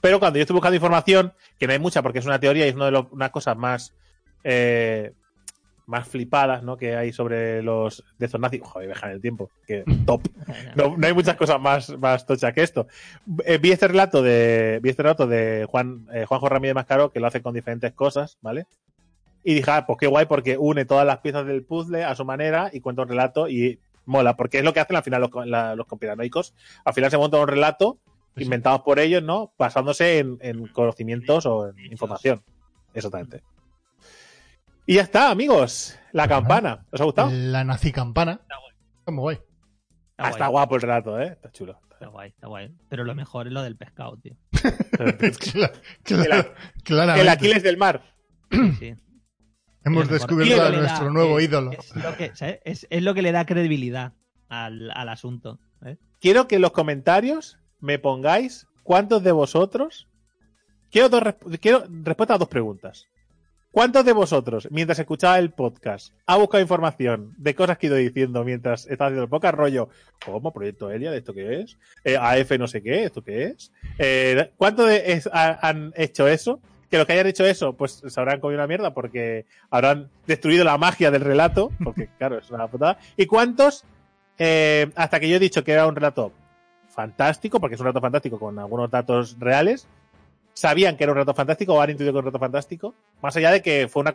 [0.00, 2.70] Pero cuando yo estoy buscando información, que no hay mucha porque es una teoría y
[2.70, 3.94] es una de las cosas más
[4.44, 5.12] eh,
[5.86, 6.76] más flipadas, ¿no?
[6.76, 8.62] Que hay sobre los de estos nazis.
[8.62, 9.50] Joder, en el tiempo.
[9.66, 10.22] Que top.
[10.76, 12.86] No, no hay muchas cosas más, más tochas que esto.
[13.44, 17.20] Eh, vi este relato de vi este relato de Juan eh, Juanjo Ramírez Mascaro que
[17.20, 18.66] lo hace con diferentes cosas, ¿vale?
[19.42, 22.24] Y dije, ah, pues qué guay porque une todas las piezas del puzzle a su
[22.24, 25.46] manera y cuenta un relato y mola, porque es lo que hacen al final los,
[25.46, 26.54] la- los conspiranoicos.
[26.84, 27.98] Al final se monta un relato
[28.36, 28.42] Sí.
[28.42, 29.52] inventados por ellos, ¿no?
[29.56, 32.42] Basándose en, en conocimientos o en información.
[32.92, 33.42] Exactamente.
[34.86, 35.98] Y ya está, amigos.
[36.12, 36.34] La Ajá.
[36.36, 36.86] campana.
[36.90, 37.30] ¿Os ha gustado?
[37.32, 38.32] La nazi campana.
[38.42, 38.72] Está guay.
[38.98, 39.38] Está muy guay.
[40.18, 41.28] Ah, está guapo el relato, ¿eh?
[41.28, 41.80] Está chulo.
[41.92, 42.74] Está guay, está guay.
[42.88, 44.36] Pero lo mejor es lo del pescado, tío.
[44.92, 45.72] Cla-
[46.04, 47.20] cla- El-.
[47.20, 48.14] El Aquiles del mar.
[48.78, 48.94] Sí.
[49.84, 51.72] Hemos descubierto a nuestro da- nuevo es- ídolo.
[51.72, 52.60] Es lo, que, ¿sabes?
[52.64, 54.12] Es- es lo que le da credibilidad
[54.48, 55.58] al, al asunto.
[55.84, 55.98] ¿eh?
[56.20, 60.08] quiero que en los comentarios me pongáis cuántos de vosotros.
[60.90, 61.22] Quiero, dos
[61.60, 63.06] quiero respuesta a dos preguntas.
[63.74, 67.96] ¿Cuántos de vosotros, mientras escuchaba el podcast, ha buscado información de cosas que he ido
[67.96, 69.56] diciendo mientras estaba haciendo el podcast?
[69.56, 69.88] Rollo,
[70.24, 70.52] ¿cómo?
[70.52, 71.10] ¿Proyecto Elia?
[71.10, 71.76] ¿De esto qué es?
[72.04, 73.72] Eh, AF no sé qué, ¿esto qué es?
[73.98, 76.60] Eh, ¿Cuántos de- es- ha- han hecho eso?
[76.88, 80.62] Que los que hayan hecho eso, pues se habrán comido una mierda porque habrán destruido
[80.62, 82.98] la magia del relato, porque claro, es una putada.
[83.16, 83.84] ¿Y cuántos,
[84.38, 86.30] eh, hasta que yo he dicho que era un relato
[86.90, 89.88] fantástico, porque es un relato fantástico con algunos datos reales,
[90.54, 93.36] sabían que era un relato fantástico o han intuido que era un relato fantástico, más
[93.36, 94.14] allá de que fue una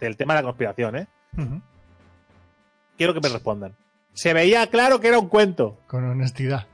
[0.00, 1.06] del tema de la conspiración, ¿eh?
[2.96, 3.74] Quiero que me respondan.
[4.12, 6.66] Se veía claro que era un cuento, Con honestidad.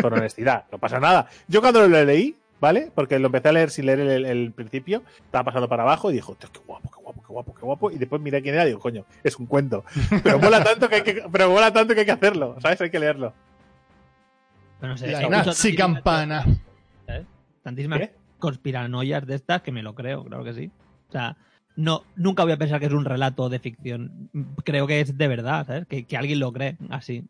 [0.00, 1.28] con honestidad, no pasa nada.
[1.48, 2.90] Yo cuando lo leí, ¿vale?
[2.94, 6.14] Porque lo empecé a leer sin leer el, el principio, estaba pasando para abajo y
[6.14, 7.90] dijo, "Tío, qué guapo, qué guapo, qué guapo, qué guapo.
[7.90, 9.84] Y después miré quién era y digo, coño, es un cuento.
[10.22, 12.80] Pero mola tanto que hay que, pero mola tanto que hay que hacerlo, ¿sabes?
[12.80, 13.32] Hay que leerlo.
[14.80, 16.44] Pero no sé, La nazi campana.
[17.62, 18.14] Tantísimas ¿Qué?
[18.38, 20.70] conspiranoias de estas que me lo creo, claro que sí.
[21.08, 21.36] O sea,
[21.76, 24.30] no, nunca voy a pensar que es un relato de ficción.
[24.64, 25.86] Creo que es de verdad, ¿sabes?
[25.86, 27.24] Que, que alguien lo cree así.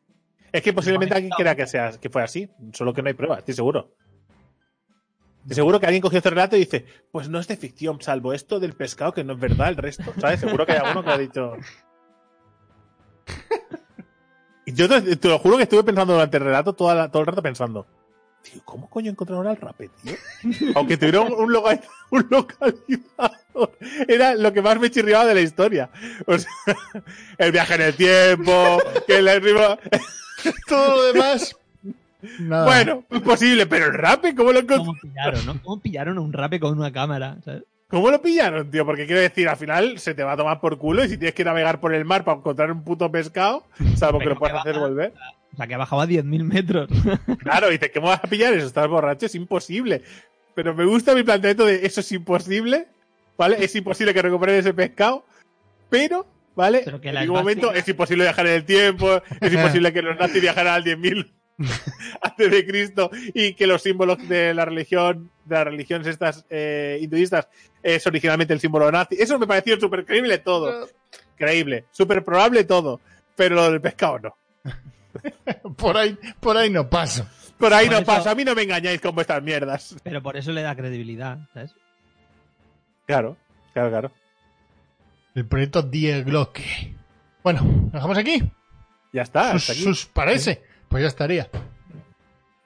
[0.52, 3.38] Es que posiblemente alguien crea que, sea, que fue así, solo que no hay pruebas,
[3.38, 3.94] estoy seguro.
[5.42, 8.32] Estoy seguro que alguien cogió este relato y dice, pues no es de ficción, salvo
[8.32, 10.40] esto del pescado que no es verdad el resto, ¿sabes?
[10.40, 11.52] Seguro que hay alguno que ha dicho...
[14.66, 17.86] Yo te, te lo juro que estuve pensando durante el relato todo el rato pensando,
[18.42, 20.14] tío, ¿cómo coño encontraron al rape, tío?
[20.74, 21.80] Aunque tuviera un, un loca-
[22.10, 23.72] un localizador.
[24.08, 25.90] Era lo que más me chirriaba de la historia.
[26.26, 26.50] O sea,
[27.38, 29.78] el viaje en el tiempo, que el arriba...
[30.66, 31.54] Todo lo demás.
[32.38, 32.64] Nada.
[32.66, 35.62] Bueno, imposible, pero el rape, ¿cómo lo, encont- ¿Cómo pillaron, no?
[35.62, 37.36] ¿Cómo pillaron a un rape con una cámara?
[37.44, 37.64] ¿sabes?
[37.88, 38.84] ¿Cómo lo pillaron, tío?
[38.86, 41.34] Porque quiero decir, al final se te va a tomar por culo y si tienes
[41.34, 44.76] que navegar por el mar para encontrar un puto pescado, salvo que lo puedas hacer
[44.76, 45.12] va- volver.
[45.52, 46.88] O sea, que ha bajado a 10.000 metros.
[47.38, 48.66] Claro, y dices, ¿cómo vas a pillar eso?
[48.66, 50.02] Estás borracho, es imposible.
[50.54, 52.86] Pero me gusta mi planteamiento de eso es imposible,
[53.36, 53.56] ¿vale?
[53.64, 55.24] Es imposible que recuperen ese pescado,
[55.88, 56.82] pero, ¿vale?
[56.84, 60.02] Pero que en ningún momento básicas- es imposible viajar en el tiempo, es imposible que
[60.02, 61.30] los nazis viajaran al 10.000
[62.22, 66.98] antes de Cristo y que los símbolos de la religión, de las religiones estas eh,
[67.00, 67.48] hinduistas,
[67.82, 69.16] es originalmente el símbolo nazi.
[69.18, 70.88] Eso me pareció súper creíble todo.
[71.36, 73.00] Creíble, súper probable todo.
[73.36, 74.36] Pero lo del pescado no.
[75.76, 77.26] Por ahí, por ahí no paso.
[77.58, 78.30] Por ahí Por no eso- pasa.
[78.30, 79.96] A mí no me engañáis con vuestras mierdas.
[80.02, 81.74] Pero por eso le da credibilidad, ¿sabes?
[83.06, 83.36] Claro,
[83.72, 84.12] claro, claro.
[85.34, 86.94] El proyecto Die Glocke.
[87.42, 88.42] Bueno, ¿lo dejamos aquí?
[89.12, 89.52] Ya está.
[89.52, 89.82] Sus, hasta aquí.
[89.82, 90.62] sus parece.
[90.88, 91.48] Pues ya estaría.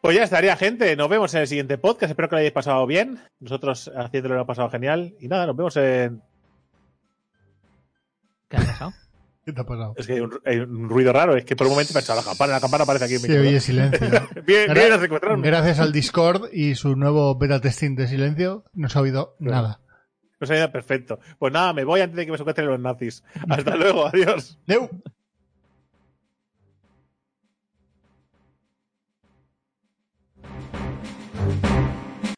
[0.00, 0.94] Pues ya estaría, gente.
[0.96, 2.10] Nos vemos en el siguiente podcast.
[2.10, 3.18] Espero que lo hayáis pasado bien.
[3.40, 5.14] Nosotros haciéndolo lo hemos pasado genial.
[5.20, 6.22] Y nada, nos vemos en.
[8.48, 8.92] ¿Qué ha pasado?
[9.44, 9.94] ¿Qué te ha pasado?
[9.96, 11.36] Es que hay un, hay un ruido raro.
[11.36, 12.54] Es que por un momento me ha echado la campana.
[12.54, 14.00] La campana aparece aquí en mi Se oye silencio.
[14.46, 15.42] Bien, bien, nos encontraron.
[15.42, 19.80] Gracias al Discord y su nuevo beta testing de silencio, no se ha oído nada.
[20.40, 21.18] Nos ha ido perfecto.
[21.38, 23.22] Pues nada, me voy antes de que me secuestren los nazis.
[23.48, 24.58] Hasta luego, adiós.
[24.66, 24.88] Deu.